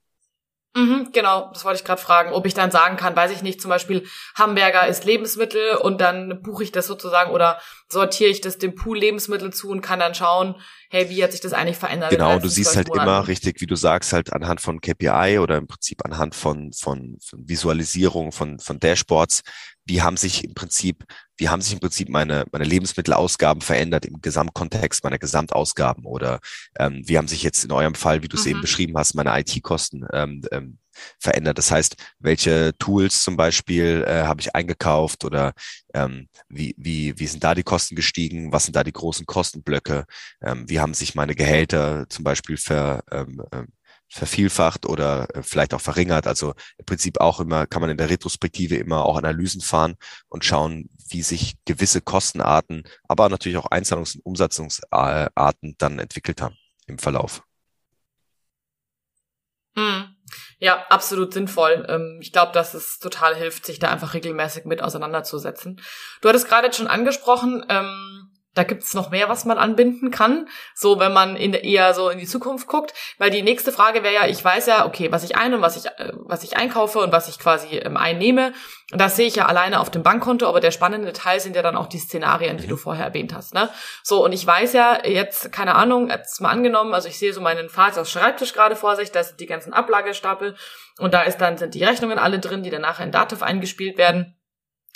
Mhm, 0.76 1.10
genau, 1.12 1.52
das 1.54 1.66
wollte 1.66 1.80
ich 1.80 1.86
gerade 1.86 2.02
fragen, 2.02 2.32
ob 2.32 2.48
ich 2.48 2.56
dann 2.56 2.72
sagen 2.72 2.98
kann, 2.98 3.16
weiß 3.16 3.32
ich 3.32 3.44
nicht, 3.44 3.62
zum 3.62 3.70
Beispiel 3.70 4.08
Hamburger 4.34 4.88
ist 4.88 5.06
Lebensmittel 5.06 5.76
und 5.76 6.02
dann 6.02 6.42
buche 6.42 6.64
ich 6.64 6.72
das 6.72 6.88
sozusagen 6.88 7.30
oder 7.32 7.62
sortiere 7.88 8.32
ich 8.32 8.42
das 8.42 8.58
dem 8.58 8.74
Pool 8.74 8.98
Lebensmittel 8.98 9.54
zu 9.54 9.70
und 9.70 9.82
kann 9.82 10.00
dann 10.00 10.16
schauen, 10.16 10.56
hey, 10.94 11.10
wie 11.10 11.24
hat 11.24 11.32
sich 11.32 11.42
das 11.42 11.54
eigentlich 11.54 11.78
verändert? 11.78 12.12
Genau, 12.12 12.38
du 12.38 12.48
siehst 12.48 12.76
halt 12.76 12.88
Monaten. 12.88 13.10
immer 13.10 13.28
richtig, 13.28 13.60
wie 13.62 13.66
du 13.66 13.76
sagst, 13.76 14.14
halt 14.14 14.32
anhand 14.32 14.62
von 14.62 14.80
KPI 14.80 15.40
oder 15.40 15.58
im 15.58 15.66
Prinzip 15.66 16.06
anhand 16.06 16.36
von, 16.36 16.72
von, 16.72 17.18
von 17.20 17.50
Visualisierung, 17.50 18.32
von, 18.32 18.60
von 18.60 18.80
Dashboards, 18.80 19.42
wie 19.86 20.04
haben 20.04 20.18
sich 20.18 20.44
im 20.44 20.54
Prinzip, 20.54 21.04
wie 21.38 21.50
haben 21.50 21.64
sich 21.64 21.74
im 21.74 21.80
Prinzip 21.80 22.10
meine, 22.10 22.46
meine 22.52 22.66
Lebensmittelausgaben 22.66 23.64
verändert 23.64 24.06
im 24.06 24.22
Gesamtkontext 24.22 25.04
meiner 25.04 25.18
Gesamtausgaben 25.18 26.06
oder 26.06 26.40
ähm, 26.78 27.02
wie 27.06 27.18
haben 27.18 27.28
sich 27.28 27.42
jetzt 27.42 27.64
in 27.64 27.72
eurem 27.72 27.96
Fall, 27.96 28.22
wie 28.22 28.28
du 28.28 28.38
es 28.38 28.46
mhm. 28.46 28.52
eben 28.52 28.62
beschrieben 28.62 28.96
hast, 28.96 29.16
meine 29.16 29.38
IT-Kosten 29.40 30.06
ähm, 30.14 30.44
ähm, 30.52 30.78
verändert. 31.20 31.58
Das 31.58 31.72
heißt, 31.72 31.96
welche 32.20 32.74
Tools 32.78 33.24
zum 33.24 33.38
Beispiel 33.38 34.04
äh, 34.08 34.24
habe 34.24 34.42
ich 34.42 34.56
eingekauft 34.56 35.26
oder 35.26 35.54
ähm, 35.94 36.28
wie, 36.50 36.76
wie, 36.78 37.18
wie 37.20 37.28
sind 37.28 37.44
da 37.44 37.56
die 37.56 37.64
Kosten 37.64 37.96
gestiegen? 37.96 38.52
Was 38.52 38.66
sind 38.66 38.76
da 38.76 38.84
die 38.84 38.94
großen 38.94 39.26
Kostenblöcke? 39.26 40.06
Ähm, 40.42 40.70
wie 40.70 40.80
haben 40.80 40.94
sich 40.94 41.16
meine 41.16 41.36
Gehälter 41.36 42.06
zum 42.10 42.24
Beispiel 42.24 42.58
ver, 42.58 43.04
ähm, 43.12 43.42
ähm 43.52 43.68
vervielfacht 44.14 44.86
oder 44.86 45.28
äh, 45.36 45.44
vielleicht 45.44 45.74
auch 45.74 45.82
verringert. 45.82 46.28
Also 46.28 46.54
im 46.78 46.86
Prinzip 46.86 47.20
auch 47.20 47.40
immer, 47.40 47.66
kann 47.66 47.82
man 47.82 47.90
in 47.90 47.98
der 47.98 48.10
Retrospektive 48.10 48.76
immer 48.76 49.06
auch 49.06 49.18
Analysen 49.18 49.62
fahren 49.62 49.96
und 50.30 50.46
schauen, 50.46 50.90
wie 51.10 51.24
sich 51.24 51.56
gewisse 51.66 52.02
Kostenarten, 52.02 52.84
aber 53.08 53.30
natürlich 53.30 53.58
auch 53.58 53.72
Einzahlungs- 53.72 54.16
und 54.16 54.26
Umsatzungsarten 54.26 55.76
dann 55.78 56.00
entwickelt 56.00 56.42
haben 56.42 56.56
im 56.86 57.00
Verlauf. 57.00 57.44
Mhm. 59.76 60.13
Ja, 60.60 60.86
absolut 60.90 61.34
sinnvoll. 61.34 61.86
Ähm, 61.90 62.20
ich 62.22 62.32
glaube, 62.32 62.52
dass 62.54 62.74
es 62.74 63.00
total 63.00 63.36
hilft, 63.36 63.66
sich 63.66 63.80
da 63.80 63.90
einfach 63.90 64.14
regelmäßig 64.14 64.66
mit 64.66 64.82
auseinanderzusetzen. 64.82 65.82
Du 66.22 66.30
hattest 66.30 66.48
gerade 66.48 66.72
schon 66.72 66.88
angesprochen, 66.88 67.66
ähm, 67.70 68.23
da 68.54 68.64
gibt's 68.64 68.94
noch 68.94 69.10
mehr, 69.10 69.30
was 69.30 69.46
man 69.46 69.58
anbinden 69.58 70.12
kann, 70.12 70.48
so 70.76 71.00
wenn 71.00 71.12
man 71.12 71.36
in 71.36 71.54
eher 71.54 71.94
so 71.94 72.10
in 72.10 72.20
die 72.20 72.28
Zukunft 72.28 72.68
guckt, 72.68 72.94
weil 73.18 73.32
die 73.32 73.42
nächste 73.42 73.72
Frage 73.72 74.04
wäre 74.04 74.14
ja, 74.14 74.28
ich 74.28 74.44
weiß 74.44 74.68
ja, 74.68 74.86
okay, 74.86 75.12
was 75.12 75.24
ich 75.24 75.36
ein 75.36 75.54
und 75.54 75.62
was 75.62 75.78
ich 75.78 75.86
äh, 75.86 76.12
was 76.16 76.44
ich 76.44 76.56
einkaufe 76.56 77.00
und 77.00 77.12
was 77.12 77.28
ich 77.28 77.40
quasi 77.40 77.78
ähm, 77.78 77.98
einnehme, 77.98 78.54
das 78.92 79.16
sehe 79.16 79.28
ich 79.28 79.36
ja 79.36 79.48
alleine 79.48 79.80
auf 79.80 79.90
dem 79.90 80.04
Bankkonto, 80.04 80.48
aber 80.48 80.60
der 80.60 80.72
spannende 80.72 81.14
Teil 81.14 81.40
sind 81.40 81.56
ja 81.56 81.62
dann 81.62 81.76
auch 81.76 81.88
die 81.88 81.98
Szenarien, 81.98 82.58
die 82.58 82.68
du 82.68 82.78
vorher 82.78 83.06
erwähnt 83.06 83.34
hast, 83.34 83.54
ne? 83.54 83.70
So 84.04 84.24
und 84.24 84.34
ich 84.34 84.46
weiß 84.46 84.74
ja 84.74 85.06
jetzt 85.06 85.52
keine 85.52 85.76
Ahnung, 85.76 86.10
jetzt 86.10 86.40
mal 86.42 86.50
angenommen, 86.50 86.94
also 86.94 87.08
ich 87.08 87.18
sehe 87.18 87.34
so 87.34 87.42
meinen 87.42 87.70
Vaters 87.70 88.12
Schreibtisch 88.12 88.54
gerade 88.54 88.76
vor 88.76 88.96
sich, 88.96 89.12
da 89.12 89.24
sind 89.24 89.40
die 89.40 89.48
ganzen 89.48 89.74
Ablagestapel 89.74 90.56
und 91.00 91.14
da 91.14 91.24
ist 91.24 91.40
dann 91.40 91.58
sind 91.58 91.74
die 91.74 91.84
Rechnungen 91.84 92.20
alle 92.20 92.40
drin, 92.40 92.62
die 92.62 92.70
dann 92.70 92.82
nachher 92.82 93.06
in 93.06 93.12
Dativ 93.12 93.42
eingespielt 93.42 93.98
werden. 93.98 94.38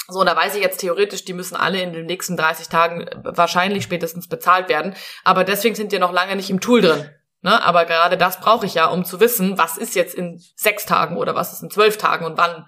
So, 0.08 0.24
da 0.24 0.36
weiß 0.36 0.56
ich 0.56 0.62
jetzt 0.62 0.80
theoretisch, 0.80 1.26
die 1.26 1.34
müssen 1.34 1.56
alle 1.56 1.82
in 1.82 1.93
den 1.93 2.06
nächsten 2.06 2.38
30 2.38 2.70
Tagen 2.70 3.02
äh, 3.02 3.15
wahrscheinlich 3.24 3.84
spätestens 3.84 4.28
bezahlt 4.28 4.70
werden. 4.70 4.96
Aber 5.24 5.43
deswegen 5.43 5.76
sind 5.76 5.91
die 5.91 6.00
noch 6.00 6.13
lange 6.13 6.36
nicht 6.36 6.50
im 6.50 6.62
Tool 6.62 6.82
drin. 6.82 7.10
Ne? 7.41 7.63
Aber 7.63 7.86
gerade 7.86 8.17
das 8.17 8.39
brauche 8.39 8.65
ich 8.65 8.74
ja, 8.74 8.88
um 8.88 9.06
zu 9.06 9.20
wissen, 9.20 9.58
was 9.58 9.78
ist 9.78 9.96
jetzt 9.96 10.15
in 10.15 10.41
sechs 10.56 10.86
Tagen 10.86 11.17
oder 11.17 11.36
was 11.36 11.54
ist 11.54 11.62
in 11.62 11.70
zwölf 11.70 11.98
Tagen 11.98 12.26
und 12.26 12.38
wann 12.38 12.65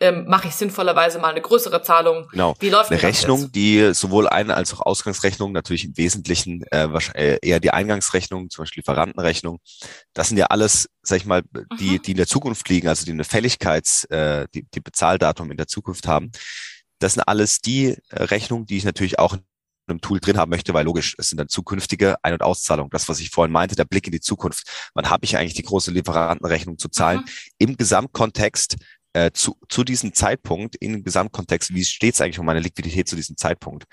ähm, 0.00 0.26
mache 0.28 0.48
ich 0.48 0.54
sinnvollerweise 0.54 1.18
mal 1.18 1.30
eine 1.30 1.40
größere 1.40 1.82
Zahlung. 1.82 2.28
Genau. 2.30 2.54
Wie 2.60 2.70
läuft 2.70 2.90
eine 2.90 3.02
Rechnung, 3.02 3.50
die 3.50 3.92
sowohl 3.94 4.28
Ein- 4.28 4.50
als 4.50 4.72
auch 4.72 4.80
Ausgangsrechnung, 4.80 5.52
natürlich 5.52 5.84
im 5.84 5.96
Wesentlichen 5.96 6.62
äh, 6.70 6.88
äh, 7.14 7.38
eher 7.42 7.60
die 7.60 7.72
Eingangsrechnung, 7.72 8.50
zum 8.50 8.62
Beispiel 8.62 8.82
Lieferantenrechnung. 8.82 9.58
Das 10.14 10.28
sind 10.28 10.36
ja 10.36 10.46
alles, 10.46 10.88
sag 11.02 11.16
ich 11.16 11.26
mal, 11.26 11.42
die, 11.80 11.98
mhm. 11.98 12.02
die 12.02 12.10
in 12.12 12.16
der 12.16 12.26
Zukunft 12.26 12.68
liegen, 12.68 12.88
also 12.88 13.04
die 13.04 13.12
eine 13.12 13.24
Fälligkeits, 13.24 14.04
äh, 14.04 14.46
die, 14.54 14.66
die 14.72 14.80
Bezahldatum 14.80 15.50
in 15.50 15.56
der 15.56 15.66
Zukunft 15.66 16.06
haben. 16.06 16.30
Das 16.98 17.14
sind 17.14 17.22
alles 17.22 17.60
die 17.60 17.96
äh, 18.08 18.22
Rechnungen, 18.22 18.66
die 18.66 18.76
ich 18.76 18.84
natürlich 18.84 19.18
auch 19.18 19.34
in 19.34 19.42
einem 19.88 20.00
Tool 20.00 20.20
drin 20.20 20.36
haben 20.36 20.50
möchte, 20.50 20.74
weil 20.74 20.84
logisch, 20.84 21.14
es 21.18 21.30
sind 21.30 21.38
dann 21.38 21.48
zukünftige 21.48 22.16
Ein- 22.22 22.34
und 22.34 22.42
Auszahlungen. 22.42 22.90
Das, 22.90 23.08
was 23.08 23.20
ich 23.20 23.30
vorhin 23.30 23.52
meinte, 23.52 23.74
der 23.74 23.84
Blick 23.84 24.06
in 24.06 24.12
die 24.12 24.20
Zukunft. 24.20 24.90
Wann 24.94 25.08
habe 25.08 25.24
ich 25.24 25.36
eigentlich 25.36 25.54
die 25.54 25.62
große 25.62 25.90
Lieferantenrechnung 25.90 26.78
zu 26.78 26.88
zahlen? 26.88 27.20
Mhm. 27.20 27.24
Im 27.58 27.76
Gesamtkontext 27.76 28.76
äh, 29.18 29.32
zu, 29.32 29.56
zu 29.68 29.82
diesem 29.82 30.14
Zeitpunkt 30.14 30.76
im 30.76 31.02
Gesamtkontext, 31.02 31.74
wie 31.74 31.84
steht 31.84 32.14
es 32.14 32.20
eigentlich 32.20 32.38
um 32.38 32.46
meine 32.46 32.60
Liquidität 32.60 33.08
zu 33.08 33.16
diesem 33.16 33.36
Zeitpunkt? 33.36 33.84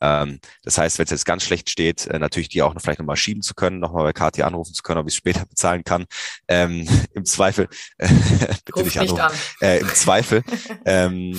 Ähm, 0.00 0.38
das 0.62 0.78
heißt, 0.78 0.98
wenn 0.98 1.04
es 1.04 1.10
jetzt 1.10 1.26
ganz 1.26 1.42
schlecht 1.42 1.68
steht, 1.68 2.06
äh, 2.06 2.18
natürlich 2.18 2.48
die 2.48 2.62
auch 2.62 2.72
noch 2.72 2.80
vielleicht 2.80 2.98
nochmal 2.98 3.16
schieben 3.16 3.42
zu 3.42 3.54
können, 3.54 3.78
nochmal 3.78 4.04
bei 4.04 4.12
KT 4.12 4.40
anrufen 4.40 4.72
zu 4.72 4.82
können, 4.82 5.00
ob 5.00 5.06
ich 5.06 5.12
es 5.12 5.18
später 5.18 5.44
bezahlen 5.48 5.84
kann. 5.84 6.06
Ähm, 6.48 6.88
Im 7.14 7.24
Zweifel, 7.24 7.68
äh, 7.98 8.08
bitte 8.64 8.82
nicht 8.84 8.98
anrufen. 8.98 9.20
An. 9.20 9.32
Äh, 9.60 9.80
Im 9.80 9.88
Zweifel, 9.88 10.42
ähm, 10.86 11.38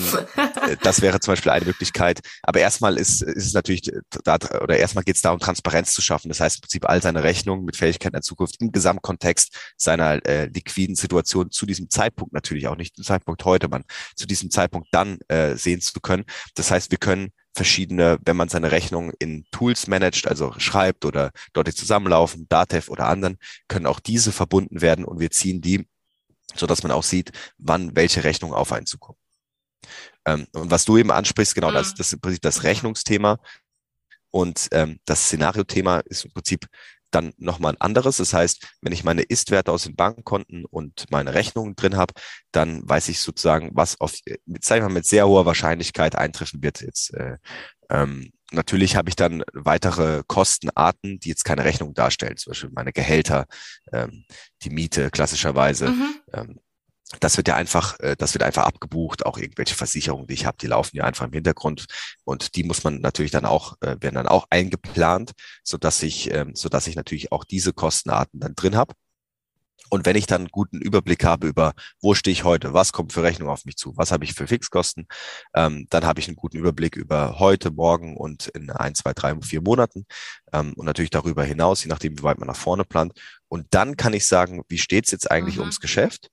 das 0.82 1.02
wäre 1.02 1.18
zum 1.18 1.32
Beispiel 1.32 1.50
eine 1.50 1.64
Möglichkeit. 1.64 2.20
Aber 2.42 2.60
erstmal 2.60 2.96
ist, 2.96 3.22
ist 3.22 3.46
es 3.46 3.54
natürlich, 3.54 3.90
da, 4.24 4.36
oder 4.60 4.76
erstmal 4.76 5.04
geht 5.04 5.16
es 5.16 5.22
darum, 5.22 5.40
Transparenz 5.40 5.92
zu 5.92 6.02
schaffen. 6.02 6.28
Das 6.28 6.40
heißt 6.40 6.58
im 6.58 6.60
Prinzip 6.60 6.88
all 6.88 7.02
seine 7.02 7.24
Rechnungen 7.24 7.64
mit 7.64 7.76
Fähigkeiten 7.76 8.12
der 8.12 8.22
Zukunft 8.22 8.60
im 8.60 8.70
Gesamtkontext 8.70 9.72
seiner 9.76 10.24
äh, 10.26 10.46
liquiden 10.46 10.94
Situation 10.94 11.50
zu 11.50 11.66
diesem 11.66 11.90
Zeitpunkt 11.90 12.32
natürlich 12.32 12.68
auch 12.68 12.76
nicht 12.76 12.94
zum 12.94 13.04
Zeitpunkt 13.04 13.31
Zeitpunkt 13.32 13.44
heute, 13.44 13.68
man 13.68 13.84
zu 14.14 14.26
diesem 14.26 14.50
Zeitpunkt 14.50 14.88
dann 14.92 15.18
äh, 15.28 15.56
sehen 15.56 15.80
zu 15.80 16.00
können. 16.00 16.24
Das 16.54 16.70
heißt, 16.70 16.90
wir 16.90 16.98
können 16.98 17.32
verschiedene, 17.54 18.18
wenn 18.24 18.36
man 18.36 18.48
seine 18.48 18.70
Rechnung 18.70 19.12
in 19.18 19.44
Tools 19.50 19.86
managt, 19.86 20.26
also 20.26 20.54
schreibt 20.58 21.04
oder 21.04 21.30
dort 21.52 21.68
die 21.68 21.74
zusammenlaufen, 21.74 22.46
Datev 22.48 22.90
oder 22.90 23.06
anderen, 23.06 23.38
können 23.68 23.86
auch 23.86 24.00
diese 24.00 24.32
verbunden 24.32 24.80
werden 24.80 25.04
und 25.04 25.20
wir 25.20 25.30
ziehen 25.30 25.60
die, 25.60 25.86
so 26.54 26.66
dass 26.66 26.82
man 26.82 26.92
auch 26.92 27.02
sieht, 27.02 27.32
wann 27.58 27.94
welche 27.94 28.24
Rechnung 28.24 28.54
auf 28.54 28.72
einen 28.72 28.86
zukommt. 28.86 29.18
Ähm, 30.24 30.46
und 30.52 30.70
was 30.70 30.84
du 30.84 30.96
eben 30.96 31.10
ansprichst, 31.10 31.54
genau, 31.54 31.70
mhm. 31.70 31.74
das, 31.74 31.94
das 31.94 32.08
ist 32.08 32.12
im 32.14 32.20
Prinzip 32.20 32.42
das 32.42 32.62
Rechnungsthema. 32.62 33.38
Und 34.30 34.68
ähm, 34.72 34.98
das 35.04 35.26
Szenario-Thema 35.26 36.00
ist 36.06 36.24
im 36.24 36.32
Prinzip 36.32 36.66
dann 37.14 37.32
nochmal 37.36 37.72
ein 37.72 37.80
anderes. 37.80 38.16
Das 38.16 38.34
heißt, 38.34 38.66
wenn 38.80 38.92
ich 38.92 39.04
meine 39.04 39.22
Ist-Werte 39.22 39.72
aus 39.72 39.84
den 39.84 39.96
Bankkonten 39.96 40.64
und 40.64 41.06
meine 41.10 41.34
Rechnungen 41.34 41.76
drin 41.76 41.96
habe, 41.96 42.14
dann 42.50 42.86
weiß 42.88 43.08
ich 43.08 43.20
sozusagen, 43.20 43.70
was 43.74 44.00
auf, 44.00 44.14
mit, 44.46 44.64
sag 44.64 44.76
ich 44.76 44.82
mal, 44.82 44.88
mit 44.88 45.06
sehr 45.06 45.26
hoher 45.26 45.46
Wahrscheinlichkeit 45.46 46.16
eintreffen 46.16 46.62
wird. 46.62 46.80
Jetzt 46.80 47.14
äh, 47.14 47.36
ähm, 47.90 48.32
natürlich 48.52 48.96
habe 48.96 49.08
ich 49.08 49.16
dann 49.16 49.42
weitere 49.52 50.22
Kostenarten, 50.26 51.18
die 51.20 51.28
jetzt 51.28 51.44
keine 51.44 51.64
Rechnung 51.64 51.94
darstellen, 51.94 52.36
zum 52.36 52.52
Beispiel 52.52 52.70
meine 52.72 52.92
Gehälter, 52.92 53.46
ähm, 53.92 54.24
die 54.62 54.70
Miete 54.70 55.10
klassischerweise. 55.10 55.88
Mhm. 55.88 56.14
Ähm, 56.32 56.60
das 57.20 57.36
wird 57.36 57.48
ja 57.48 57.56
einfach, 57.56 57.98
äh, 58.00 58.16
das 58.16 58.34
wird 58.34 58.42
einfach 58.42 58.64
abgebucht, 58.64 59.26
auch 59.26 59.38
irgendwelche 59.38 59.74
Versicherungen, 59.74 60.26
die 60.26 60.34
ich 60.34 60.46
habe, 60.46 60.58
die 60.60 60.66
laufen 60.66 60.96
ja 60.96 61.04
einfach 61.04 61.26
im 61.26 61.32
Hintergrund 61.32 61.86
und 62.24 62.56
die 62.56 62.64
muss 62.64 62.84
man 62.84 63.00
natürlich 63.00 63.30
dann 63.30 63.44
auch, 63.44 63.76
äh, 63.80 63.96
werden 64.00 64.14
dann 64.14 64.28
auch 64.28 64.46
eingeplant, 64.50 65.32
so 65.62 65.76
dass 65.78 66.02
ich, 66.02 66.32
ähm, 66.32 66.54
so 66.54 66.68
dass 66.68 66.86
ich 66.86 66.96
natürlich 66.96 67.32
auch 67.32 67.44
diese 67.44 67.72
Kostenarten 67.72 68.40
dann 68.40 68.54
drin 68.54 68.76
habe. 68.76 68.94
Und 69.92 70.06
wenn 70.06 70.16
ich 70.16 70.24
dann 70.24 70.42
einen 70.42 70.48
guten 70.48 70.80
Überblick 70.80 71.22
habe 71.22 71.46
über, 71.46 71.74
wo 72.00 72.14
stehe 72.14 72.32
ich 72.32 72.44
heute, 72.44 72.72
was 72.72 72.92
kommt 72.92 73.12
für 73.12 73.22
Rechnung 73.22 73.50
auf 73.50 73.66
mich 73.66 73.76
zu, 73.76 73.94
was 73.98 74.10
habe 74.10 74.24
ich 74.24 74.32
für 74.32 74.46
Fixkosten, 74.46 75.06
ähm, 75.54 75.86
dann 75.90 76.06
habe 76.06 76.18
ich 76.18 76.28
einen 76.28 76.36
guten 76.36 76.56
Überblick 76.56 76.96
über 76.96 77.38
heute, 77.38 77.70
morgen 77.70 78.16
und 78.16 78.48
in 78.48 78.70
ein, 78.70 78.94
zwei, 78.94 79.12
drei, 79.12 79.38
vier 79.42 79.60
Monaten 79.60 80.06
ähm, 80.54 80.72
und 80.76 80.86
natürlich 80.86 81.10
darüber 81.10 81.44
hinaus, 81.44 81.84
je 81.84 81.90
nachdem, 81.90 82.18
wie 82.18 82.22
weit 82.22 82.38
man 82.38 82.48
nach 82.48 82.56
vorne 82.56 82.84
plant. 82.84 83.12
Und 83.48 83.66
dann 83.72 83.98
kann 83.98 84.14
ich 84.14 84.26
sagen, 84.26 84.62
wie 84.66 84.78
steht 84.78 85.04
es 85.04 85.10
jetzt 85.10 85.30
eigentlich 85.30 85.56
mhm. 85.56 85.62
ums 85.62 85.78
Geschäft? 85.78 86.30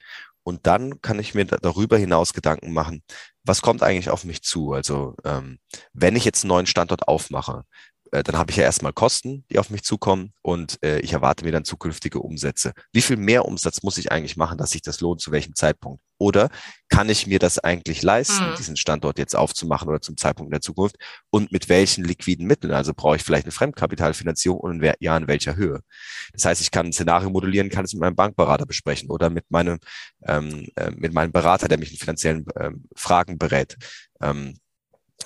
Und 0.49 0.65
dann 0.65 0.99
kann 1.01 1.19
ich 1.19 1.35
mir 1.35 1.45
darüber 1.45 1.97
hinaus 1.97 2.33
Gedanken 2.33 2.73
machen, 2.73 3.03
was 3.43 3.61
kommt 3.61 3.83
eigentlich 3.83 4.09
auf 4.09 4.25
mich 4.25 4.41
zu? 4.41 4.73
Also 4.73 5.15
ähm, 5.23 5.59
wenn 5.93 6.15
ich 6.15 6.25
jetzt 6.25 6.43
einen 6.43 6.49
neuen 6.49 6.65
Standort 6.65 7.07
aufmache, 7.07 7.65
äh, 8.11 8.23
dann 8.23 8.37
habe 8.37 8.51
ich 8.51 8.57
ja 8.57 8.63
erstmal 8.63 8.93
Kosten, 8.93 9.45
die 9.51 9.59
auf 9.59 9.69
mich 9.69 9.83
zukommen 9.83 10.33
und 10.41 10.81
äh, 10.83 10.99
ich 10.99 11.13
erwarte 11.13 11.45
mir 11.45 11.51
dann 11.51 11.65
zukünftige 11.65 12.19
Umsätze. 12.19 12.73
Wie 12.91 13.01
viel 13.01 13.17
mehr 13.17 13.45
Umsatz 13.45 13.83
muss 13.83 13.97
ich 13.97 14.11
eigentlich 14.11 14.37
machen, 14.37 14.57
dass 14.57 14.71
sich 14.71 14.81
das 14.81 15.01
lohnt, 15.01 15.21
zu 15.21 15.31
welchem 15.31 15.55
Zeitpunkt? 15.55 16.01
Oder 16.17 16.49
kann 16.89 17.07
ich 17.07 17.27
mir 17.27 17.39
das 17.39 17.59
eigentlich 17.59 18.01
leisten, 18.01 18.49
hm. 18.49 18.55
diesen 18.57 18.75
Standort 18.75 19.17
jetzt 19.19 19.35
aufzumachen 19.35 19.87
oder 19.87 20.01
zum 20.01 20.17
Zeitpunkt 20.17 20.49
in 20.49 20.51
der 20.51 20.61
Zukunft? 20.61 20.97
Und 21.29 21.51
mit 21.51 21.69
welchen 21.69 22.03
liquiden 22.03 22.45
Mitteln? 22.45 22.73
Also 22.73 22.93
brauche 22.93 23.15
ich 23.15 23.23
vielleicht 23.23 23.45
eine 23.45 23.53
Fremdkapitalfinanzierung 23.53 24.59
und 24.59 24.83
in 24.83 24.93
ja, 24.99 25.15
in 25.15 25.27
welcher 25.27 25.55
Höhe? 25.55 25.81
Das 26.33 26.43
heißt, 26.43 26.61
ich 26.61 26.71
kann 26.71 26.87
ein 26.87 26.93
Szenario 26.93 27.29
modellieren, 27.29 27.69
kann 27.69 27.85
es 27.85 27.93
mit 27.93 28.01
meinem 28.01 28.15
Bankberater 28.15 28.65
besprechen 28.65 29.09
oder 29.09 29.29
mit 29.29 29.49
meinem, 29.49 29.79
ähm, 30.25 30.67
äh, 30.75 30.91
mit 30.91 31.13
meinem 31.13 31.31
Berater, 31.31 31.69
der 31.69 31.79
mich 31.79 31.91
in 31.91 31.97
finanziellen 31.97 32.45
ähm, 32.59 32.85
Fragen 32.95 33.37
berät. 33.37 33.77
Ähm, 34.21 34.55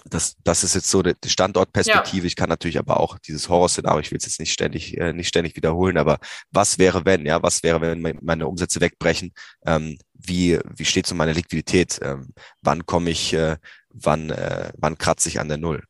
das, 0.05 0.35
das 0.43 0.63
ist 0.63 0.75
jetzt 0.75 0.89
so 0.89 1.01
die 1.01 1.15
Standortperspektive. 1.25 2.23
Ja. 2.23 2.27
Ich 2.27 2.35
kann 2.35 2.49
natürlich 2.49 2.77
aber 2.77 2.99
auch 2.99 3.17
dieses 3.19 3.49
Horrorszenario, 3.49 3.99
ich 3.99 4.11
will 4.11 4.17
es 4.17 4.25
jetzt 4.25 4.39
nicht 4.39 4.51
ständig, 4.51 4.97
äh, 4.97 5.13
nicht 5.13 5.27
ständig 5.27 5.55
wiederholen, 5.55 5.97
aber 5.97 6.19
was 6.51 6.77
wäre, 6.77 7.05
wenn, 7.05 7.25
ja, 7.25 7.41
was 7.41 7.63
wäre, 7.63 7.81
wenn 7.81 8.19
meine 8.21 8.47
Umsätze 8.47 8.81
wegbrechen? 8.81 9.33
Ähm, 9.65 9.97
wie, 10.13 10.59
wie 10.75 10.85
steht 10.85 11.05
es 11.05 11.11
um 11.11 11.17
meine 11.17 11.33
Liquidität? 11.33 11.99
Ähm, 12.01 12.33
wann 12.61 12.85
komme 12.85 13.09
ich, 13.09 13.33
äh, 13.33 13.57
wann, 13.89 14.29
äh, 14.29 14.71
wann 14.77 14.97
kratze 14.97 15.29
ich 15.29 15.39
an 15.39 15.47
der 15.47 15.57
Null? 15.57 15.83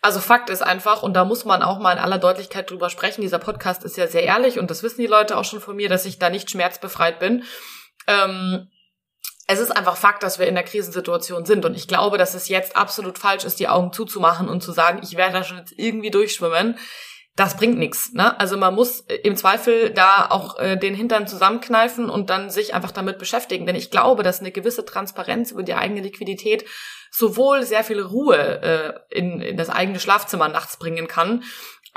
Also 0.00 0.20
Fakt 0.20 0.48
ist 0.50 0.62
einfach, 0.62 1.02
und 1.02 1.14
da 1.14 1.24
muss 1.24 1.44
man 1.44 1.62
auch 1.62 1.78
mal 1.78 1.92
in 1.92 1.98
aller 1.98 2.18
Deutlichkeit 2.18 2.70
drüber 2.70 2.88
sprechen, 2.88 3.20
dieser 3.20 3.38
Podcast 3.38 3.84
ist 3.84 3.96
ja 3.96 4.06
sehr 4.06 4.22
ehrlich 4.22 4.58
und 4.58 4.70
das 4.70 4.82
wissen 4.82 5.00
die 5.00 5.06
Leute 5.06 5.36
auch 5.36 5.44
schon 5.44 5.60
von 5.60 5.76
mir, 5.76 5.88
dass 5.88 6.06
ich 6.06 6.18
da 6.18 6.30
nicht 6.30 6.50
schmerzbefreit 6.50 7.18
bin. 7.18 7.44
Ähm, 8.06 8.70
es 9.50 9.58
ist 9.58 9.70
einfach 9.70 9.96
Fakt, 9.96 10.22
dass 10.22 10.38
wir 10.38 10.46
in 10.46 10.54
der 10.54 10.62
Krisensituation 10.62 11.46
sind. 11.46 11.64
Und 11.64 11.74
ich 11.74 11.88
glaube, 11.88 12.18
dass 12.18 12.34
es 12.34 12.48
jetzt 12.48 12.76
absolut 12.76 13.18
falsch 13.18 13.44
ist, 13.44 13.58
die 13.58 13.68
Augen 13.68 13.92
zuzumachen 13.92 14.48
und 14.48 14.62
zu 14.62 14.72
sagen, 14.72 15.00
ich 15.02 15.16
werde 15.16 15.32
da 15.32 15.42
schon 15.42 15.56
jetzt 15.56 15.72
irgendwie 15.76 16.10
durchschwimmen 16.10 16.78
das 17.38 17.56
bringt 17.56 17.78
nichts. 17.78 18.12
Ne? 18.14 18.38
Also 18.40 18.56
man 18.56 18.74
muss 18.74 19.02
äh, 19.02 19.14
im 19.22 19.36
Zweifel 19.36 19.90
da 19.90 20.26
auch 20.28 20.58
äh, 20.58 20.76
den 20.76 20.94
Hintern 20.94 21.28
zusammenkneifen 21.28 22.10
und 22.10 22.30
dann 22.30 22.50
sich 22.50 22.74
einfach 22.74 22.90
damit 22.90 23.18
beschäftigen. 23.18 23.64
Denn 23.64 23.76
ich 23.76 23.92
glaube, 23.92 24.24
dass 24.24 24.40
eine 24.40 24.50
gewisse 24.50 24.84
Transparenz 24.84 25.52
über 25.52 25.62
die 25.62 25.74
eigene 25.74 26.00
Liquidität 26.00 26.64
sowohl 27.12 27.62
sehr 27.62 27.84
viel 27.84 28.00
Ruhe 28.00 28.60
äh, 29.10 29.16
in, 29.16 29.40
in 29.40 29.56
das 29.56 29.70
eigene 29.70 30.00
Schlafzimmer 30.00 30.48
nachts 30.48 30.78
bringen 30.78 31.06
kann, 31.06 31.44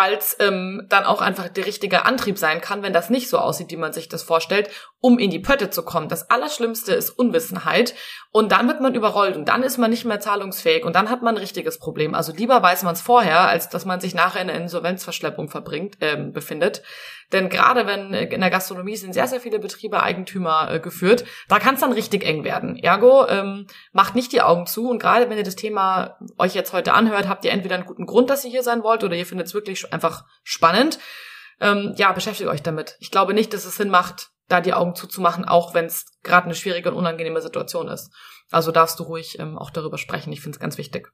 als 0.01 0.35
ähm, 0.39 0.87
dann 0.89 1.05
auch 1.05 1.21
einfach 1.21 1.47
der 1.47 1.67
richtige 1.67 2.05
Antrieb 2.05 2.39
sein 2.39 2.59
kann, 2.59 2.81
wenn 2.81 2.91
das 2.91 3.11
nicht 3.11 3.29
so 3.29 3.37
aussieht, 3.37 3.69
wie 3.69 3.77
man 3.77 3.93
sich 3.93 4.09
das 4.09 4.23
vorstellt, 4.23 4.67
um 4.99 5.19
in 5.19 5.29
die 5.29 5.37
Pötte 5.37 5.69
zu 5.69 5.83
kommen. 5.83 6.09
Das 6.09 6.31
Allerschlimmste 6.31 6.93
ist 6.93 7.11
Unwissenheit 7.11 7.93
und 8.31 8.51
dann 8.51 8.67
wird 8.67 8.81
man 8.81 8.95
überrollt 8.95 9.35
und 9.35 9.45
dann 9.45 9.61
ist 9.61 9.77
man 9.77 9.91
nicht 9.91 10.03
mehr 10.03 10.19
zahlungsfähig 10.19 10.85
und 10.85 10.95
dann 10.95 11.11
hat 11.11 11.21
man 11.21 11.35
ein 11.35 11.39
richtiges 11.39 11.77
Problem. 11.77 12.15
Also 12.15 12.33
lieber 12.33 12.63
weiß 12.63 12.81
man 12.81 12.93
es 12.93 13.01
vorher, 13.01 13.41
als 13.41 13.69
dass 13.69 13.85
man 13.85 13.99
sich 13.99 14.15
nachher 14.15 14.41
in 14.41 14.49
einer 14.49 14.59
Insolvenzverschleppung 14.59 15.49
verbringt, 15.49 15.97
ähm, 16.01 16.33
befindet. 16.33 16.81
Denn 17.32 17.49
gerade 17.49 17.88
wenn 17.88 18.13
äh, 18.13 18.25
in 18.25 18.41
der 18.41 18.49
Gastronomie 18.49 18.95
sind 18.95 19.13
sehr, 19.13 19.27
sehr 19.27 19.39
viele 19.39 19.59
Betriebe 19.59 20.01
Eigentümer 20.01 20.71
äh, 20.71 20.79
geführt, 20.79 21.23
da 21.47 21.59
kann 21.59 21.75
es 21.75 21.82
dann 21.82 21.93
richtig 21.93 22.25
eng 22.25 22.43
werden. 22.43 22.75
Ergo, 22.75 23.27
ähm, 23.27 23.67
macht 23.91 24.15
nicht 24.15 24.32
die 24.32 24.41
Augen 24.41 24.65
zu 24.65 24.89
und 24.89 24.99
gerade 24.99 25.29
wenn 25.29 25.38
ihr 25.38 25.43
das 25.43 25.55
Thema 25.55 26.17
euch 26.38 26.53
jetzt 26.53 26.73
heute 26.73 26.93
anhört, 26.93 27.27
habt 27.27 27.45
ihr 27.45 27.51
entweder 27.51 27.75
einen 27.75 27.86
guten 27.86 28.05
Grund, 28.05 28.29
dass 28.29 28.43
ihr 28.43 28.51
hier 28.51 28.63
sein 28.63 28.84
wollt 28.84 29.03
oder 29.03 29.15
ihr 29.15 29.25
findet 29.25 29.47
es 29.47 29.53
wirklich 29.53 29.91
einfach 29.93 30.25
spannend. 30.43 30.99
Ähm, 31.59 31.93
ja, 31.97 32.11
beschäftigt 32.11 32.49
euch 32.49 32.63
damit. 32.63 32.97
Ich 32.99 33.11
glaube 33.11 33.34
nicht, 33.34 33.53
dass 33.53 33.65
es 33.65 33.75
Sinn 33.75 33.89
macht, 33.89 34.29
da 34.47 34.61
die 34.61 34.73
Augen 34.73 34.95
zuzumachen, 34.95 35.45
auch 35.45 35.73
wenn 35.73 35.86
es 35.86 36.05
gerade 36.23 36.45
eine 36.45 36.55
schwierige 36.55 36.91
und 36.91 36.97
unangenehme 36.97 37.41
Situation 37.41 37.88
ist. 37.88 38.11
Also 38.49 38.71
darfst 38.71 38.99
du 38.99 39.03
ruhig 39.03 39.39
ähm, 39.39 39.57
auch 39.57 39.69
darüber 39.69 39.97
sprechen. 39.97 40.34
Ich 40.34 40.41
finde 40.41 40.57
es 40.57 40.59
ganz 40.59 40.77
wichtig. 40.77 41.13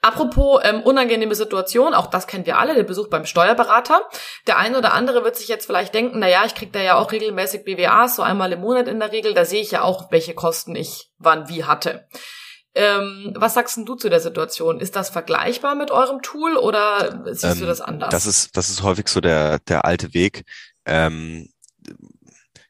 Apropos 0.00 0.60
ähm, 0.64 0.82
unangenehme 0.82 1.34
Situation, 1.34 1.92
auch 1.92 2.06
das 2.06 2.26
kennen 2.26 2.46
wir 2.46 2.58
alle, 2.58 2.74
der 2.74 2.84
Besuch 2.84 3.08
beim 3.08 3.26
Steuerberater. 3.26 4.02
Der 4.46 4.56
eine 4.56 4.78
oder 4.78 4.92
andere 4.92 5.24
wird 5.24 5.36
sich 5.36 5.48
jetzt 5.48 5.66
vielleicht 5.66 5.92
denken, 5.92 6.20
na 6.20 6.28
ja, 6.28 6.44
ich 6.44 6.54
krieg 6.54 6.72
da 6.72 6.80
ja 6.80 6.96
auch 6.96 7.10
regelmäßig 7.10 7.64
BWAs, 7.64 8.16
so 8.16 8.22
einmal 8.22 8.52
im 8.52 8.60
Monat 8.60 8.86
in 8.86 9.00
der 9.00 9.12
Regel, 9.12 9.34
da 9.34 9.44
sehe 9.44 9.60
ich 9.60 9.72
ja 9.72 9.82
auch, 9.82 10.10
welche 10.12 10.34
Kosten 10.34 10.76
ich 10.76 11.10
wann 11.18 11.48
wie 11.48 11.64
hatte. 11.64 12.06
Ähm, 12.74 13.34
was 13.36 13.54
sagst 13.54 13.76
denn 13.76 13.86
du 13.86 13.96
zu 13.96 14.08
der 14.08 14.20
Situation? 14.20 14.78
Ist 14.78 14.94
das 14.94 15.10
vergleichbar 15.10 15.74
mit 15.74 15.90
eurem 15.90 16.22
Tool 16.22 16.56
oder 16.56 17.24
siehst 17.26 17.54
ähm, 17.56 17.60
du 17.60 17.66
das 17.66 17.80
anders? 17.80 18.10
Das 18.10 18.26
ist, 18.26 18.56
das 18.56 18.70
ist 18.70 18.84
häufig 18.84 19.08
so 19.08 19.20
der, 19.20 19.58
der 19.60 19.84
alte 19.84 20.14
Weg. 20.14 20.44
Ähm, 20.84 21.48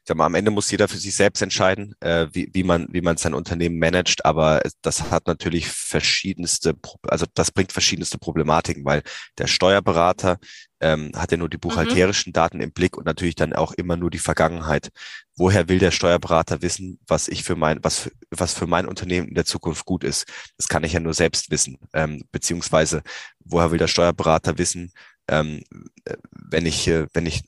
sag 0.09 0.17
mal, 0.17 0.25
am 0.25 0.33
Ende 0.33 0.49
muss 0.49 0.71
jeder 0.71 0.87
für 0.87 0.97
sich 0.97 1.15
selbst 1.15 1.41
entscheiden, 1.41 1.93
äh, 1.99 2.27
wie, 2.31 2.49
wie 2.51 2.63
man 2.63 2.87
wie 2.91 3.01
man 3.01 3.17
sein 3.17 3.35
Unternehmen 3.35 3.77
managt, 3.77 4.25
aber 4.25 4.61
das 4.81 5.11
hat 5.11 5.27
natürlich 5.27 5.67
verschiedenste, 5.67 6.75
also 7.03 7.27
das 7.35 7.51
bringt 7.51 7.71
verschiedenste 7.71 8.17
Problematiken, 8.17 8.83
weil 8.85 9.03
der 9.37 9.45
Steuerberater 9.45 10.39
ähm, 10.81 11.11
hat 11.15 11.31
ja 11.31 11.37
nur 11.37 11.47
die 11.47 11.57
mhm. 11.57 11.61
buchhalterischen 11.61 12.31
mhm. 12.31 12.33
Daten 12.33 12.59
im 12.59 12.71
Blick 12.71 12.97
und 12.97 13.05
natürlich 13.05 13.35
dann 13.35 13.53
auch 13.53 13.71
immer 13.73 13.97
nur 13.97 14.09
die 14.09 14.17
Vergangenheit. 14.17 14.89
Woher 15.35 15.69
will 15.69 15.77
der 15.77 15.91
Steuerberater 15.91 16.63
wissen, 16.63 16.99
was 17.07 17.27
ich 17.27 17.43
für 17.43 17.55
mein, 17.55 17.83
was 17.83 17.99
für, 17.99 18.11
was 18.31 18.55
für 18.55 18.65
mein 18.65 18.87
Unternehmen 18.87 19.27
in 19.27 19.35
der 19.35 19.45
Zukunft 19.45 19.85
gut 19.85 20.03
ist? 20.03 20.25
Das 20.57 20.67
kann 20.67 20.83
ich 20.83 20.93
ja 20.93 20.99
nur 20.99 21.13
selbst 21.13 21.51
wissen. 21.51 21.77
Ähm, 21.93 22.23
beziehungsweise 22.31 23.03
woher 23.45 23.69
will 23.69 23.77
der 23.77 23.87
Steuerberater 23.87 24.57
wissen, 24.57 24.91
ähm, 25.27 25.61
äh, 26.05 26.15
wenn 26.31 26.65
ich, 26.65 26.87
äh, 26.87 27.05
wenn 27.13 27.27
ich 27.27 27.43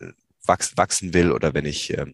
wachs, 0.46 0.78
wachsen 0.78 1.14
will 1.14 1.32
oder 1.32 1.54
wenn 1.54 1.66
ich 1.66 1.98
ähm, 1.98 2.14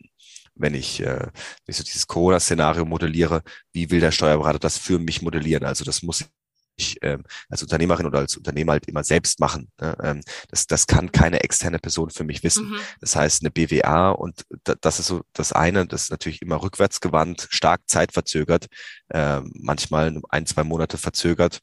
wenn 0.59 0.73
ich, 0.73 1.01
äh, 1.01 1.19
wenn 1.19 1.31
ich 1.67 1.77
so 1.77 1.83
dieses 1.83 2.07
Corona-Szenario 2.07 2.85
modelliere, 2.85 3.43
wie 3.73 3.89
will 3.91 3.99
der 3.99 4.11
Steuerberater 4.11 4.59
das 4.59 4.77
für 4.77 4.99
mich 4.99 5.21
modellieren? 5.21 5.63
Also 5.63 5.83
das 5.83 6.03
muss 6.03 6.25
ich 6.77 6.97
ähm, 7.01 7.23
als 7.49 7.63
Unternehmerin 7.63 8.05
oder 8.05 8.19
als 8.19 8.37
Unternehmer 8.37 8.73
halt 8.73 8.87
immer 8.87 9.03
selbst 9.03 9.39
machen. 9.39 9.69
Ne? 9.81 9.97
Ähm, 10.01 10.21
das, 10.49 10.67
das 10.67 10.87
kann 10.87 11.11
keine 11.11 11.41
externe 11.41 11.79
Person 11.79 12.09
für 12.09 12.23
mich 12.23 12.43
wissen. 12.43 12.69
Mhm. 12.69 12.77
Das 13.01 13.15
heißt, 13.15 13.41
eine 13.41 13.51
BWA 13.51 14.11
und 14.11 14.43
da, 14.63 14.75
das 14.79 14.99
ist 14.99 15.07
so 15.07 15.21
das 15.33 15.51
eine, 15.51 15.87
das 15.87 16.03
ist 16.03 16.11
natürlich 16.11 16.41
immer 16.41 16.61
rückwärtsgewandt, 16.61 17.47
stark 17.49 17.81
zeitverzögert, 17.87 18.67
äh, 19.09 19.41
manchmal 19.53 20.21
ein, 20.29 20.45
zwei 20.45 20.63
Monate 20.63 20.97
verzögert. 20.97 21.59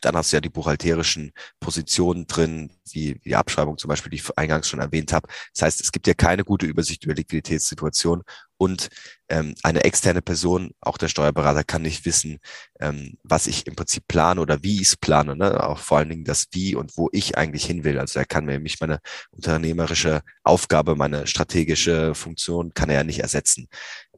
Dann 0.00 0.16
hast 0.16 0.32
du 0.32 0.36
ja 0.36 0.40
die 0.40 0.48
buchhalterischen 0.48 1.32
Positionen 1.60 2.26
drin, 2.26 2.70
wie 2.92 3.20
die 3.24 3.36
Abschreibung 3.36 3.78
zum 3.78 3.88
Beispiel, 3.88 4.10
die 4.10 4.16
ich 4.16 4.38
eingangs 4.38 4.68
schon 4.68 4.80
erwähnt 4.80 5.12
habe. 5.12 5.28
Das 5.54 5.62
heißt, 5.62 5.80
es 5.80 5.92
gibt 5.92 6.06
ja 6.06 6.14
keine 6.14 6.44
gute 6.44 6.66
Übersicht 6.66 7.04
über 7.04 7.14
Liquiditätssituation 7.14 8.22
und 8.58 8.88
ähm, 9.28 9.54
eine 9.62 9.84
externe 9.84 10.20
Person, 10.20 10.72
auch 10.80 10.98
der 10.98 11.08
Steuerberater, 11.08 11.62
kann 11.62 11.82
nicht 11.82 12.04
wissen, 12.04 12.40
ähm, 12.80 13.16
was 13.22 13.46
ich 13.46 13.66
im 13.68 13.76
Prinzip 13.76 14.08
plane 14.08 14.40
oder 14.40 14.62
wie 14.64 14.76
ich 14.76 14.88
es 14.88 14.96
plane. 14.96 15.36
Ne? 15.36 15.62
Auch 15.62 15.78
vor 15.78 15.98
allen 15.98 16.08
Dingen 16.08 16.24
das 16.24 16.46
Wie 16.52 16.74
und 16.74 16.96
wo 16.96 17.08
ich 17.12 17.38
eigentlich 17.38 17.64
hin 17.64 17.84
will. 17.84 17.98
Also 18.00 18.18
er 18.18 18.24
kann 18.26 18.46
mir 18.46 18.58
mich 18.58 18.80
meine 18.80 19.00
unternehmerische 19.30 20.22
Aufgabe, 20.42 20.96
meine 20.96 21.26
strategische 21.28 22.14
Funktion, 22.16 22.74
kann 22.74 22.90
er 22.90 22.96
ja 22.96 23.04
nicht 23.04 23.20
ersetzen. 23.20 23.68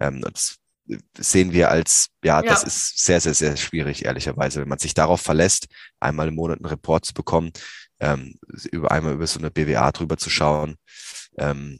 Ähm, 0.00 0.22
das 0.22 0.59
sehen 1.16 1.52
wir 1.52 1.70
als, 1.70 2.08
ja, 2.24 2.42
ja, 2.42 2.50
das 2.50 2.64
ist 2.64 3.04
sehr, 3.04 3.20
sehr, 3.20 3.34
sehr 3.34 3.56
schwierig, 3.56 4.04
ehrlicherweise. 4.04 4.60
Wenn 4.60 4.68
man 4.68 4.78
sich 4.78 4.94
darauf 4.94 5.20
verlässt, 5.20 5.66
einmal 6.00 6.28
im 6.28 6.34
Monat 6.34 6.58
einen 6.58 6.66
Report 6.66 7.04
zu 7.04 7.14
bekommen, 7.14 7.52
ähm, 8.00 8.34
über 8.70 8.90
einmal 8.90 9.14
über 9.14 9.26
so 9.26 9.38
eine 9.38 9.50
BWA 9.50 9.92
drüber 9.92 10.16
zu 10.16 10.30
schauen, 10.30 10.76
ähm, 11.38 11.78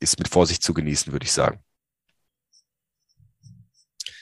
ist 0.00 0.18
mit 0.18 0.28
Vorsicht 0.28 0.62
zu 0.62 0.74
genießen, 0.74 1.12
würde 1.12 1.24
ich 1.24 1.32
sagen. 1.32 1.60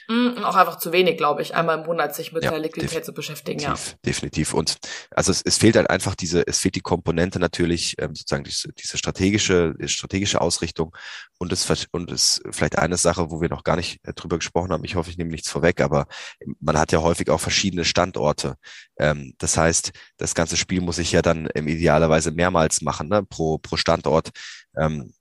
Mm, 0.09 0.37
und 0.37 0.43
auch 0.45 0.55
einfach 0.55 0.77
zu 0.77 0.93
wenig, 0.93 1.17
glaube 1.17 1.41
ich, 1.41 1.53
einmal 1.53 1.79
im 1.79 1.85
Monat 1.85 2.15
sich 2.15 2.31
mit 2.31 2.43
ja, 2.43 2.51
der 2.51 2.59
Liquidität 2.59 3.03
zu 3.03 3.13
beschäftigen. 3.13 3.59
Ja, 3.59 3.75
definitiv. 4.05 4.53
Und 4.53 4.77
also 5.11 5.31
es, 5.31 5.41
es 5.41 5.57
fehlt 5.57 5.75
halt 5.75 5.89
einfach 5.89 6.15
diese, 6.15 6.47
es 6.47 6.59
fehlt 6.59 6.75
die 6.75 6.81
Komponente 6.81 7.39
natürlich, 7.39 7.95
ähm, 7.99 8.15
sozusagen 8.15 8.45
diese, 8.45 8.71
diese 8.71 8.97
strategische, 8.97 9.75
strategische 9.85 10.39
Ausrichtung. 10.39 10.95
Und 11.39 11.51
es 11.51 11.67
und 11.91 12.09
es 12.11 12.41
vielleicht 12.51 12.77
eine 12.77 12.97
Sache, 12.97 13.29
wo 13.29 13.41
wir 13.41 13.49
noch 13.49 13.63
gar 13.63 13.75
nicht 13.75 13.99
äh, 14.03 14.13
drüber 14.13 14.37
gesprochen 14.37 14.71
haben. 14.71 14.85
Ich 14.85 14.95
hoffe, 14.95 15.09
ich 15.09 15.17
nehme 15.17 15.31
nichts 15.31 15.49
vorweg, 15.49 15.81
aber 15.81 16.07
man 16.59 16.79
hat 16.79 16.91
ja 16.93 17.01
häufig 17.01 17.29
auch 17.29 17.41
verschiedene 17.41 17.83
Standorte. 17.83 18.55
Ähm, 18.97 19.33
das 19.37 19.57
heißt, 19.57 19.91
das 20.15 20.35
ganze 20.35 20.55
Spiel 20.55 20.81
muss 20.81 20.99
ich 20.99 21.11
ja 21.11 21.21
dann 21.21 21.47
im 21.47 21.67
idealerweise 21.67 22.31
mehrmals 22.31 22.81
machen, 22.81 23.09
ne, 23.09 23.23
pro 23.23 23.57
pro 23.57 23.75
Standort. 23.75 24.29
Ähm, 24.77 25.13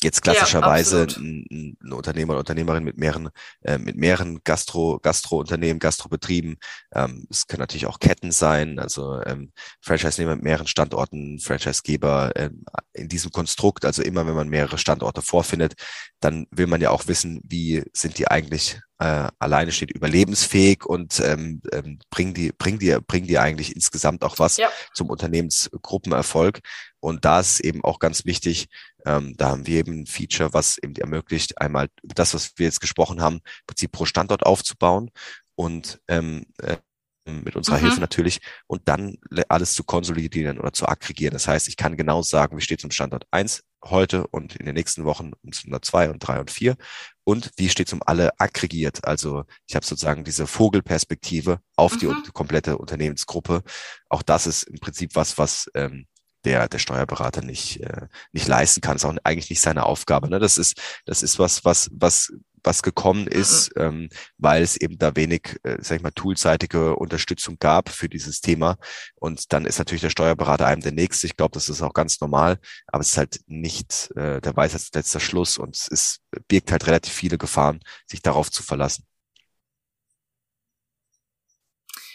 jetzt 0.00 0.22
klassischerweise 0.22 1.06
ja, 1.08 1.16
ein, 1.16 1.76
ein, 1.82 1.92
Unternehmer 1.92 2.32
oder 2.32 2.40
Unternehmerin 2.40 2.84
mit 2.84 2.98
mehreren, 2.98 3.30
äh, 3.62 3.78
mit 3.78 3.96
mehreren 3.96 4.40
Gastro, 4.44 4.98
Gastro-Unternehmen, 5.00 5.78
Gastrobetrieben. 5.78 6.56
Ähm, 6.94 7.26
es 7.30 7.46
können 7.46 7.60
natürlich 7.60 7.86
auch 7.86 7.98
Ketten 7.98 8.32
sein, 8.32 8.78
also 8.78 9.20
ähm, 9.24 9.52
Franchise-Nehmer 9.80 10.36
mit 10.36 10.44
mehreren 10.44 10.66
Standorten, 10.66 11.38
Franchise-Geber 11.38 12.32
ähm, 12.36 12.64
in 12.92 13.08
diesem 13.08 13.30
Konstrukt. 13.30 13.84
Also 13.84 14.02
immer, 14.02 14.26
wenn 14.26 14.34
man 14.34 14.48
mehrere 14.48 14.78
Standorte 14.78 15.22
vorfindet, 15.22 15.74
dann 16.20 16.46
will 16.50 16.66
man 16.66 16.80
ja 16.80 16.90
auch 16.90 17.06
wissen, 17.06 17.40
wie 17.44 17.82
sind 17.92 18.18
die 18.18 18.28
eigentlich 18.28 18.80
äh, 19.02 19.28
alleine 19.40 19.72
steht 19.72 19.90
überlebensfähig 19.90 20.84
und 20.86 21.18
ähm, 21.20 21.60
ähm, 21.72 21.98
bringen 22.10 22.34
die, 22.34 22.52
bringen 22.52 22.78
die, 22.78 22.96
bringen 23.04 23.26
die 23.26 23.38
eigentlich 23.38 23.74
insgesamt 23.74 24.22
auch 24.22 24.38
was 24.38 24.58
ja. 24.58 24.68
zum 24.94 25.10
Unternehmensgruppenerfolg. 25.10 26.60
Und 27.02 27.24
da 27.24 27.40
ist 27.40 27.58
eben 27.60 27.82
auch 27.82 27.98
ganz 27.98 28.24
wichtig, 28.24 28.68
ähm, 29.04 29.34
da 29.36 29.50
haben 29.50 29.66
wir 29.66 29.80
eben 29.80 30.02
ein 30.02 30.06
Feature, 30.06 30.54
was 30.54 30.78
eben 30.78 30.94
ermöglicht, 30.94 31.60
einmal 31.60 31.88
das, 32.02 32.32
was 32.32 32.52
wir 32.56 32.66
jetzt 32.66 32.80
gesprochen 32.80 33.20
haben, 33.20 33.36
im 33.36 33.66
Prinzip 33.66 33.90
pro 33.90 34.04
Standort 34.04 34.46
aufzubauen 34.46 35.10
und 35.56 36.00
ähm, 36.06 36.46
äh, 36.62 36.76
mit 37.24 37.56
unserer 37.56 37.78
mhm. 37.78 37.82
Hilfe 37.82 38.00
natürlich 38.00 38.40
und 38.66 38.82
dann 38.86 39.16
alles 39.48 39.74
zu 39.74 39.84
konsolidieren 39.84 40.58
oder 40.58 40.72
zu 40.72 40.86
aggregieren. 40.86 41.32
Das 41.32 41.48
heißt, 41.48 41.68
ich 41.68 41.76
kann 41.76 41.96
genau 41.96 42.22
sagen, 42.22 42.56
wie 42.56 42.60
steht 42.62 42.80
es 42.80 42.84
um 42.84 42.90
Standort 42.90 43.26
eins 43.30 43.62
heute 43.84 44.26
und 44.28 44.54
in 44.56 44.66
den 44.66 44.74
nächsten 44.74 45.04
Wochen 45.04 45.32
um 45.42 45.52
Standort 45.52 45.84
zwei 45.84 46.08
und 46.08 46.20
drei 46.20 46.38
und 46.38 46.50
vier 46.50 46.76
und 47.24 47.50
wie 47.56 47.68
steht 47.68 47.88
es 47.88 47.92
um 47.92 48.02
alle 48.06 48.30
aggregiert. 48.38 49.04
Also 49.04 49.44
ich 49.66 49.74
habe 49.74 49.84
sozusagen 49.86 50.24
diese 50.24 50.46
Vogelperspektive 50.46 51.60
auf 51.76 51.94
mhm. 51.94 52.22
die 52.26 52.30
komplette 52.32 52.78
Unternehmensgruppe. 52.78 53.62
Auch 54.08 54.22
das 54.22 54.46
ist 54.46 54.64
im 54.64 54.78
Prinzip 54.78 55.14
was, 55.14 55.38
was 55.38 55.68
ähm, 55.74 56.06
der, 56.44 56.68
der 56.68 56.78
Steuerberater 56.78 57.42
nicht, 57.42 57.80
äh, 57.80 58.08
nicht 58.32 58.48
leisten 58.48 58.80
kann. 58.80 58.94
Das 58.94 59.04
ist 59.04 59.08
auch 59.08 59.16
eigentlich 59.24 59.50
nicht 59.50 59.60
seine 59.60 59.86
Aufgabe. 59.86 60.28
Ne? 60.28 60.38
Das 60.38 60.58
ist, 60.58 60.80
das 61.04 61.22
ist 61.22 61.38
was, 61.38 61.64
was, 61.64 61.90
was, 61.92 62.32
was 62.64 62.82
gekommen 62.82 63.26
ist, 63.26 63.74
mhm. 63.76 63.82
ähm, 63.82 64.08
weil 64.38 64.62
es 64.62 64.76
eben 64.76 64.98
da 64.98 65.16
wenig, 65.16 65.58
äh, 65.64 65.78
sag 65.80 65.96
ich 65.96 66.02
mal, 66.02 66.12
toolseitige 66.12 66.96
Unterstützung 66.96 67.56
gab 67.58 67.88
für 67.88 68.08
dieses 68.08 68.40
Thema. 68.40 68.76
Und 69.16 69.52
dann 69.52 69.66
ist 69.66 69.78
natürlich 69.78 70.02
der 70.02 70.10
Steuerberater 70.10 70.66
einem 70.66 70.82
der 70.82 70.92
Nächste. 70.92 71.26
Ich 71.26 71.36
glaube, 71.36 71.54
das 71.54 71.68
ist 71.68 71.82
auch 71.82 71.94
ganz 71.94 72.20
normal, 72.20 72.58
aber 72.86 73.00
es 73.00 73.10
ist 73.10 73.18
halt 73.18 73.40
nicht 73.46 74.10
äh, 74.16 74.40
der 74.40 74.56
Weisheitsletzter 74.56 75.20
Schluss 75.20 75.58
und 75.58 75.76
es 75.76 75.88
ist, 75.88 76.20
birgt 76.48 76.72
halt 76.72 76.86
relativ 76.86 77.12
viele 77.12 77.38
Gefahren, 77.38 77.80
sich 78.06 78.22
darauf 78.22 78.50
zu 78.50 78.62
verlassen. 78.62 79.06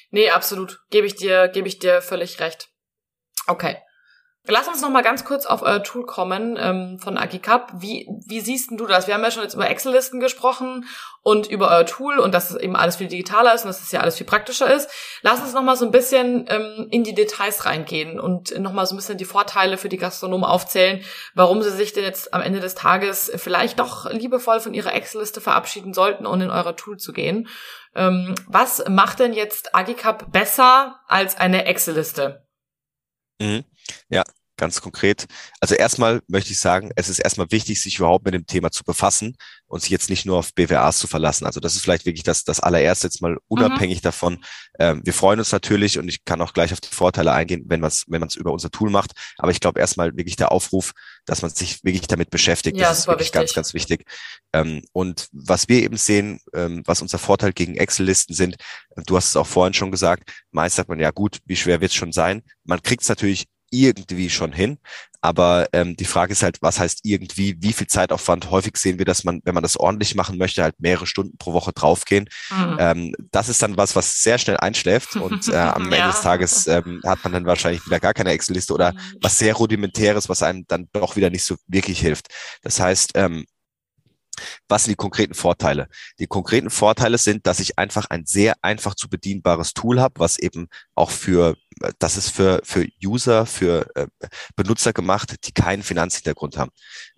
Nee, 0.10 0.30
absolut. 0.30 0.80
Gebe 0.90 1.06
ich 1.06 1.16
dir, 1.16 1.50
gebe 1.50 1.68
ich 1.68 1.80
dir 1.80 2.02
völlig 2.02 2.40
recht. 2.40 2.70
Okay. 3.48 3.78
Lass 4.50 4.68
uns 4.68 4.82
noch 4.82 4.90
mal 4.90 5.02
ganz 5.02 5.26
kurz 5.26 5.46
auf 5.46 5.62
euer 5.62 5.84
Tool 5.84 6.06
kommen 6.06 6.58
ähm, 6.60 7.00
von 7.00 7.18
Agicap. 7.18 7.72
Wie, 7.76 8.08
wie 8.26 8.40
siehst 8.40 8.72
du 8.72 8.86
das? 8.86 9.06
Wir 9.08 9.14
haben 9.14 9.24
ja 9.24 9.32
schon 9.32 9.44
jetzt 9.44 9.56
über 9.56 9.70
Excel-Listen 9.70 10.20
gesprochen 10.22 10.86
und 11.22 11.48
über 11.48 11.70
euer 11.70 11.86
Tool 11.86 12.18
und 12.20 12.34
dass 12.34 12.50
es 12.50 12.56
eben 12.56 12.78
alles 12.78 12.96
viel 12.96 13.08
digitaler 13.08 13.54
ist 13.54 13.64
und 13.64 13.68
dass 13.68 13.82
es 13.82 13.92
ja 13.92 14.00
alles 14.00 14.16
viel 14.16 14.26
praktischer 14.26 14.74
ist. 14.74 14.90
Lass 15.22 15.42
uns 15.42 15.54
noch 15.54 15.64
mal 15.64 15.76
so 15.76 15.86
ein 15.86 15.92
bisschen 15.92 16.46
ähm, 16.48 16.88
in 16.92 17.04
die 17.04 17.14
Details 17.14 17.66
reingehen 17.66 18.20
und 18.20 18.58
noch 18.58 18.72
mal 18.72 18.86
so 18.86 18.96
ein 18.96 18.98
bisschen 18.98 19.18
die 19.18 19.26
Vorteile 19.26 19.78
für 19.78 19.90
die 19.90 19.98
Gastronomen 19.98 20.46
aufzählen, 20.46 21.04
warum 21.36 21.62
sie 21.62 21.72
sich 21.72 21.92
denn 21.92 22.04
jetzt 22.04 22.34
am 22.34 22.42
Ende 22.42 22.62
des 22.62 22.76
Tages 22.76 23.30
vielleicht 23.36 23.80
doch 23.80 24.10
liebevoll 24.10 24.62
von 24.62 24.74
ihrer 24.74 24.94
Excel-Liste 24.94 25.42
verabschieden 25.42 25.94
sollten 25.94 26.26
und 26.26 26.40
in 26.40 26.52
euer 26.52 26.76
Tool 26.76 26.98
zu 26.98 27.12
gehen. 27.12 27.50
Ähm, 27.96 28.36
was 28.48 28.86
macht 28.88 29.20
denn 29.20 29.34
jetzt 29.34 29.76
Agicap 29.76 30.32
besser 30.32 31.02
als 31.08 31.36
eine 31.36 31.66
Excel-Liste? 31.66 32.48
Mhm. 33.40 33.66
Ja, 34.10 34.24
ganz 34.58 34.82
konkret. 34.82 35.28
Also 35.60 35.76
erstmal 35.76 36.22
möchte 36.28 36.52
ich 36.52 36.60
sagen, 36.60 36.92
es 36.96 37.10
ist 37.10 37.20
erstmal 37.20 37.52
wichtig, 37.52 37.82
sich 37.82 38.00
überhaupt 38.00 38.26
mit 38.26 38.34
dem 38.34 38.48
Thema 38.48 38.72
zu 38.72 38.84
befassen 38.84 39.38
und 39.68 39.82
sich 39.82 39.92
jetzt 39.92 40.10
nicht 40.10 40.26
nur 40.26 40.38
auf 40.40 40.54
BWAs 40.54 40.98
zu 40.98 41.08
verlassen. 41.08 41.46
Also 41.46 41.60
das 41.60 41.76
ist 41.76 41.82
vielleicht 41.82 42.06
wirklich 42.06 42.24
das, 42.24 42.44
das 42.44 42.60
allererste 42.60 43.08
jetzt 43.08 43.22
mal 43.22 43.38
unabhängig 43.48 44.00
mhm. 44.00 44.04
davon. 44.04 44.44
Ähm, 44.80 45.02
wir 45.06 45.14
freuen 45.14 45.40
uns 45.40 45.52
natürlich 45.52 46.00
und 46.00 46.10
ich 46.10 46.26
kann 46.26 46.42
auch 46.42 46.54
gleich 46.54 46.74
auf 46.74 46.82
die 46.82 46.94
Vorteile 46.94 47.32
eingehen, 47.32 47.66
wenn 47.68 47.80
man 47.80 47.90
es 47.90 48.06
wenn 48.08 48.20
man 48.20 48.30
es 48.30 48.36
über 48.36 48.52
unser 48.52 48.72
Tool 48.72 48.90
macht. 48.90 49.12
Aber 49.38 49.52
ich 49.52 49.60
glaube 49.60 49.80
erstmal 49.80 50.18
wirklich 50.18 50.36
der 50.36 50.52
Aufruf, 50.52 50.94
dass 51.26 51.44
man 51.44 51.52
sich 51.52 51.84
wirklich 51.84 52.08
damit 52.08 52.32
beschäftigt. 52.32 52.78
Ja, 52.78 52.90
das 52.90 53.00
ist 53.00 53.08
wirklich 53.08 53.28
wichtig. 53.28 53.40
ganz, 53.40 53.54
ganz 53.54 53.74
wichtig. 53.76 54.06
Ähm, 54.54 54.84
und 54.92 55.28
was 55.32 55.70
wir 55.70 55.84
eben 55.84 55.98
sehen, 55.98 56.40
ähm, 56.56 56.82
was 56.86 57.02
unser 57.02 57.20
Vorteil 57.20 57.54
gegen 57.54 57.76
Excel-Listen 57.76 58.34
sind, 58.34 58.56
du 59.06 59.16
hast 59.16 59.28
es 59.28 59.36
auch 59.36 59.48
vorhin 59.48 59.74
schon 59.76 59.92
gesagt, 59.92 60.32
meist 60.52 60.78
sagt 60.78 60.90
man, 60.90 61.00
ja 61.00 61.12
gut, 61.12 61.40
wie 61.46 61.56
schwer 61.56 61.82
wird 61.82 61.92
es 61.92 61.96
schon 61.96 62.12
sein? 62.12 62.42
Man 62.64 62.82
kriegt 62.82 63.04
es 63.04 63.10
natürlich 63.10 63.46
irgendwie 63.72 64.30
schon 64.30 64.52
hin. 64.52 64.78
Aber 65.22 65.68
ähm, 65.74 65.96
die 65.98 66.06
Frage 66.06 66.32
ist 66.32 66.44
halt, 66.44 66.62
was 66.62 66.80
heißt 66.80 67.00
irgendwie, 67.04 67.58
wie 67.60 67.74
viel 67.74 67.88
Zeitaufwand? 67.88 68.52
Häufig 68.52 68.78
sehen 68.78 68.98
wir, 69.00 69.06
dass 69.06 69.24
man, 69.24 69.42
wenn 69.44 69.56
man 69.56 69.64
das 69.64 69.76
ordentlich 69.76 70.16
machen 70.16 70.38
möchte, 70.38 70.64
halt 70.64 70.80
mehrere 70.80 71.08
Stunden 71.08 71.38
pro 71.38 71.54
Woche 71.54 71.74
draufgehen. 71.74 72.30
Mhm. 72.50 72.78
Ähm, 72.80 73.16
das 73.32 73.50
ist 73.50 73.62
dann 73.62 73.78
was, 73.78 73.96
was 73.96 74.22
sehr 74.22 74.38
schnell 74.38 74.58
einschläft 74.58 75.16
und 75.18 75.48
äh, 75.50 75.56
am 75.56 75.92
ja. 75.92 75.98
Ende 75.98 76.12
des 76.12 76.22
Tages 76.22 76.68
ähm, 76.68 77.02
hat 77.06 77.24
man 77.24 77.34
dann 77.34 77.46
wahrscheinlich 77.46 77.86
wieder 77.86 78.00
gar 78.00 78.14
keine 78.14 78.32
Excel-Liste 78.32 78.74
oder 78.74 78.94
mhm. 78.94 79.00
was 79.22 79.40
sehr 79.40 79.56
rudimentäres, 79.56 80.30
was 80.30 80.44
einem 80.44 80.66
dann 80.68 80.88
doch 80.94 81.16
wieder 81.16 81.30
nicht 81.30 81.44
so 81.44 81.56
wirklich 81.68 82.00
hilft. 82.00 82.28
Das 82.62 82.80
heißt, 82.80 83.12
ähm, 83.16 83.46
was 84.68 84.84
sind 84.84 84.92
die 84.92 84.98
konkreten 84.98 85.34
Vorteile? 85.34 85.88
Die 86.20 86.28
konkreten 86.28 86.70
Vorteile 86.70 87.18
sind, 87.18 87.48
dass 87.48 87.60
ich 87.60 87.80
einfach 87.80 88.06
ein 88.10 88.26
sehr 88.26 88.56
einfach 88.62 88.96
zu 88.96 89.10
bedienbares 89.10 89.74
Tool 89.74 90.00
habe, 90.00 90.20
was 90.20 90.38
eben 90.38 90.68
auch 90.96 91.10
für 91.10 91.56
das 92.00 92.18
ist 92.18 92.30
für, 92.30 92.62
für 92.64 92.88
User, 93.04 93.46
für 93.46 93.88
äh, 93.96 94.08
Benutzer 94.56 94.94
gemacht, 94.94 95.36
die 95.46 95.52
keinen 95.52 95.84
Finanzhintergrund 95.84 96.58
haben. 96.58 96.72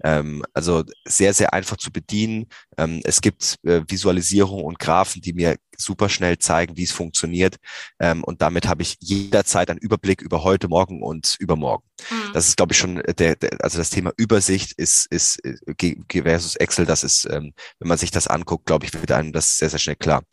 Ähm, 0.04 0.44
also 0.54 0.84
sehr, 1.06 1.34
sehr 1.34 1.54
einfach 1.54 1.78
zu 1.78 1.92
bedienen. 1.92 2.48
Ähm, 2.78 3.02
es 3.04 3.22
gibt 3.22 3.58
äh, 3.64 3.82
Visualisierungen 3.88 4.66
und 4.66 4.80
Graphen, 4.80 5.22
die 5.22 5.34
mir 5.34 5.58
super 5.78 6.10
schnell 6.10 6.38
zeigen, 6.38 6.78
wie 6.78 6.84
es 6.84 6.92
funktioniert. 6.92 7.58
Ähm, 8.00 8.24
und 8.24 8.42
damit 8.42 8.68
habe 8.68 8.82
ich 8.82 8.98
jederzeit 9.00 9.70
einen 9.70 9.80
Überblick 9.80 10.22
über 10.22 10.44
heute, 10.44 10.68
morgen 10.68 11.02
und 11.02 11.36
übermorgen. 11.40 11.84
Mhm. 12.10 12.34
Das 12.34 12.48
ist, 12.48 12.58
glaube 12.58 12.74
ich, 12.74 12.78
schon 12.78 13.02
der, 13.18 13.36
der, 13.36 13.52
also 13.62 13.78
das 13.78 13.90
Thema 13.90 14.12
Übersicht 14.18 14.74
ist, 14.74 15.08
ist 15.10 15.40
äh, 15.46 15.96
versus 16.22 16.56
Excel, 16.56 16.86
das 16.86 17.04
ist, 17.04 17.26
ähm, 17.26 17.54
wenn 17.80 17.88
man 17.88 17.98
sich 17.98 18.12
das 18.12 18.28
anguckt, 18.28 18.66
glaube 18.66 18.86
ich, 18.86 18.94
wird 18.94 19.12
einem 19.12 19.32
das 19.32 19.58
sehr, 19.58 19.70
sehr 19.70 19.80
schnell 19.80 19.96
klar. 19.96 20.24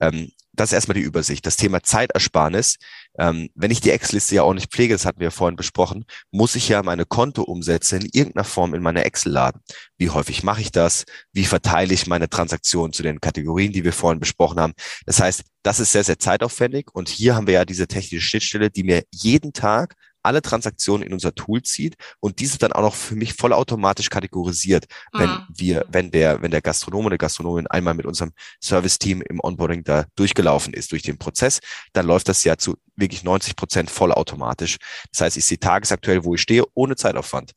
Ähm, 0.00 0.30
das 0.58 0.70
ist 0.70 0.74
erstmal 0.74 0.94
die 0.94 1.02
Übersicht. 1.02 1.46
Das 1.46 1.56
Thema 1.56 1.82
Zeitersparnis. 1.82 2.76
Ähm, 3.18 3.48
wenn 3.54 3.70
ich 3.70 3.80
die 3.80 3.90
Excel-Liste 3.90 4.36
ja 4.36 4.42
auch 4.42 4.54
nicht 4.54 4.72
pflege, 4.72 4.94
das 4.94 5.06
hatten 5.06 5.20
wir 5.20 5.30
vorhin 5.30 5.56
besprochen, 5.56 6.04
muss 6.30 6.54
ich 6.54 6.68
ja 6.68 6.82
meine 6.82 7.04
Kontoumsätze 7.04 7.96
in 7.96 8.08
irgendeiner 8.12 8.44
Form 8.44 8.74
in 8.74 8.82
meine 8.82 9.04
Excel 9.04 9.32
laden. 9.32 9.60
Wie 9.96 10.10
häufig 10.10 10.42
mache 10.42 10.60
ich 10.60 10.72
das? 10.72 11.04
Wie 11.32 11.44
verteile 11.44 11.94
ich 11.94 12.06
meine 12.06 12.28
Transaktionen 12.28 12.92
zu 12.92 13.02
den 13.02 13.20
Kategorien, 13.20 13.72
die 13.72 13.84
wir 13.84 13.92
vorhin 13.92 14.20
besprochen 14.20 14.60
haben? 14.60 14.74
Das 15.06 15.20
heißt, 15.20 15.42
das 15.62 15.80
ist 15.80 15.92
sehr, 15.92 16.04
sehr 16.04 16.18
zeitaufwendig. 16.18 16.90
Und 16.92 17.08
hier 17.08 17.34
haben 17.34 17.46
wir 17.46 17.54
ja 17.54 17.64
diese 17.64 17.86
technische 17.86 18.26
Schnittstelle, 18.26 18.70
die 18.70 18.84
mir 18.84 19.04
jeden 19.12 19.52
Tag 19.52 19.94
alle 20.28 20.42
Transaktionen 20.42 21.06
in 21.06 21.14
unser 21.14 21.34
Tool 21.34 21.62
zieht 21.62 21.96
und 22.20 22.38
diese 22.38 22.58
dann 22.58 22.72
auch 22.72 22.82
noch 22.82 22.94
für 22.94 23.16
mich 23.16 23.32
vollautomatisch 23.32 24.10
kategorisiert, 24.10 24.84
wenn 25.12 25.30
mhm. 25.30 25.46
wir, 25.48 25.86
wenn 25.88 26.10
der, 26.10 26.42
wenn 26.42 26.50
der 26.50 26.60
Gastronom 26.60 27.06
oder 27.06 27.16
Gastronomin 27.16 27.66
einmal 27.66 27.94
mit 27.94 28.04
unserem 28.04 28.32
Service-Team 28.62 29.22
im 29.22 29.40
Onboarding 29.40 29.84
da 29.84 30.04
durchgelaufen 30.16 30.74
ist 30.74 30.92
durch 30.92 31.02
den 31.02 31.16
Prozess, 31.16 31.60
dann 31.94 32.06
läuft 32.06 32.28
das 32.28 32.44
ja 32.44 32.58
zu 32.58 32.76
wirklich 32.94 33.24
90 33.24 33.56
Prozent 33.56 33.90
vollautomatisch. 33.90 34.76
Das 35.12 35.22
heißt, 35.22 35.36
ich 35.38 35.46
sehe 35.46 35.58
tagesaktuell, 35.58 36.24
wo 36.24 36.34
ich 36.34 36.42
stehe, 36.42 36.64
ohne 36.74 36.94
Zeitaufwand. 36.94 37.52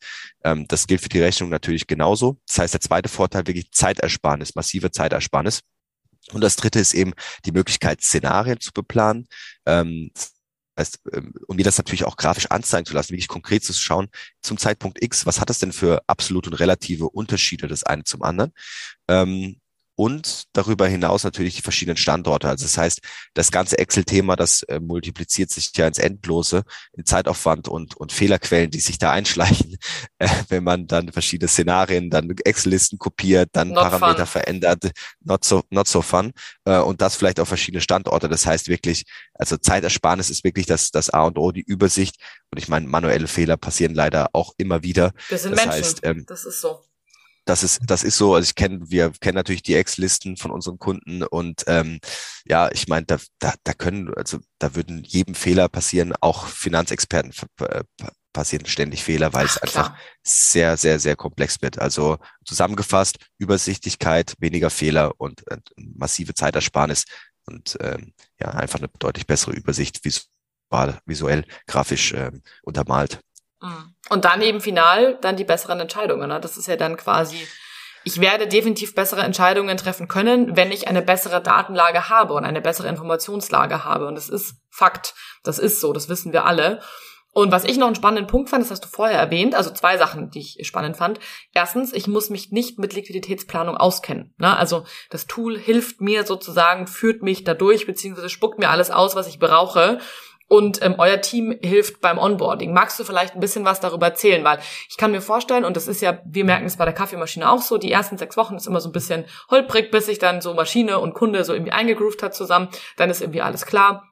Ähm, 0.46 0.66
das 0.70 0.88
gilt 0.88 1.02
für 1.02 1.10
die 1.10 1.20
Rechnung 1.20 1.50
natürlich 1.50 1.88
genauso. 1.88 2.38
Das 2.48 2.60
heißt, 2.60 2.74
der 2.74 2.82
zweite 2.82 3.10
Vorteil 3.10 3.48
wirklich 3.48 3.70
Zeitersparnis, 3.72 4.56
massive 4.56 4.92
Zeitersparnis. 4.92 5.60
Und 6.32 6.42
das 6.42 6.56
dritte 6.56 6.80
ist 6.80 6.94
eben 6.94 7.12
die 7.46 7.52
Möglichkeit, 7.52 8.02
Szenarien 8.02 8.62
zu 8.62 8.72
beplanen. 8.72 9.28
Ähm, 9.66 10.12
heißt, 10.82 11.00
ähm, 11.14 11.34
um 11.48 11.56
mir 11.56 11.64
das 11.64 11.78
natürlich 11.78 12.04
auch 12.04 12.18
grafisch 12.18 12.48
anzeigen 12.48 12.86
zu 12.86 12.94
lassen, 12.94 13.12
wirklich 13.12 13.28
konkret 13.30 13.64
zu 13.64 13.74
schauen, 13.74 14.10
zum 14.42 14.58
Zeitpunkt 14.58 15.02
X, 15.02 15.26
was 15.26 15.40
hat 15.40 15.50
das 15.50 15.60
denn 15.60 15.72
für 15.72 16.04
absolute 16.08 16.50
und 16.50 16.56
relative 16.56 17.10
Unterschiede 17.10 17.68
das 17.68 17.84
eine 17.84 18.04
zum 18.04 18.24
anderen? 18.24 18.52
Ähm, 19.08 19.61
und 19.96 20.46
darüber 20.54 20.88
hinaus 20.88 21.24
natürlich 21.24 21.56
die 21.56 21.62
verschiedenen 21.62 21.98
Standorte. 21.98 22.48
Also 22.50 22.66
das 22.66 22.78
heißt, 22.78 23.02
das 23.34 23.52
ganze 23.52 23.78
Excel-Thema, 23.78 24.36
das 24.36 24.64
äh, 24.64 24.80
multipliziert 24.80 25.52
sich 25.52 25.72
ja 25.76 25.88
ins 25.88 26.00
Endlose 26.00 26.64
in 26.94 27.06
Zeitaufwand 27.06 27.68
und, 27.68 27.98
und 27.98 28.12
Fehlerquellen, 28.12 28.72
die 28.72 28.80
sich 28.80 28.98
da 28.98 29.12
einschleichen, 29.12 29.78
äh, 30.20 30.30
wenn 30.50 30.64
man 30.64 30.88
dann 30.88 31.12
verschiedene 31.12 31.48
Szenarien, 31.48 32.10
dann 32.10 32.30
Excel-Listen 32.30 32.98
kopiert, 32.98 33.50
dann 33.54 33.70
not 33.70 33.84
Parameter 33.84 34.26
fun. 34.26 34.42
verändert, 34.42 34.92
not 35.20 35.44
so, 35.44 35.64
not 35.70 35.88
so 35.88 36.02
fun. 36.02 36.32
Äh, 36.66 36.80
und 36.80 37.02
das 37.02 37.16
vielleicht 37.16 37.40
auf 37.40 37.48
verschiedene 37.48 37.82
Standorte. 37.82 38.30
Das 38.30 38.46
heißt 38.46 38.68
wirklich, 38.70 39.06
also 39.34 39.58
Zeitersparnis 39.58 40.30
ist 40.30 40.44
wirklich 40.44 40.66
das, 40.66 40.92
das 40.92 41.10
A 41.10 41.24
und 41.24 41.38
O, 41.38 41.52
die 41.52 41.62
Übersicht. 41.62 42.16
Und 42.52 42.58
ich 42.58 42.68
meine, 42.68 42.88
manuelle 42.88 43.28
Fehler 43.28 43.58
passieren 43.58 43.94
leider 43.94 44.30
auch 44.34 44.54
immer 44.58 44.84
wieder. 44.84 45.12
Wir 45.30 45.38
sind 45.38 45.52
das 45.52 45.66
Menschen. 45.66 45.84
Heißt, 45.84 46.00
ähm, 46.04 46.26
das 46.28 46.46
ist 46.46 46.62
so 46.62 46.80
das 47.46 47.64
ist, 47.64 47.80
das 47.86 48.04
ist 48.04 48.18
so, 48.18 48.36
also 48.36 48.48
ich 48.48 48.56
kenne, 48.56 48.80
wir 48.90 49.12
kennen 49.20 49.36
natürlich 49.36 49.64
die 49.64 49.76
Ex-Listen 49.76 50.38
von 50.38 50.52
unseren 50.52 50.78
Kunden 50.78 51.24
und 51.24 51.64
ähm, 51.68 52.00
ja, 52.46 52.70
ich 52.72 52.88
meine, 52.88 53.06
da, 53.06 53.18
da, 53.40 53.54
da 53.64 53.74
können, 53.74 54.14
also 54.16 54.40
da 54.60 54.76
würden 54.76 55.04
jedem 55.04 55.36
Fehler 55.36 55.68
passieren, 55.68 56.14
auch 56.22 56.48
Finanzexperten 56.48 57.34
passieren 58.34 58.66
ständig 58.66 59.04
Fehler, 59.04 59.34
weil 59.34 59.46
Ach, 59.48 59.56
es 59.56 59.58
einfach 59.58 59.88
klar. 59.88 60.00
sehr, 60.24 60.78
sehr, 60.78 61.00
sehr 61.00 61.16
komplex 61.16 61.62
wird. 61.62 61.80
Also 61.80 62.18
zusammengefasst, 62.46 63.18
Übersichtlichkeit, 63.38 64.36
weniger 64.40 64.70
Fehler 64.70 65.14
und 65.18 65.46
äh, 65.50 65.58
massive 65.76 66.34
Zeitersparnis 66.34 67.06
und 67.46 67.78
ähm, 67.82 68.14
ja, 68.40 68.50
einfach 68.50 68.80
eine 68.80 68.90
deutlich 69.00 69.28
bessere 69.28 69.54
Übersicht 69.54 70.04
visual, 70.06 71.00
visuell, 71.06 71.46
grafisch 71.68 72.14
ähm, 72.14 72.42
untermalt. 72.64 73.20
Und 74.10 74.26
dann 74.26 74.42
eben 74.42 74.62
final 74.62 75.18
dann 75.22 75.38
die 75.38 75.44
besseren 75.44 75.80
Entscheidungen. 75.80 76.30
Ne? 76.30 76.40
Das 76.40 76.58
ist 76.58 76.68
ja 76.68 76.76
dann 76.76 76.98
quasi, 76.98 77.48
ich 78.04 78.20
werde 78.20 78.48
definitiv 78.48 78.96
bessere 78.96 79.22
Entscheidungen 79.22 79.78
treffen 79.78 80.08
können, 80.08 80.56
wenn 80.56 80.72
ich 80.72 80.88
eine 80.88 81.02
bessere 81.02 81.42
Datenlage 81.42 82.10
habe 82.10 82.34
und 82.34 82.44
eine 82.44 82.62
bessere 82.62 82.88
Informationslage 82.88 83.84
habe. 83.84 84.08
Und 84.08 84.16
das 84.16 84.30
ist 84.30 84.56
Fakt. 84.70 85.14
Das 85.44 85.60
ist 85.60 85.82
so, 85.82 85.94
das 85.94 86.10
wissen 86.10 86.34
wir 86.34 86.46
alle. 86.46 86.82
Und 87.34 87.52
was 87.52 87.64
ich 87.64 87.78
noch 87.78 87.88
einen 87.88 87.96
spannenden 87.96 88.28
Punkt 88.28 88.50
fand, 88.50 88.62
das 88.62 88.72
hast 88.72 88.84
du 88.84 88.90
vorher 88.90 89.18
erwähnt, 89.18 89.56
also 89.56 89.72
zwei 89.72 89.98
Sachen, 89.98 90.32
die 90.32 90.40
ich 90.40 90.68
spannend 90.68 90.98
fand. 90.98 91.20
Erstens, 91.54 91.94
ich 91.94 92.08
muss 92.08 92.30
mich 92.30 92.52
nicht 92.52 92.78
mit 92.78 92.94
Liquiditätsplanung 92.94 93.78
auskennen. 93.78 94.34
Ne? 94.38 94.56
Also 94.58 94.84
das 95.10 95.28
Tool 95.28 95.58
hilft 95.58 96.02
mir 96.02 96.26
sozusagen, 96.26 96.88
führt 96.88 97.22
mich 97.22 97.46
dadurch, 97.46 97.86
beziehungsweise 97.86 98.28
spuckt 98.28 98.60
mir 98.60 98.70
alles 98.70 98.92
aus, 98.92 99.16
was 99.16 99.28
ich 99.28 99.40
brauche 99.40 100.00
und 100.52 100.82
ähm, 100.82 100.96
euer 100.98 101.22
Team 101.22 101.58
hilft 101.62 102.02
beim 102.02 102.18
Onboarding. 102.18 102.74
Magst 102.74 103.00
du 103.00 103.06
vielleicht 103.06 103.36
ein 103.36 103.40
bisschen 103.40 103.64
was 103.64 103.80
darüber 103.80 104.08
erzählen? 104.08 104.44
Weil 104.44 104.60
ich 104.90 104.98
kann 104.98 105.12
mir 105.12 105.22
vorstellen, 105.22 105.64
und 105.64 105.78
das 105.78 105.88
ist 105.88 106.02
ja, 106.02 106.20
wir 106.26 106.44
merken 106.44 106.66
es 106.66 106.76
bei 106.76 106.84
der 106.84 106.94
Kaffeemaschine 106.94 107.50
auch 107.50 107.62
so, 107.62 107.78
die 107.78 107.90
ersten 107.90 108.18
sechs 108.18 108.36
Wochen 108.36 108.58
ist 108.58 108.68
immer 108.68 108.82
so 108.82 108.90
ein 108.90 108.92
bisschen 108.92 109.24
holprig, 109.50 109.92
bis 109.92 110.08
sich 110.08 110.20
dann 110.20 110.42
so 110.42 110.54
Maschine 110.54 111.00
und 111.00 111.14
Kunde 111.14 111.46
so 111.46 111.54
irgendwie 111.54 111.72
eingegroovt 111.72 112.22
hat 112.22 112.36
zusammen. 112.36 112.68
Dann 112.98 113.10
ist 113.10 113.22
irgendwie 113.22 113.40
alles 113.40 113.66
klar. 113.66 114.11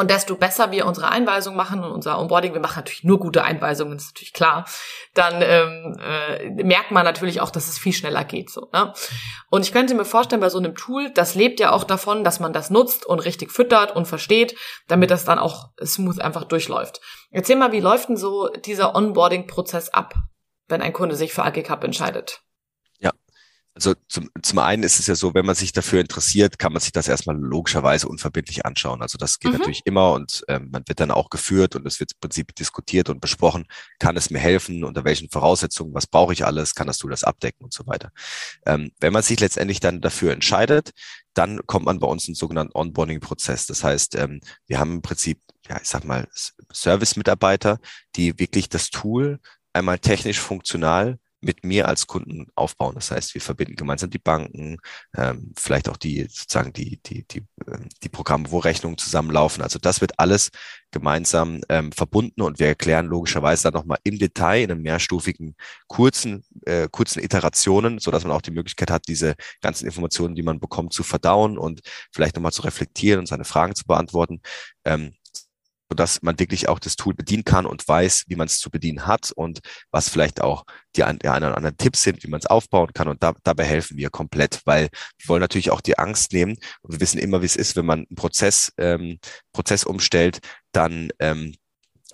Und 0.00 0.10
desto 0.10 0.34
besser 0.34 0.70
wir 0.70 0.86
unsere 0.86 1.10
Einweisung 1.10 1.56
machen 1.56 1.84
und 1.84 1.92
unser 1.92 2.18
Onboarding, 2.18 2.54
wir 2.54 2.60
machen 2.62 2.76
natürlich 2.76 3.04
nur 3.04 3.18
gute 3.18 3.44
Einweisungen, 3.44 3.98
ist 3.98 4.14
natürlich 4.14 4.32
klar, 4.32 4.64
dann 5.12 5.42
ähm, 5.42 5.94
äh, 6.02 6.48
merkt 6.64 6.90
man 6.90 7.04
natürlich 7.04 7.42
auch, 7.42 7.50
dass 7.50 7.68
es 7.68 7.76
viel 7.76 7.92
schneller 7.92 8.24
geht. 8.24 8.48
So, 8.48 8.70
ne? 8.72 8.94
Und 9.50 9.60
ich 9.60 9.72
könnte 9.72 9.94
mir 9.94 10.06
vorstellen, 10.06 10.40
bei 10.40 10.48
so 10.48 10.56
einem 10.56 10.74
Tool, 10.74 11.10
das 11.10 11.34
lebt 11.34 11.60
ja 11.60 11.72
auch 11.72 11.84
davon, 11.84 12.24
dass 12.24 12.40
man 12.40 12.54
das 12.54 12.70
nutzt 12.70 13.04
und 13.04 13.18
richtig 13.18 13.52
füttert 13.52 13.94
und 13.94 14.06
versteht, 14.06 14.56
damit 14.88 15.10
das 15.10 15.26
dann 15.26 15.38
auch 15.38 15.68
smooth 15.84 16.18
einfach 16.18 16.44
durchläuft. 16.44 17.02
Erzähl 17.30 17.56
mal, 17.56 17.72
wie 17.72 17.80
läuft 17.80 18.08
denn 18.08 18.16
so 18.16 18.48
dieser 18.48 18.94
Onboarding-Prozess 18.94 19.90
ab, 19.90 20.14
wenn 20.66 20.80
ein 20.80 20.94
Kunde 20.94 21.14
sich 21.14 21.34
für 21.34 21.42
AGCAP 21.42 21.84
entscheidet? 21.84 22.40
Also 23.74 23.94
zum, 24.08 24.28
zum 24.42 24.58
einen 24.58 24.82
ist 24.82 24.98
es 24.98 25.06
ja 25.06 25.14
so, 25.14 25.32
wenn 25.32 25.46
man 25.46 25.54
sich 25.54 25.72
dafür 25.72 26.00
interessiert, 26.00 26.58
kann 26.58 26.72
man 26.72 26.80
sich 26.80 26.90
das 26.90 27.06
erstmal 27.06 27.36
logischerweise 27.36 28.08
unverbindlich 28.08 28.66
anschauen. 28.66 29.00
Also 29.00 29.16
das 29.16 29.38
geht 29.38 29.52
mhm. 29.52 29.58
natürlich 29.58 29.82
immer 29.84 30.12
und 30.12 30.44
ähm, 30.48 30.70
man 30.72 30.82
wird 30.88 30.98
dann 30.98 31.12
auch 31.12 31.30
geführt 31.30 31.76
und 31.76 31.86
es 31.86 32.00
wird 32.00 32.12
im 32.12 32.20
Prinzip 32.20 32.54
diskutiert 32.56 33.08
und 33.08 33.20
besprochen, 33.20 33.66
kann 34.00 34.16
es 34.16 34.30
mir 34.30 34.40
helfen, 34.40 34.82
unter 34.82 35.04
welchen 35.04 35.30
Voraussetzungen, 35.30 35.94
was 35.94 36.08
brauche 36.08 36.32
ich 36.32 36.44
alles, 36.44 36.74
kann 36.74 36.88
das 36.88 36.98
Tool 36.98 37.12
das 37.12 37.22
abdecken 37.22 37.64
und 37.64 37.72
so 37.72 37.86
weiter. 37.86 38.10
Ähm, 38.66 38.90
wenn 38.98 39.12
man 39.12 39.22
sich 39.22 39.38
letztendlich 39.38 39.78
dann 39.78 40.00
dafür 40.00 40.32
entscheidet, 40.32 40.90
dann 41.34 41.64
kommt 41.66 41.86
man 41.86 42.00
bei 42.00 42.08
uns 42.08 42.26
in 42.26 42.32
einen 42.32 42.36
sogenannten 42.36 42.76
Onboarding-Prozess. 42.76 43.66
Das 43.66 43.84
heißt, 43.84 44.16
ähm, 44.16 44.40
wir 44.66 44.80
haben 44.80 44.94
im 44.94 45.02
Prinzip, 45.02 45.40
ja, 45.68 45.78
ich 45.80 45.88
sag 45.88 46.04
mal, 46.04 46.26
Service-Mitarbeiter, 46.72 47.78
die 48.16 48.36
wirklich 48.40 48.68
das 48.68 48.90
Tool 48.90 49.38
einmal 49.72 50.00
technisch 50.00 50.40
funktional 50.40 51.18
mit 51.40 51.64
mir 51.64 51.88
als 51.88 52.06
Kunden 52.06 52.46
aufbauen. 52.54 52.94
Das 52.94 53.10
heißt, 53.10 53.34
wir 53.34 53.40
verbinden 53.40 53.76
gemeinsam 53.76 54.10
die 54.10 54.18
Banken, 54.18 54.78
ähm, 55.16 55.52
vielleicht 55.56 55.88
auch 55.88 55.96
die 55.96 56.22
sozusagen 56.28 56.72
die 56.72 57.00
die 57.04 57.26
die 57.28 57.42
ähm, 57.66 57.88
die 58.02 58.08
Programme, 58.08 58.50
wo 58.50 58.58
Rechnungen 58.58 58.98
zusammenlaufen. 58.98 59.62
Also 59.62 59.78
das 59.78 60.00
wird 60.00 60.18
alles 60.18 60.50
gemeinsam 60.90 61.60
ähm, 61.68 61.92
verbunden 61.92 62.42
und 62.42 62.58
wir 62.58 62.66
erklären 62.66 63.06
logischerweise 63.06 63.64
dann 63.64 63.74
nochmal 63.74 63.98
im 64.04 64.18
Detail 64.18 64.64
in 64.64 64.70
einem 64.70 64.82
mehrstufigen 64.82 65.56
kurzen 65.86 66.44
äh, 66.66 66.88
kurzen 66.90 67.22
Iterationen, 67.22 67.98
so 67.98 68.10
dass 68.10 68.24
man 68.24 68.32
auch 68.32 68.42
die 68.42 68.50
Möglichkeit 68.50 68.90
hat, 68.90 69.08
diese 69.08 69.34
ganzen 69.60 69.86
Informationen, 69.86 70.34
die 70.34 70.42
man 70.42 70.60
bekommt, 70.60 70.92
zu 70.92 71.02
verdauen 71.02 71.58
und 71.58 71.80
vielleicht 72.12 72.36
nochmal 72.36 72.52
zu 72.52 72.62
reflektieren 72.62 73.20
und 73.20 73.26
seine 73.26 73.44
Fragen 73.44 73.74
zu 73.74 73.86
beantworten. 73.86 74.40
Ähm, 74.84 75.14
sodass 75.90 76.22
man 76.22 76.38
wirklich 76.38 76.68
auch 76.68 76.78
das 76.78 76.94
Tool 76.96 77.14
bedienen 77.14 77.44
kann 77.44 77.66
und 77.66 77.86
weiß, 77.86 78.24
wie 78.28 78.36
man 78.36 78.46
es 78.46 78.60
zu 78.60 78.70
bedienen 78.70 79.06
hat 79.06 79.32
und 79.32 79.60
was 79.90 80.08
vielleicht 80.08 80.40
auch 80.40 80.64
die, 80.96 81.00
die 81.00 81.28
ein 81.28 81.42
oder 81.42 81.56
anderen 81.56 81.76
Tipps 81.76 82.02
sind, 82.02 82.22
wie 82.22 82.28
man 82.28 82.38
es 82.38 82.46
aufbauen 82.46 82.92
kann. 82.94 83.08
Und 83.08 83.22
da, 83.22 83.34
dabei 83.42 83.64
helfen 83.64 83.96
wir 83.96 84.08
komplett, 84.08 84.60
weil 84.64 84.88
wir 85.18 85.28
wollen 85.28 85.40
natürlich 85.40 85.70
auch 85.70 85.80
die 85.80 85.98
Angst 85.98 86.32
nehmen. 86.32 86.56
Und 86.82 86.92
wir 86.92 87.00
wissen 87.00 87.18
immer, 87.18 87.42
wie 87.42 87.46
es 87.46 87.56
ist, 87.56 87.74
wenn 87.74 87.86
man 87.86 88.06
einen 88.08 88.16
Prozess, 88.16 88.72
ähm, 88.78 89.18
Prozess 89.52 89.82
umstellt, 89.84 90.38
dann 90.72 91.10
ähm, 91.18 91.54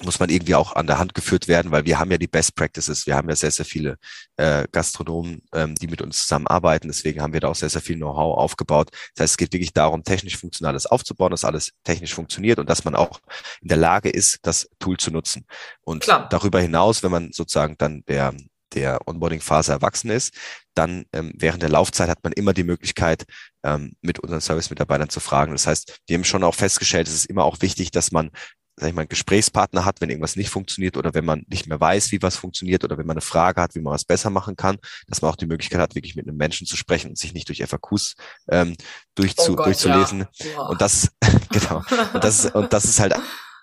muss 0.03 0.21
man 0.21 0.29
irgendwie 0.29 0.55
auch 0.55 0.75
an 0.75 0.87
der 0.87 0.99
Hand 0.99 1.15
geführt 1.15 1.49
werden, 1.49 1.71
weil 1.71 1.87
wir 1.87 1.99
haben 1.99 2.11
ja 2.11 2.19
die 2.19 2.27
Best 2.27 2.55
Practices. 2.55 3.07
Wir 3.07 3.17
haben 3.17 3.29
ja 3.29 3.37
sehr, 3.37 3.51
sehr 3.51 3.65
viele 3.65 3.97
äh, 4.37 4.67
Gastronomen, 4.71 5.43
ähm, 5.55 5.75
die 5.75 5.87
mit 5.87 6.03
uns 6.03 6.21
zusammenarbeiten. 6.21 6.89
Deswegen 6.89 7.23
haben 7.23 7.33
wir 7.33 7.41
da 7.41 7.49
auch 7.49 7.55
sehr, 7.55 7.71
sehr 7.71 7.81
viel 7.81 7.97
Know-how 7.97 8.37
aufgebaut. 8.37 8.91
Das 9.15 9.25
heißt, 9.25 9.33
es 9.33 9.37
geht 9.39 9.53
wirklich 9.53 9.73
darum, 9.73 10.05
technisch 10.05 10.37
Funktionales 10.37 10.87
aufzubauen, 10.87 11.31
dass 11.31 11.45
alles 11.45 11.73
technisch 11.85 12.15
funktioniert 12.15 12.59
und 12.59 12.69
dass 12.69 12.85
man 12.85 12.95
auch 12.95 13.21
in 13.63 13.69
der 13.69 13.79
Lage 13.79 14.11
ist, 14.11 14.39
das 14.43 14.69
Tool 14.79 14.99
zu 14.99 15.11
nutzen. 15.11 15.47
Und 15.83 16.03
Klar. 16.03 16.29
darüber 16.29 16.61
hinaus, 16.61 17.03
wenn 17.03 17.11
man 17.11 17.33
sozusagen 17.33 17.77
dann 17.79 18.03
der 18.07 18.35
der 18.75 18.99
Onboarding-Phase 19.07 19.73
erwachsen 19.73 20.11
ist, 20.11 20.35
dann 20.75 21.07
ähm, 21.13 21.33
während 21.37 21.63
der 21.63 21.71
Laufzeit 21.71 22.09
hat 22.09 22.23
man 22.23 22.33
immer 22.33 22.53
die 22.53 22.65
Möglichkeit, 22.65 23.25
ähm, 23.65 23.97
mit 24.03 24.19
unseren 24.19 24.41
Service-Mitarbeitern 24.41 25.09
zu 25.09 25.21
fragen. 25.21 25.53
Das 25.53 25.67
heißt, 25.67 26.01
wir 26.07 26.17
haben 26.17 26.25
schon 26.25 26.45
auch 26.45 26.55
festgestellt, 26.55 27.09
es 27.09 27.15
ist 27.15 27.27
immer 27.27 27.45
auch 27.45 27.61
wichtig, 27.61 27.91
dass 27.91 28.13
man 28.13 28.31
sag 28.77 28.89
ich 28.89 28.95
mal, 28.95 29.03
einen 29.03 29.09
Gesprächspartner 29.09 29.85
hat, 29.85 30.01
wenn 30.01 30.11
irgendwas 30.11 30.37
nicht 30.37 30.51
funktioniert 30.51 30.97
oder 30.97 31.15
wenn 31.15 31.25
man 31.25 31.45
nicht 31.49 31.67
mehr 31.67 31.81
weiß, 31.81 32.13
wie 32.13 32.21
was 32.23 32.37
funktioniert 32.37 32.85
oder 32.85 32.99
wenn 32.99 33.07
man 33.07 33.15
eine 33.15 33.23
Frage 33.23 33.61
hat, 33.63 33.75
wie 33.75 33.81
man 33.81 33.95
was 33.95 34.05
besser 34.05 34.31
machen 34.31 34.57
kann, 34.57 34.77
dass 35.07 35.23
man 35.23 35.31
auch 35.31 35.37
die 35.37 35.47
Möglichkeit 35.47 35.81
hat, 35.81 35.95
wirklich 35.95 36.15
mit 36.15 36.29
einem 36.29 36.37
Menschen 36.37 36.67
zu 36.67 36.77
sprechen 36.77 37.11
und 37.11 37.19
sich 37.19 37.33
nicht 37.33 37.49
durch 37.49 37.63
FAQs 37.65 38.17
ähm, 38.51 38.77
durchzu, 39.15 39.53
oh 39.53 39.57
Gott, 39.57 39.67
durchzulesen. 39.67 40.27
Ja. 40.35 40.63
Und 40.63 40.81
das, 40.81 41.11
genau, 41.51 41.83
und 42.13 42.23
das 42.23 42.45
ist, 42.45 42.55
und 42.55 42.73
das 42.73 42.85
ist 42.85 43.01
halt 43.01 43.15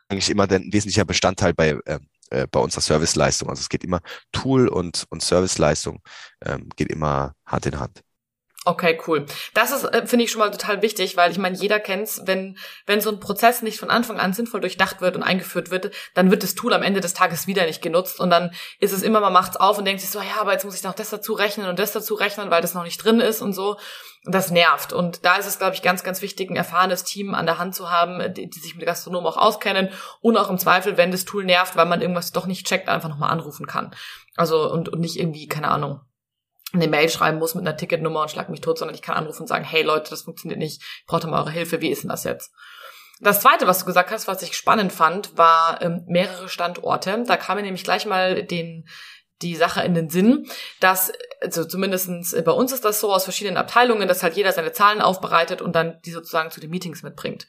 eigentlich 0.09 0.29
immer 0.29 0.49
ein 0.49 0.73
wesentlicher 0.73 1.05
Bestandteil 1.05 1.53
bei, 1.53 1.77
äh, 1.85 1.99
äh, 2.31 2.47
bei 2.49 2.59
unserer 2.59 2.81
Serviceleistung. 2.81 3.49
Also 3.49 3.61
es 3.61 3.69
geht 3.69 3.83
immer 3.83 4.01
Tool 4.31 4.67
und, 4.67 5.05
und 5.09 5.21
Serviceleistung 5.21 6.01
ähm, 6.43 6.69
geht 6.75 6.89
immer 6.89 7.35
Hand 7.45 7.67
in 7.67 7.79
Hand. 7.79 8.01
Okay, 8.65 8.97
cool. 9.07 9.25
Das 9.53 9.71
ist, 9.71 9.83
äh, 9.83 10.07
finde 10.07 10.23
ich, 10.23 10.31
schon 10.31 10.39
mal 10.39 10.49
total 10.49 10.81
wichtig, 10.81 11.17
weil 11.17 11.31
ich 11.31 11.37
meine, 11.37 11.57
jeder 11.57 11.81
kennt's, 11.81 12.21
wenn, 12.25 12.57
wenn 12.85 13.01
so 13.01 13.09
ein 13.09 13.19
Prozess 13.19 13.61
nicht 13.61 13.77
von 13.77 13.89
Anfang 13.89 14.21
an 14.21 14.31
sinnvoll 14.31 14.61
durchdacht 14.61 15.01
wird 15.01 15.17
und 15.17 15.23
eingeführt 15.23 15.69
wird, 15.69 15.91
dann 16.13 16.31
wird 16.31 16.43
das 16.43 16.55
Tool 16.55 16.73
am 16.73 16.81
Ende 16.81 17.01
des 17.01 17.13
Tages 17.13 17.45
wieder 17.45 17.65
nicht 17.65 17.81
genutzt 17.81 18.21
und 18.21 18.29
dann 18.29 18.51
ist 18.79 18.93
es 18.93 19.03
immer, 19.03 19.19
man 19.19 19.33
macht's 19.33 19.57
auf 19.57 19.77
und 19.77 19.85
denkt 19.85 19.99
sich 19.99 20.11
so, 20.11 20.19
ja, 20.19 20.39
aber 20.39 20.53
jetzt 20.53 20.63
muss 20.63 20.75
ich 20.75 20.83
noch 20.83 20.93
das 20.93 21.09
dazu 21.09 21.33
rechnen 21.33 21.67
und 21.67 21.77
das 21.77 21.91
dazu 21.91 22.13
rechnen, 22.13 22.51
weil 22.51 22.61
das 22.61 22.73
noch 22.73 22.83
nicht 22.83 23.03
drin 23.03 23.19
ist 23.19 23.41
und 23.41 23.51
so. 23.51 23.77
Und 24.25 24.33
das 24.33 24.51
nervt. 24.51 24.93
Und 24.93 25.25
da 25.25 25.35
ist 25.35 25.47
es, 25.47 25.59
glaube 25.59 25.75
ich, 25.75 25.81
ganz, 25.81 26.01
ganz 26.03 26.21
wichtig, 26.21 26.49
ein 26.49 26.55
erfahrenes 26.55 27.03
Team 27.03 27.33
an 27.33 27.45
der 27.45 27.57
Hand 27.57 27.75
zu 27.75 27.91
haben, 27.91 28.33
die, 28.33 28.49
die 28.49 28.59
sich 28.59 28.75
mit 28.75 28.85
Gastronomen 28.85 29.27
auch 29.27 29.35
auskennen 29.35 29.89
und 30.21 30.37
auch 30.37 30.49
im 30.49 30.57
Zweifel, 30.57 30.95
wenn 30.95 31.11
das 31.11 31.25
Tool 31.25 31.43
nervt, 31.43 31.75
weil 31.75 31.87
man 31.87 31.99
irgendwas 31.99 32.31
doch 32.31 32.45
nicht 32.45 32.65
checkt, 32.65 32.87
einfach 32.87 33.09
nochmal 33.09 33.31
anrufen 33.31 33.67
kann. 33.67 33.93
Also, 34.37 34.71
und, 34.71 34.87
und 34.87 35.01
nicht 35.01 35.19
irgendwie, 35.19 35.49
keine 35.49 35.67
Ahnung, 35.67 35.99
eine 36.73 36.87
Mail 36.87 37.09
schreiben 37.09 37.37
muss 37.37 37.55
mit 37.55 37.65
einer 37.65 37.77
Ticketnummer 37.77 38.21
und 38.21 38.31
schlag 38.31 38.49
mich 38.49 38.61
tot, 38.61 38.79
sondern 38.79 38.95
ich 38.95 39.01
kann 39.01 39.15
anrufen 39.15 39.43
und 39.43 39.47
sagen, 39.47 39.63
hey 39.63 39.83
Leute, 39.83 40.09
das 40.09 40.23
funktioniert 40.23 40.59
nicht, 40.59 40.81
ich 40.81 41.05
brauche 41.05 41.27
mal 41.27 41.39
eure 41.39 41.51
Hilfe, 41.51 41.81
wie 41.81 41.89
ist 41.89 42.03
denn 42.03 42.09
das 42.09 42.23
jetzt? 42.23 42.51
Das 43.19 43.41
zweite, 43.41 43.67
was 43.67 43.79
du 43.79 43.85
gesagt 43.85 44.11
hast, 44.11 44.27
was 44.27 44.41
ich 44.41 44.57
spannend 44.57 44.91
fand, 44.91 45.37
war 45.37 45.81
ähm, 45.81 46.03
mehrere 46.07 46.49
Standorte. 46.49 47.23
Da 47.25 47.37
kam 47.37 47.57
mir 47.57 47.63
nämlich 47.63 47.83
gleich 47.83 48.05
mal 48.05 48.43
den, 48.43 48.85
die 49.41 49.55
Sache 49.55 49.81
in 49.83 49.93
den 49.93 50.09
Sinn, 50.09 50.47
dass, 50.79 51.11
also 51.41 51.63
zumindestens 51.63 52.35
bei 52.43 52.51
uns 52.51 52.71
ist 52.71 52.83
das 52.83 52.99
so 52.99 53.13
aus 53.13 53.23
verschiedenen 53.23 53.57
Abteilungen, 53.57 54.07
dass 54.07 54.23
halt 54.23 54.35
jeder 54.35 54.51
seine 54.51 54.73
Zahlen 54.73 55.01
aufbereitet 55.01 55.61
und 55.61 55.73
dann 55.75 56.01
die 56.05 56.11
sozusagen 56.11 56.51
zu 56.51 56.59
den 56.59 56.69
Meetings 56.69 57.03
mitbringt. 57.03 57.47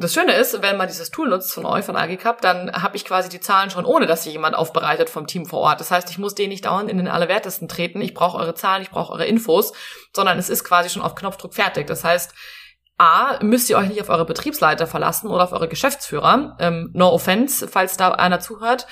Das 0.00 0.14
Schöne 0.14 0.32
ist, 0.32 0.62
wenn 0.62 0.78
man 0.78 0.88
dieses 0.88 1.10
Tool 1.10 1.28
nutzt 1.28 1.52
von 1.52 1.66
euch, 1.66 1.84
von 1.84 1.94
AGCAP, 1.94 2.40
dann 2.40 2.72
habe 2.72 2.96
ich 2.96 3.04
quasi 3.04 3.28
die 3.28 3.40
Zahlen 3.40 3.68
schon, 3.68 3.84
ohne 3.84 4.06
dass 4.06 4.24
sie 4.24 4.30
jemand 4.30 4.56
aufbereitet 4.56 5.10
vom 5.10 5.26
Team 5.26 5.44
vor 5.44 5.60
Ort. 5.60 5.78
Das 5.78 5.90
heißt, 5.90 6.10
ich 6.10 6.16
muss 6.16 6.34
denen 6.34 6.48
nicht 6.48 6.64
dauernd 6.64 6.90
in 6.90 6.96
den 6.96 7.06
Allerwertesten 7.06 7.68
treten. 7.68 8.00
Ich 8.00 8.14
brauche 8.14 8.38
eure 8.38 8.54
Zahlen, 8.54 8.82
ich 8.82 8.90
brauche 8.90 9.12
eure 9.12 9.26
Infos, 9.26 9.74
sondern 10.16 10.38
es 10.38 10.48
ist 10.48 10.64
quasi 10.64 10.88
schon 10.88 11.02
auf 11.02 11.14
Knopfdruck 11.14 11.52
fertig. 11.52 11.86
Das 11.86 12.02
heißt, 12.02 12.32
A, 12.96 13.42
müsst 13.42 13.68
ihr 13.68 13.76
euch 13.76 13.88
nicht 13.88 14.00
auf 14.00 14.08
eure 14.08 14.24
Betriebsleiter 14.24 14.86
verlassen 14.86 15.28
oder 15.28 15.44
auf 15.44 15.52
eure 15.52 15.68
Geschäftsführer. 15.68 16.56
Ähm, 16.58 16.90
no 16.94 17.10
offense, 17.10 17.68
falls 17.68 17.98
da 17.98 18.12
einer 18.12 18.40
zuhört. 18.40 18.86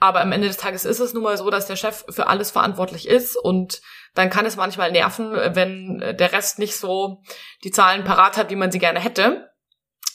Aber 0.00 0.22
am 0.22 0.32
Ende 0.32 0.48
des 0.48 0.56
Tages 0.56 0.86
ist 0.86 1.00
es 1.00 1.12
nun 1.12 1.22
mal 1.22 1.36
so, 1.36 1.50
dass 1.50 1.66
der 1.66 1.76
Chef 1.76 2.06
für 2.08 2.28
alles 2.28 2.50
verantwortlich 2.50 3.08
ist 3.08 3.36
und 3.36 3.82
dann 4.14 4.30
kann 4.30 4.46
es 4.46 4.56
manchmal 4.56 4.90
nerven, 4.90 5.32
wenn 5.32 5.98
der 5.98 6.32
Rest 6.32 6.58
nicht 6.58 6.76
so 6.76 7.22
die 7.62 7.70
Zahlen 7.70 8.04
parat 8.04 8.38
hat, 8.38 8.48
wie 8.48 8.56
man 8.56 8.70
sie 8.70 8.78
gerne 8.78 9.00
hätte. 9.00 9.50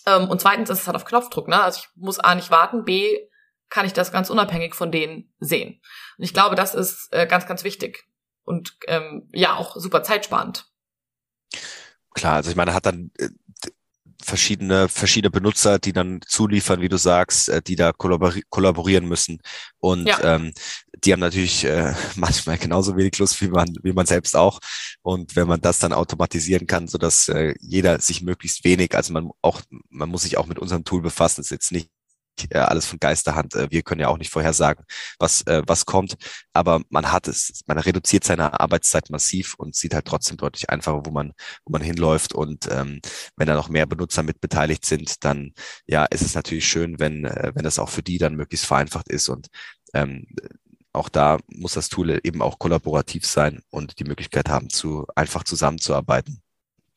Ähm, 0.06 0.30
und 0.30 0.42
zweitens 0.42 0.70
ist 0.70 0.82
es 0.82 0.88
halt 0.88 0.96
auf 0.96 1.06
Knopfdruck, 1.06 1.48
ne? 1.48 1.62
Also 1.62 1.82
ich 1.82 1.90
muss 1.96 2.20
A 2.20 2.36
nicht 2.36 2.52
warten, 2.52 2.84
B 2.86 3.18
kann 3.70 3.86
ich 3.86 3.94
das 3.94 4.12
ganz 4.12 4.30
unabhängig 4.30 4.76
von 4.76 4.92
denen 4.92 5.34
sehen. 5.40 5.82
Und 6.18 6.24
ich 6.24 6.34
glaube, 6.34 6.56
das 6.56 6.76
ist 6.76 7.08
äh, 7.12 7.26
ganz, 7.26 7.48
ganz 7.48 7.64
wichtig. 7.64 8.06
Und 8.44 8.78
ähm, 8.88 9.30
ja, 9.32 9.56
auch 9.56 9.76
super 9.78 10.04
zeitsparend. 10.04 10.66
Klar, 12.14 12.36
also 12.36 12.50
ich 12.50 12.58
meine, 12.58 12.74
hat 12.74 12.86
dann 12.86 13.12
äh, 13.18 13.30
verschiedene, 14.22 14.88
verschiedene 14.88 15.32
Benutzer, 15.32 15.80
die 15.80 15.94
dann 15.94 16.20
zuliefern, 16.26 16.82
wie 16.82 16.90
du 16.90 16.98
sagst, 16.98 17.50
äh, 17.50 17.62
die 17.62 17.76
da 17.76 17.92
kollabori 17.92 18.44
kollaborieren 18.50 19.08
müssen. 19.08 19.40
Und 19.80 20.08
ja. 20.08 20.36
ähm, 20.36 20.54
die 21.04 21.14
haben 21.14 21.20
natürlich 21.20 21.66
äh, 21.66 21.94
manchmal 22.16 22.58
genauso 22.58 22.96
wenig 22.98 23.18
Lust 23.18 23.42
wie 23.42 23.48
man, 23.50 23.68
wie 23.84 23.94
man 23.94 24.06
selbst 24.06 24.36
auch. 24.36 24.60
Und 25.02 25.36
wenn 25.36 25.48
man 25.48 25.62
das 25.62 25.80
dann 25.80 25.94
automatisieren 25.94 26.68
kann, 26.68 26.88
so 26.88 26.98
dass 26.98 27.28
äh, 27.28 27.54
jeder 27.60 28.00
sich 28.00 28.22
möglichst 28.22 28.64
wenig, 28.64 28.96
also 28.96 29.14
man 29.14 29.30
auch, 29.42 29.62
man 29.90 30.10
muss 30.10 30.24
sich 30.24 30.38
auch 30.38 30.48
mit 30.48 30.60
unserem 30.60 30.84
Tool 30.84 31.02
befassen, 31.02 31.42
ist 31.42 31.52
jetzt 31.52 31.72
nicht 31.72 31.90
alles 32.52 32.86
von 32.86 33.00
Geisterhand. 33.00 33.56
Äh, 33.56 33.72
wir 33.72 33.84
können 33.84 34.02
ja 34.02 34.08
auch 34.08 34.18
nicht 34.18 34.32
vorhersagen, 34.32 34.86
was, 35.20 35.42
äh, 35.48 35.62
was 35.68 35.86
kommt. 35.86 36.16
Aber 36.54 36.82
man 36.90 37.12
hat 37.12 37.28
es, 37.28 37.62
man 37.68 37.78
reduziert 37.78 38.24
seine 38.24 38.60
Arbeitszeit 38.60 39.10
massiv 39.10 39.56
und 39.56 39.76
sieht 39.76 39.94
halt 39.94 40.06
trotzdem 40.06 40.38
deutlich 40.38 40.70
einfacher, 40.70 41.06
wo 41.06 41.12
man, 41.12 41.34
wo 41.66 41.72
man 41.72 41.82
hinläuft. 41.82 42.34
Und 42.34 42.70
ähm, 42.72 43.02
wenn 43.36 43.48
da 43.48 43.56
noch 43.56 43.70
mehr 43.70 43.86
Benutzer 43.86 44.24
mit 44.24 44.42
beteiligt 44.42 44.86
sind, 44.86 45.24
dann 45.24 45.54
ja, 45.86 46.06
ist 46.06 46.22
es 46.22 46.36
natürlich 46.36 46.68
schön, 46.68 47.00
wenn, 47.00 47.26
äh, 47.26 47.52
wenn 47.56 47.64
das 47.64 47.80
auch 47.80 47.90
für 47.90 48.04
die 48.04 48.18
dann 48.18 48.36
möglichst 48.36 48.66
vereinfacht 48.66 49.10
ist. 49.10 49.30
Und 49.30 49.48
ähm, 49.94 50.26
auch 50.94 51.10
da 51.10 51.38
muss 51.48 51.74
das 51.74 51.90
Tool 51.90 52.20
eben 52.24 52.42
auch 52.42 52.60
kollaborativ 52.60 53.26
sein 53.26 53.62
und 53.70 54.00
die 54.00 54.04
Möglichkeit 54.04 54.50
haben, 54.50 54.70
zu 54.70 55.06
einfach 55.16 55.44
zusammenzuarbeiten. 55.44 56.42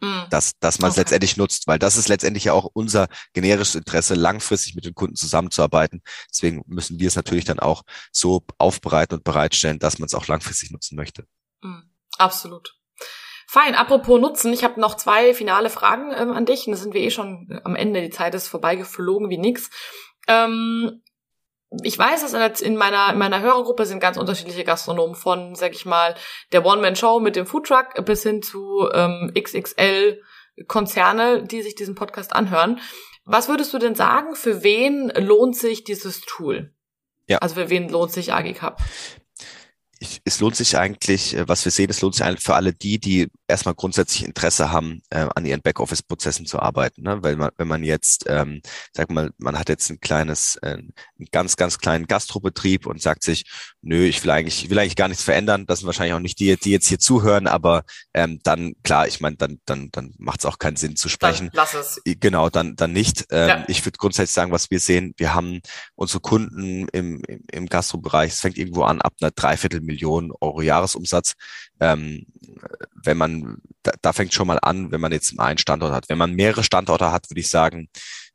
Mhm. 0.04 0.26
dass, 0.30 0.52
dass 0.60 0.78
man 0.78 0.90
es 0.90 0.94
okay. 0.94 1.02
letztendlich 1.02 1.36
nutzt, 1.36 1.66
weil 1.66 1.78
das 1.78 1.96
ist 1.96 2.08
letztendlich 2.08 2.44
ja 2.44 2.52
auch 2.52 2.68
unser 2.72 3.08
generisches 3.32 3.74
Interesse, 3.74 4.14
langfristig 4.14 4.74
mit 4.74 4.84
den 4.84 4.94
Kunden 4.94 5.16
zusammenzuarbeiten. 5.16 6.02
Deswegen 6.30 6.62
müssen 6.66 6.98
wir 6.98 7.08
es 7.08 7.16
natürlich 7.16 7.44
dann 7.44 7.58
auch 7.58 7.82
so 8.12 8.44
aufbereiten 8.58 9.16
und 9.16 9.24
bereitstellen, 9.24 9.78
dass 9.78 9.98
man 9.98 10.06
es 10.06 10.14
auch 10.14 10.26
langfristig 10.26 10.70
nutzen 10.70 10.96
möchte. 10.96 11.24
Mhm. 11.62 11.90
Absolut. 12.18 12.76
Fein, 13.46 13.74
apropos 13.74 14.20
Nutzen, 14.20 14.52
ich 14.52 14.64
habe 14.64 14.80
noch 14.80 14.96
zwei 14.96 15.32
finale 15.32 15.70
Fragen 15.70 16.12
ähm, 16.12 16.32
an 16.32 16.44
dich. 16.44 16.66
Und 16.66 16.72
da 16.72 16.76
sind 16.76 16.92
wir 16.92 17.02
eh 17.02 17.10
schon 17.10 17.60
am 17.64 17.76
Ende. 17.76 18.02
Die 18.02 18.10
Zeit 18.10 18.34
ist 18.34 18.48
vorbeigeflogen 18.48 19.30
wie 19.30 19.38
nix. 19.38 19.70
Ähm, 20.26 21.02
ich 21.82 21.98
weiß, 21.98 22.20
dass 22.20 22.60
in 22.60 22.76
meiner, 22.76 23.12
in 23.12 23.18
meiner 23.18 23.40
Hörergruppe 23.40 23.86
sind 23.86 24.00
ganz 24.00 24.16
unterschiedliche 24.16 24.64
Gastronomen 24.64 25.14
von, 25.14 25.54
sag 25.54 25.72
ich 25.72 25.86
mal, 25.86 26.14
der 26.52 26.64
One-Man-Show 26.64 27.20
mit 27.20 27.36
dem 27.36 27.46
Foodtruck 27.46 28.04
bis 28.04 28.22
hin 28.22 28.42
zu 28.42 28.88
ähm, 28.92 29.32
XXL-Konzerne, 29.36 31.44
die 31.44 31.62
sich 31.62 31.74
diesen 31.74 31.94
Podcast 31.94 32.34
anhören. 32.34 32.80
Was 33.24 33.48
würdest 33.48 33.72
du 33.72 33.78
denn 33.78 33.94
sagen, 33.94 34.34
für 34.34 34.62
wen 34.62 35.10
lohnt 35.16 35.56
sich 35.56 35.84
dieses 35.84 36.20
Tool? 36.20 36.74
Ja. 37.26 37.38
Also 37.38 37.54
für 37.54 37.70
wen 37.70 37.88
lohnt 37.88 38.12
sich 38.12 38.34
AG 38.34 38.52
Cup? 38.52 38.82
Ich, 40.04 40.20
es 40.24 40.40
lohnt 40.40 40.56
sich 40.56 40.76
eigentlich, 40.76 41.34
äh, 41.34 41.48
was 41.48 41.64
wir 41.64 41.72
sehen, 41.72 41.90
es 41.90 42.00
lohnt 42.00 42.14
sich 42.14 42.24
eigentlich 42.24 42.44
für 42.44 42.54
alle 42.54 42.72
die, 42.72 42.98
die 42.98 43.28
erstmal 43.48 43.74
grundsätzlich 43.74 44.24
Interesse 44.24 44.70
haben, 44.70 45.02
äh, 45.10 45.26
an 45.34 45.44
ihren 45.44 45.62
Backoffice-Prozessen 45.62 46.46
zu 46.46 46.60
arbeiten. 46.60 47.02
Ne? 47.02 47.22
Weil 47.22 47.36
man, 47.36 47.50
wenn 47.56 47.68
man 47.68 47.82
jetzt, 47.82 48.24
ähm, 48.28 48.60
sag 48.92 49.10
mal, 49.10 49.30
man 49.38 49.58
hat 49.58 49.68
jetzt 49.68 49.90
ein 49.90 50.00
kleines, 50.00 50.56
äh, 50.62 50.74
einen 50.74 50.92
ganz, 51.32 51.56
ganz 51.56 51.78
kleinen 51.78 52.06
Gastrobetrieb 52.06 52.86
und 52.86 53.00
sagt 53.00 53.22
sich, 53.22 53.44
nö, 53.82 54.04
ich 54.04 54.22
will 54.22 54.30
eigentlich, 54.30 54.64
ich 54.64 54.70
will 54.70 54.78
eigentlich 54.78 54.96
gar 54.96 55.08
nichts 55.08 55.24
verändern. 55.24 55.66
Das 55.66 55.80
sind 55.80 55.86
wahrscheinlich 55.86 56.14
auch 56.14 56.20
nicht 56.20 56.38
die, 56.38 56.56
die 56.56 56.70
jetzt 56.70 56.88
hier 56.88 56.98
zuhören, 56.98 57.46
aber 57.46 57.84
ähm, 58.12 58.40
dann, 58.42 58.74
klar, 58.82 59.06
ich 59.06 59.20
meine, 59.20 59.36
dann, 59.36 59.60
dann, 59.64 59.90
dann 59.92 60.14
macht 60.18 60.40
es 60.40 60.46
auch 60.46 60.58
keinen 60.58 60.76
Sinn 60.76 60.96
zu 60.96 61.08
sprechen. 61.08 61.50
Dann 61.52 61.56
lass 61.56 61.74
es. 61.74 62.00
Genau, 62.20 62.50
dann, 62.50 62.76
dann 62.76 62.92
nicht. 62.92 63.26
Ähm, 63.30 63.48
ja. 63.48 63.64
Ich 63.68 63.84
würde 63.84 63.98
grundsätzlich 63.98 64.34
sagen, 64.34 64.52
was 64.52 64.70
wir 64.70 64.80
sehen, 64.80 65.14
wir 65.16 65.34
haben 65.34 65.60
unsere 65.94 66.20
Kunden 66.20 66.88
im, 66.88 67.22
im, 67.26 67.44
im 67.50 67.66
Gastrobereich, 67.66 68.32
es 68.32 68.40
fängt 68.40 68.58
irgendwo 68.58 68.82
an 68.82 69.00
ab 69.00 69.14
einer 69.20 69.30
Dreiviertel 69.30 69.80
Millionen 69.94 70.32
Euro 70.40 70.62
Jahresumsatz. 70.62 71.34
Ähm, 71.80 72.26
wenn 73.02 73.16
man, 73.16 73.58
da, 73.82 73.92
da 74.02 74.12
fängt 74.12 74.34
schon 74.34 74.46
mal 74.46 74.58
an, 74.58 74.90
wenn 74.90 75.00
man 75.00 75.12
jetzt 75.12 75.38
einen 75.38 75.58
Standort 75.58 75.92
hat. 75.92 76.08
Wenn 76.08 76.18
man 76.18 76.34
mehrere 76.34 76.64
Standorte 76.64 77.12
hat, 77.12 77.30
würde 77.30 77.40
ich 77.40 77.48
sagen, 77.48 77.88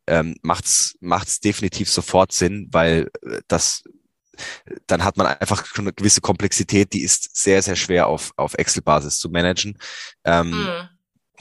ähm, 0.08 0.36
macht's 0.42 0.96
macht's 1.02 1.40
definitiv 1.40 1.90
sofort 1.90 2.32
Sinn, 2.32 2.68
weil 2.72 3.10
äh, 3.24 3.42
das 3.48 3.84
dann 4.88 5.04
hat 5.04 5.18
man 5.18 5.28
einfach 5.28 5.66
schon 5.66 5.84
eine 5.84 5.94
gewisse 5.94 6.22
Komplexität, 6.22 6.94
die 6.94 7.04
ist 7.04 7.36
sehr, 7.36 7.62
sehr 7.62 7.76
schwer 7.76 8.08
auf, 8.08 8.32
auf 8.38 8.54
Excel-Basis 8.54 9.20
zu 9.20 9.30
managen. 9.30 9.78
Ähm, 10.24 10.52
mhm. 10.52 10.90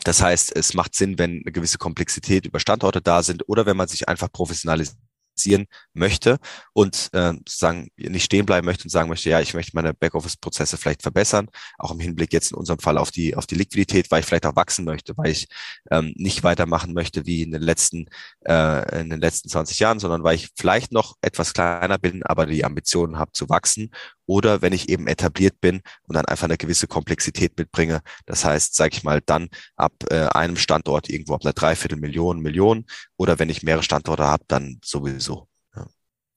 Das 0.02 0.20
heißt, 0.20 0.54
es 0.56 0.74
macht 0.74 0.96
Sinn, 0.96 1.16
wenn 1.16 1.42
eine 1.42 1.52
gewisse 1.52 1.78
Komplexität 1.78 2.46
über 2.46 2.58
Standorte 2.58 3.00
da 3.00 3.22
sind 3.22 3.48
oder 3.48 3.66
wenn 3.66 3.76
man 3.76 3.86
sich 3.86 4.08
einfach 4.08 4.32
professionalisiert 4.32 4.98
identifizieren 5.38 5.66
möchte 5.94 6.38
und 6.72 7.10
äh, 7.12 7.32
sagen 7.48 7.88
nicht 7.96 8.24
stehen 8.24 8.46
bleiben 8.46 8.66
möchte 8.66 8.84
und 8.84 8.90
sagen 8.90 9.08
möchte, 9.08 9.30
ja, 9.30 9.40
ich 9.40 9.54
möchte 9.54 9.72
meine 9.74 9.94
Backoffice-Prozesse 9.94 10.76
vielleicht 10.76 11.02
verbessern, 11.02 11.48
auch 11.78 11.92
im 11.92 12.00
Hinblick 12.00 12.32
jetzt 12.32 12.52
in 12.52 12.58
unserem 12.58 12.78
Fall 12.78 12.98
auf 12.98 13.10
die 13.10 13.36
auf 13.36 13.46
die 13.46 13.54
Liquidität, 13.54 14.10
weil 14.10 14.20
ich 14.20 14.26
vielleicht 14.26 14.46
auch 14.46 14.56
wachsen 14.56 14.84
möchte, 14.84 15.16
weil 15.16 15.30
ich 15.30 15.48
ähm, 15.90 16.12
nicht 16.16 16.42
weitermachen 16.42 16.92
möchte 16.94 17.26
wie 17.26 17.42
in 17.42 17.52
den 17.52 17.62
letzten 17.62 18.06
äh, 18.46 19.00
in 19.00 19.10
den 19.10 19.20
letzten 19.20 19.48
20 19.48 19.78
Jahren, 19.78 19.98
sondern 19.98 20.22
weil 20.22 20.36
ich 20.36 20.50
vielleicht 20.56 20.92
noch 20.92 21.16
etwas 21.22 21.54
kleiner 21.54 21.98
bin, 21.98 22.22
aber 22.22 22.46
die 22.46 22.64
Ambitionen 22.64 23.18
habe 23.18 23.32
zu 23.32 23.48
wachsen 23.48 23.90
oder 24.28 24.62
wenn 24.62 24.72
ich 24.72 24.88
eben 24.90 25.08
etabliert 25.08 25.60
bin 25.60 25.80
und 26.02 26.14
dann 26.14 26.26
einfach 26.26 26.44
eine 26.44 26.58
gewisse 26.58 26.86
Komplexität 26.86 27.56
mitbringe. 27.58 28.02
Das 28.26 28.44
heißt, 28.44 28.74
sage 28.76 28.94
ich 28.94 29.02
mal, 29.02 29.20
dann 29.24 29.48
ab 29.74 29.94
äh, 30.10 30.26
einem 30.26 30.56
Standort 30.56 31.08
irgendwo 31.08 31.34
ab 31.34 31.40
einer 31.42 31.54
Dreiviertelmillion, 31.54 32.38
Million 32.38 32.84
oder 33.16 33.38
wenn 33.38 33.48
ich 33.48 33.62
mehrere 33.62 33.82
Standorte 33.82 34.24
habe, 34.24 34.44
dann 34.46 34.80
sowieso. 34.84 35.48
Ja. 35.74 35.86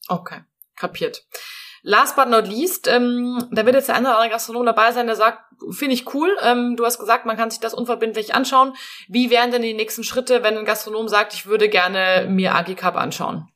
Okay, 0.08 0.42
kapiert. 0.76 1.26
Last 1.84 2.16
but 2.16 2.30
not 2.30 2.48
least, 2.48 2.88
ähm, 2.88 3.44
da 3.52 3.66
wird 3.66 3.76
jetzt 3.76 3.88
der 3.88 3.96
andere 3.96 4.30
Gastronom 4.30 4.66
dabei 4.66 4.92
sein, 4.92 5.08
der 5.08 5.16
sagt, 5.16 5.42
finde 5.72 5.96
ich 5.96 6.14
cool, 6.14 6.30
ähm, 6.44 6.76
du 6.78 6.86
hast 6.86 7.00
gesagt, 7.00 7.26
man 7.26 7.38
kann 7.38 7.50
sich 7.50 7.60
das 7.60 7.74
unverbindlich 7.74 8.36
anschauen. 8.36 8.74
Wie 9.08 9.32
wären 9.32 9.52
denn 9.52 9.64
die 9.64 9.74
nächsten 9.74 10.04
Schritte, 10.04 10.44
wenn 10.44 10.58
ein 10.58 10.66
Gastronom 10.66 11.08
sagt, 11.08 11.34
ich 11.34 11.48
würde 11.48 11.70
gerne 11.70 12.28
mir 12.30 12.56
Agicap 12.56 12.96
anschauen? 12.96 13.48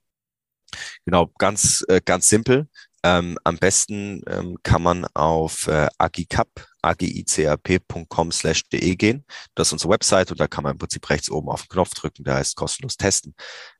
Genau, 1.06 1.30
ganz, 1.38 1.86
äh, 1.88 2.02
ganz 2.04 2.28
simpel. 2.28 2.68
Ähm, 3.06 3.38
am 3.44 3.58
besten 3.58 4.24
ähm, 4.28 4.58
kann 4.64 4.82
man 4.82 5.06
auf 5.14 5.68
äh, 5.68 5.88
agicap, 6.00 6.50
agicap.com 6.82 8.32
slash 8.32 8.68
de 8.70 8.96
gehen. 8.96 9.24
Das 9.54 9.68
ist 9.68 9.74
unsere 9.74 9.94
Website 9.94 10.32
und 10.32 10.40
da 10.40 10.48
kann 10.48 10.64
man 10.64 10.72
im 10.72 10.80
Prinzip 10.80 11.08
rechts 11.08 11.30
oben 11.30 11.50
auf 11.50 11.62
den 11.62 11.70
Knopf 11.70 11.92
drücken, 11.92 12.24
der 12.24 12.34
heißt 12.34 12.56
kostenlos 12.56 12.98
testen. 12.98 13.36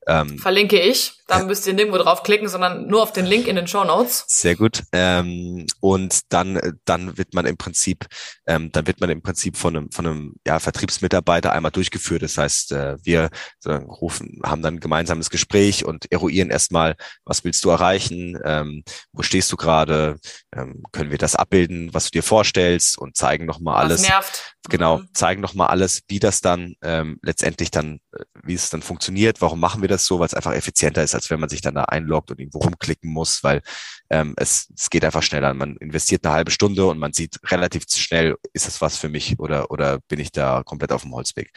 Ähm, 0.08 0.38
Verlinke 0.38 0.80
ich. 0.80 1.14
Da 1.26 1.42
müsst 1.42 1.66
ihr 1.66 1.74
nirgendwo 1.74 1.98
draufklicken, 1.98 2.48
sondern 2.48 2.86
nur 2.86 3.02
auf 3.02 3.12
den 3.12 3.26
Link 3.26 3.48
in 3.48 3.56
den 3.56 3.66
Show 3.66 3.82
Notes. 3.82 4.24
Sehr 4.28 4.54
gut. 4.54 4.84
Ähm, 4.92 5.66
und 5.80 6.20
dann, 6.28 6.78
dann 6.84 7.18
wird 7.18 7.34
man 7.34 7.46
im 7.46 7.56
Prinzip, 7.56 8.06
ähm, 8.46 8.70
dann 8.70 8.86
wird 8.86 9.00
man 9.00 9.10
im 9.10 9.22
Prinzip 9.22 9.56
von 9.56 9.76
einem, 9.76 9.90
von 9.90 10.06
einem 10.06 10.34
ja, 10.46 10.60
Vertriebsmitarbeiter 10.60 11.52
einmal 11.52 11.72
durchgeführt. 11.72 12.22
Das 12.22 12.38
heißt, 12.38 12.70
äh, 12.70 12.96
wir 13.02 13.30
so, 13.58 13.72
rufen, 13.72 14.40
haben 14.44 14.62
dann 14.62 14.74
ein 14.74 14.80
gemeinsames 14.80 15.28
Gespräch 15.28 15.84
und 15.84 16.12
eruieren 16.12 16.50
erstmal, 16.50 16.94
was 17.24 17.42
willst 17.42 17.64
du 17.64 17.70
erreichen, 17.70 18.38
ähm, 18.44 18.84
wo 19.12 19.22
stehst 19.22 19.50
du 19.50 19.56
gerade, 19.56 20.18
ähm, 20.54 20.84
können 20.92 21.10
wir 21.10 21.18
das 21.18 21.34
abbilden, 21.34 21.92
was 21.92 22.04
du 22.04 22.10
dir 22.10 22.22
vorstellst 22.22 22.98
und 22.98 23.16
zeigen 23.16 23.46
nochmal 23.46 23.82
alles. 23.82 24.02
Was 24.02 24.08
nervt. 24.08 24.55
Genau, 24.68 24.98
mhm. 24.98 25.08
zeigen 25.12 25.40
nochmal 25.40 25.68
alles, 25.68 26.02
wie 26.08 26.18
das 26.18 26.40
dann 26.40 26.74
ähm, 26.82 27.18
letztendlich 27.22 27.70
dann, 27.70 28.00
äh, 28.12 28.24
wie 28.42 28.54
es 28.54 28.70
dann 28.70 28.82
funktioniert, 28.82 29.40
warum 29.40 29.60
machen 29.60 29.82
wir 29.82 29.88
das 29.88 30.06
so, 30.06 30.18
weil 30.18 30.26
es 30.26 30.34
einfach 30.34 30.52
effizienter 30.52 31.02
ist, 31.02 31.14
als 31.14 31.30
wenn 31.30 31.40
man 31.40 31.48
sich 31.48 31.60
dann 31.60 31.74
da 31.74 31.84
einloggt 31.84 32.30
und 32.30 32.40
irgendwo 32.40 32.58
rumklicken 32.58 33.10
muss, 33.10 33.42
weil 33.42 33.62
ähm, 34.10 34.34
es, 34.36 34.72
es 34.76 34.90
geht 34.90 35.04
einfach 35.04 35.22
schneller. 35.22 35.54
Man 35.54 35.76
investiert 35.76 36.24
eine 36.24 36.34
halbe 36.34 36.50
Stunde 36.50 36.86
und 36.86 36.98
man 36.98 37.12
sieht 37.12 37.38
relativ 37.50 37.84
schnell, 37.88 38.36
ist 38.52 38.66
das 38.66 38.80
was 38.80 38.96
für 38.96 39.08
mich 39.08 39.38
oder, 39.38 39.70
oder 39.70 40.00
bin 40.08 40.20
ich 40.20 40.32
da 40.32 40.62
komplett 40.64 40.92
auf 40.92 41.02
dem 41.02 41.14
Holzweg. 41.14 41.50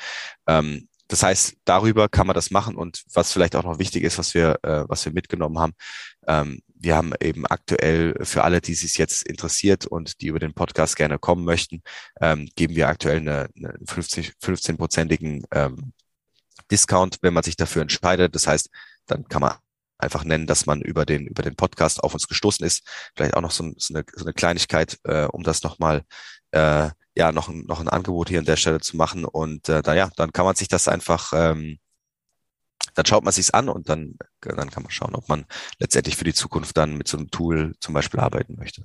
Ähm, 0.47 0.87
das 1.07 1.23
heißt, 1.23 1.57
darüber 1.65 2.07
kann 2.07 2.27
man 2.27 2.35
das 2.35 2.51
machen 2.51 2.75
und 2.75 3.03
was 3.13 3.33
vielleicht 3.33 3.55
auch 3.55 3.63
noch 3.63 3.79
wichtig 3.79 4.03
ist, 4.03 4.19
was 4.19 4.35
wir, 4.35 4.59
äh, 4.61 4.83
was 4.87 5.03
wir 5.05 5.11
mitgenommen 5.11 5.57
haben, 5.57 5.73
ähm, 6.27 6.61
wir 6.79 6.95
haben 6.95 7.13
eben 7.21 7.45
aktuell 7.45 8.15
für 8.23 8.43
alle, 8.43 8.61
die 8.61 8.73
sich 8.73 8.97
jetzt 8.97 9.23
interessiert 9.27 9.85
und 9.85 10.21
die 10.21 10.27
über 10.27 10.39
den 10.39 10.53
Podcast 10.53 10.95
gerne 10.95 11.19
kommen 11.19 11.43
möchten, 11.43 11.83
ähm, 12.21 12.49
geben 12.55 12.75
wir 12.75 12.87
aktuell 12.87 13.17
eine, 13.17 13.49
eine 13.55 13.73
50, 13.85 14.33
15-prozentigen 14.41 15.43
ähm, 15.51 15.93
Discount, 16.71 17.17
wenn 17.21 17.33
man 17.33 17.43
sich 17.43 17.57
dafür 17.57 17.81
entscheidet. 17.81 18.33
Das 18.33 18.47
heißt, 18.47 18.69
dann 19.07 19.25
kann 19.27 19.41
man 19.41 19.55
einfach 19.97 20.23
nennen, 20.23 20.47
dass 20.47 20.65
man 20.65 20.81
über 20.81 21.05
den 21.05 21.27
über 21.27 21.43
den 21.43 21.55
Podcast 21.55 22.01
auf 22.03 22.13
uns 22.13 22.27
gestoßen 22.27 22.65
ist. 22.65 22.83
Vielleicht 23.15 23.35
auch 23.35 23.41
noch 23.41 23.51
so, 23.51 23.71
so, 23.77 23.93
eine, 23.93 24.05
so 24.15 24.23
eine 24.23 24.33
Kleinigkeit, 24.33 24.97
äh, 25.03 25.25
um 25.25 25.43
das 25.43 25.63
nochmal 25.63 26.03
äh, 26.51 26.89
ja 27.15 27.31
noch 27.33 27.49
ein, 27.49 27.65
noch 27.65 27.81
ein 27.81 27.89
Angebot 27.89 28.29
hier 28.29 28.39
an 28.39 28.45
der 28.45 28.55
Stelle 28.55 28.79
zu 28.79 28.95
machen 28.95 29.25
und 29.25 29.67
äh, 29.67 29.81
dann 29.81 29.97
ja 29.97 30.09
dann 30.15 30.31
kann 30.31 30.45
man 30.45 30.55
sich 30.55 30.69
das 30.69 30.87
einfach 30.87 31.33
ähm, 31.35 31.79
dann 32.95 33.05
schaut 33.05 33.23
man 33.23 33.33
sich's 33.33 33.51
an 33.51 33.69
und 33.69 33.89
dann 33.89 34.17
dann 34.41 34.69
kann 34.69 34.83
man 34.83 34.91
schauen, 34.91 35.15
ob 35.15 35.27
man 35.29 35.45
letztendlich 35.79 36.15
für 36.15 36.23
die 36.23 36.33
Zukunft 36.33 36.77
dann 36.77 36.95
mit 36.95 37.07
so 37.07 37.17
einem 37.17 37.29
Tool 37.29 37.75
zum 37.79 37.93
Beispiel 37.93 38.19
arbeiten 38.19 38.55
möchte. 38.57 38.83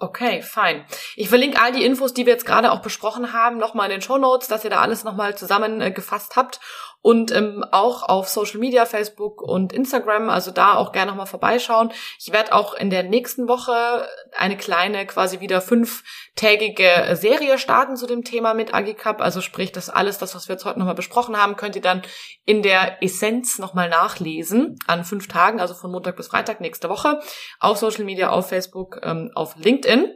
Okay, 0.00 0.42
fein. 0.42 0.84
Ich 1.14 1.28
verlinke 1.28 1.60
all 1.60 1.72
die 1.72 1.84
Infos, 1.84 2.12
die 2.12 2.26
wir 2.26 2.32
jetzt 2.32 2.46
gerade 2.46 2.72
auch 2.72 2.82
besprochen 2.82 3.32
haben, 3.32 3.58
nochmal 3.58 3.86
in 3.86 3.92
den 3.92 4.02
Show 4.02 4.18
Notes, 4.18 4.48
dass 4.48 4.64
ihr 4.64 4.70
da 4.70 4.80
alles 4.80 5.04
nochmal 5.04 5.36
zusammengefasst 5.36 6.34
habt 6.36 6.60
und 7.04 7.32
ähm, 7.32 7.62
auch 7.70 8.02
auf 8.02 8.28
Social 8.30 8.58
Media, 8.58 8.86
Facebook 8.86 9.42
und 9.42 9.74
Instagram, 9.74 10.30
also 10.30 10.50
da 10.50 10.76
auch 10.76 10.90
gerne 10.90 11.10
nochmal 11.10 11.26
vorbeischauen. 11.26 11.92
Ich 12.18 12.32
werde 12.32 12.54
auch 12.54 12.72
in 12.72 12.88
der 12.88 13.02
nächsten 13.02 13.46
Woche 13.46 14.08
eine 14.34 14.56
kleine, 14.56 15.04
quasi 15.04 15.40
wieder 15.40 15.60
fünftägige 15.60 17.10
Serie 17.12 17.58
starten 17.58 17.96
zu 17.96 18.06
dem 18.06 18.24
Thema 18.24 18.54
mit 18.54 18.72
Agicap, 18.72 19.20
also 19.20 19.42
sprich, 19.42 19.70
das 19.70 19.90
alles, 19.90 20.16
das, 20.16 20.34
was 20.34 20.48
wir 20.48 20.54
jetzt 20.54 20.64
heute 20.64 20.78
nochmal 20.78 20.94
besprochen 20.94 21.36
haben, 21.36 21.56
könnt 21.56 21.76
ihr 21.76 21.82
dann 21.82 22.00
in 22.46 22.62
der 22.62 23.02
Essenz 23.02 23.58
nochmal 23.58 23.90
nachlesen 23.90 24.78
an 24.86 25.04
fünf 25.04 25.28
Tagen, 25.28 25.60
also 25.60 25.74
von 25.74 25.90
Montag 25.90 26.16
bis 26.16 26.28
Freitag 26.28 26.62
nächste 26.62 26.88
Woche, 26.88 27.20
auf 27.60 27.76
Social 27.76 28.04
Media, 28.04 28.30
auf 28.30 28.48
Facebook, 28.48 29.00
ähm, 29.02 29.30
auf 29.34 29.56
LinkedIn. 29.56 30.10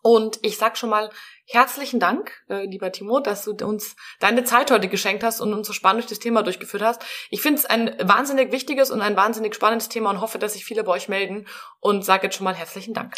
Und 0.00 0.38
ich 0.42 0.56
sag 0.56 0.78
schon 0.78 0.88
mal 0.88 1.10
herzlichen 1.46 2.00
Dank, 2.00 2.32
äh, 2.48 2.66
lieber 2.66 2.92
Timo, 2.92 3.20
dass 3.20 3.44
du 3.44 3.52
uns 3.64 3.96
deine 4.20 4.44
Zeit 4.44 4.70
heute 4.70 4.88
geschenkt 4.88 5.22
hast 5.24 5.40
und 5.40 5.52
uns 5.54 5.66
so 5.66 5.72
spannend 5.72 6.02
durch 6.02 6.10
das 6.10 6.18
Thema 6.18 6.42
durchgeführt 6.42 6.82
hast. 6.82 7.02
Ich 7.30 7.40
finde 7.40 7.60
es 7.60 7.66
ein 7.66 7.96
wahnsinnig 8.02 8.52
wichtiges 8.52 8.90
und 8.90 9.00
ein 9.00 9.16
wahnsinnig 9.16 9.54
spannendes 9.54 9.88
Thema 9.88 10.10
und 10.10 10.20
hoffe, 10.20 10.38
dass 10.38 10.54
sich 10.54 10.64
viele 10.64 10.84
bei 10.84 10.92
euch 10.92 11.08
melden 11.08 11.46
und 11.80 12.04
sage 12.04 12.26
jetzt 12.26 12.36
schon 12.36 12.44
mal 12.44 12.54
herzlichen 12.54 12.94
Dank. 12.94 13.14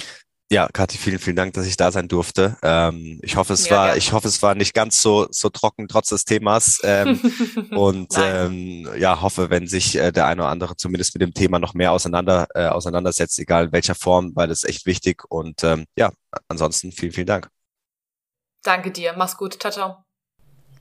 Ja, 0.50 0.66
Kathi, 0.72 0.96
vielen, 0.96 1.18
vielen 1.18 1.36
Dank, 1.36 1.52
dass 1.52 1.66
ich 1.66 1.76
da 1.76 1.92
sein 1.92 2.08
durfte. 2.08 2.56
Ähm, 2.62 3.20
ich 3.22 3.36
hoffe, 3.36 3.52
es 3.52 3.68
ja, 3.68 3.76
war, 3.76 3.84
gerne. 3.88 3.98
ich 3.98 4.12
hoffe, 4.12 4.28
es 4.28 4.40
war 4.40 4.54
nicht 4.54 4.72
ganz 4.72 5.02
so 5.02 5.26
so 5.30 5.50
trocken 5.50 5.88
trotz 5.88 6.08
des 6.08 6.24
Themas. 6.24 6.80
Ähm, 6.84 7.20
und 7.72 8.14
ähm, 8.16 8.88
ja, 8.96 9.20
hoffe, 9.20 9.50
wenn 9.50 9.66
sich 9.66 9.96
äh, 9.96 10.10
der 10.10 10.26
eine 10.26 10.42
oder 10.42 10.50
andere 10.50 10.76
zumindest 10.76 11.14
mit 11.14 11.20
dem 11.20 11.34
Thema 11.34 11.58
noch 11.58 11.74
mehr 11.74 11.92
auseinander 11.92 12.46
äh, 12.54 12.66
auseinandersetzt, 12.66 13.38
egal 13.38 13.66
in 13.66 13.72
welcher 13.72 13.94
Form, 13.94 14.32
weil 14.36 14.48
das 14.48 14.64
echt 14.64 14.86
wichtig. 14.86 15.22
Und 15.28 15.64
ähm, 15.64 15.84
ja, 15.96 16.12
ansonsten 16.48 16.92
vielen, 16.92 17.12
vielen 17.12 17.26
Dank. 17.26 17.50
Danke 18.62 18.90
dir. 18.90 19.14
Mach's 19.16 19.36
gut. 19.36 19.60
Ciao, 19.60 19.72
ciao. 19.72 20.04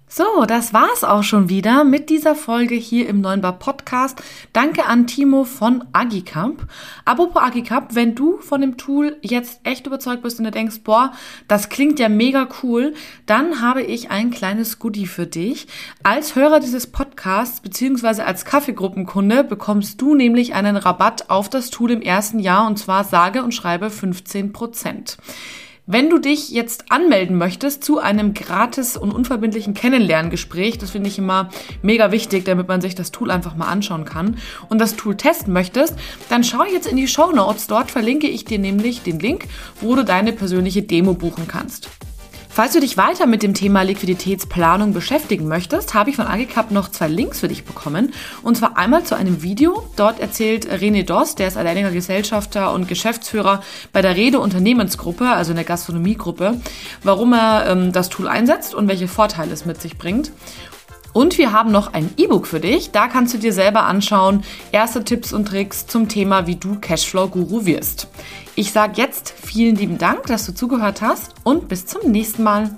So, 0.09 0.45
das 0.47 0.73
war's 0.73 1.03
auch 1.03 1.23
schon 1.23 1.49
wieder 1.49 1.83
mit 1.83 2.09
dieser 2.09 2.33
Folge 2.33 2.75
hier 2.75 3.09
im 3.09 3.19
Neuen 3.19 3.41
Bar 3.41 3.59
Podcast. 3.59 4.23
Danke 4.53 4.85
an 4.85 5.05
Timo 5.05 5.43
von 5.43 5.83
Agicamp. 5.91 6.65
Apropos 7.03 7.43
Agicamp, 7.43 7.93
wenn 7.93 8.15
du 8.15 8.37
von 8.37 8.61
dem 8.61 8.77
Tool 8.77 9.17
jetzt 9.21 9.59
echt 9.65 9.85
überzeugt 9.85 10.23
bist 10.23 10.39
und 10.39 10.45
du 10.45 10.51
denkst, 10.51 10.79
boah, 10.85 11.11
das 11.49 11.67
klingt 11.67 11.99
ja 11.99 12.07
mega 12.07 12.47
cool, 12.63 12.93
dann 13.25 13.59
habe 13.59 13.83
ich 13.83 14.09
ein 14.09 14.31
kleines 14.31 14.79
Goodie 14.79 15.07
für 15.07 15.27
dich. 15.27 15.67
Als 16.03 16.35
Hörer 16.35 16.61
dieses 16.61 16.87
Podcasts 16.87 17.59
beziehungsweise 17.59 18.23
als 18.23 18.45
Kaffeegruppenkunde 18.45 19.43
bekommst 19.43 20.01
du 20.01 20.15
nämlich 20.15 20.53
einen 20.53 20.77
Rabatt 20.77 21.29
auf 21.29 21.49
das 21.49 21.69
Tool 21.69 21.91
im 21.91 22.01
ersten 22.01 22.39
Jahr 22.39 22.65
und 22.65 22.79
zwar 22.79 23.03
sage 23.03 23.43
und 23.43 23.53
schreibe 23.53 23.89
15 23.89 24.53
Prozent. 24.53 25.17
Wenn 25.89 26.09
du 26.09 26.17
dich 26.17 26.49
jetzt 26.49 26.91
anmelden 26.91 27.37
möchtest 27.37 27.81
zu 27.81 27.99
einem 27.99 28.33
gratis 28.33 28.97
und 28.97 29.13
unverbindlichen 29.13 29.73
Kennenlerngespräch, 29.73 30.77
das 30.77 30.89
finde 30.91 31.07
ich 31.07 31.17
immer 31.17 31.47
mega 31.81 32.11
wichtig, 32.11 32.43
damit 32.43 32.67
man 32.67 32.81
sich 32.81 32.93
das 32.93 33.13
Tool 33.13 33.31
einfach 33.31 33.55
mal 33.55 33.67
anschauen 33.67 34.03
kann 34.03 34.35
und 34.67 34.79
das 34.79 34.97
Tool 34.97 35.15
testen 35.15 35.53
möchtest, 35.53 35.95
dann 36.27 36.43
schau 36.43 36.65
jetzt 36.65 36.87
in 36.87 36.97
die 36.97 37.07
Show 37.07 37.31
Notes. 37.31 37.67
Dort 37.67 37.89
verlinke 37.89 38.27
ich 38.27 38.43
dir 38.43 38.59
nämlich 38.59 39.03
den 39.03 39.21
Link, 39.21 39.45
wo 39.79 39.95
du 39.95 40.03
deine 40.03 40.33
persönliche 40.33 40.83
Demo 40.83 41.13
buchen 41.13 41.47
kannst. 41.47 41.89
Falls 42.49 42.73
du 42.73 42.79
dich 42.79 42.97
weiter 42.97 43.27
mit 43.27 43.43
dem 43.43 43.53
Thema 43.53 43.83
Liquiditätsplanung 43.83 44.93
beschäftigen 44.93 45.47
möchtest, 45.47 45.93
habe 45.93 46.09
ich 46.09 46.15
von 46.15 46.25
Agicap 46.25 46.71
noch 46.71 46.89
zwei 46.89 47.07
Links 47.07 47.39
für 47.39 47.47
dich 47.47 47.65
bekommen. 47.65 48.13
Und 48.41 48.57
zwar 48.57 48.77
einmal 48.77 49.03
zu 49.03 49.15
einem 49.15 49.43
Video. 49.43 49.87
Dort 49.95 50.19
erzählt 50.19 50.67
René 50.67 51.05
Dost, 51.05 51.39
der 51.39 51.49
ist 51.49 51.57
alleiniger 51.57 51.91
Gesellschafter 51.91 52.73
und 52.73 52.87
Geschäftsführer 52.87 53.61
bei 53.93 54.01
der 54.01 54.15
Rede 54.15 54.39
Unternehmensgruppe, 54.39 55.27
also 55.27 55.51
in 55.51 55.57
der 55.57 55.65
Gastronomiegruppe, 55.65 56.59
warum 57.03 57.33
er 57.33 57.67
ähm, 57.67 57.91
das 57.91 58.09
Tool 58.09 58.27
einsetzt 58.27 58.73
und 58.73 58.87
welche 58.87 59.07
Vorteile 59.07 59.53
es 59.53 59.65
mit 59.65 59.79
sich 59.79 59.97
bringt. 59.97 60.31
Und 61.17 61.39
wir 61.39 61.51
haben 61.51 61.71
noch 61.71 61.93
ein 61.93 62.11
E-Book 62.17 62.45
für 62.45 62.59
dich. 62.59 62.91
Da 62.91 63.07
kannst 63.07 63.33
du 63.33 63.39
dir 63.39 63.51
selber 63.51 63.85
anschauen. 63.85 64.43
Erste 64.71 65.03
Tipps 65.03 65.33
und 65.33 65.47
Tricks 65.47 65.87
zum 65.87 66.07
Thema, 66.07 66.45
wie 66.45 66.57
du 66.57 66.77
Cashflow-Guru 66.79 67.65
wirst. 67.65 68.07
Ich 68.53 68.71
sage 68.71 69.01
jetzt 69.01 69.33
vielen 69.35 69.75
lieben 69.77 69.97
Dank, 69.97 70.27
dass 70.27 70.45
du 70.45 70.53
zugehört 70.53 71.01
hast 71.01 71.33
und 71.43 71.69
bis 71.69 71.87
zum 71.87 72.11
nächsten 72.11 72.43
Mal. 72.43 72.69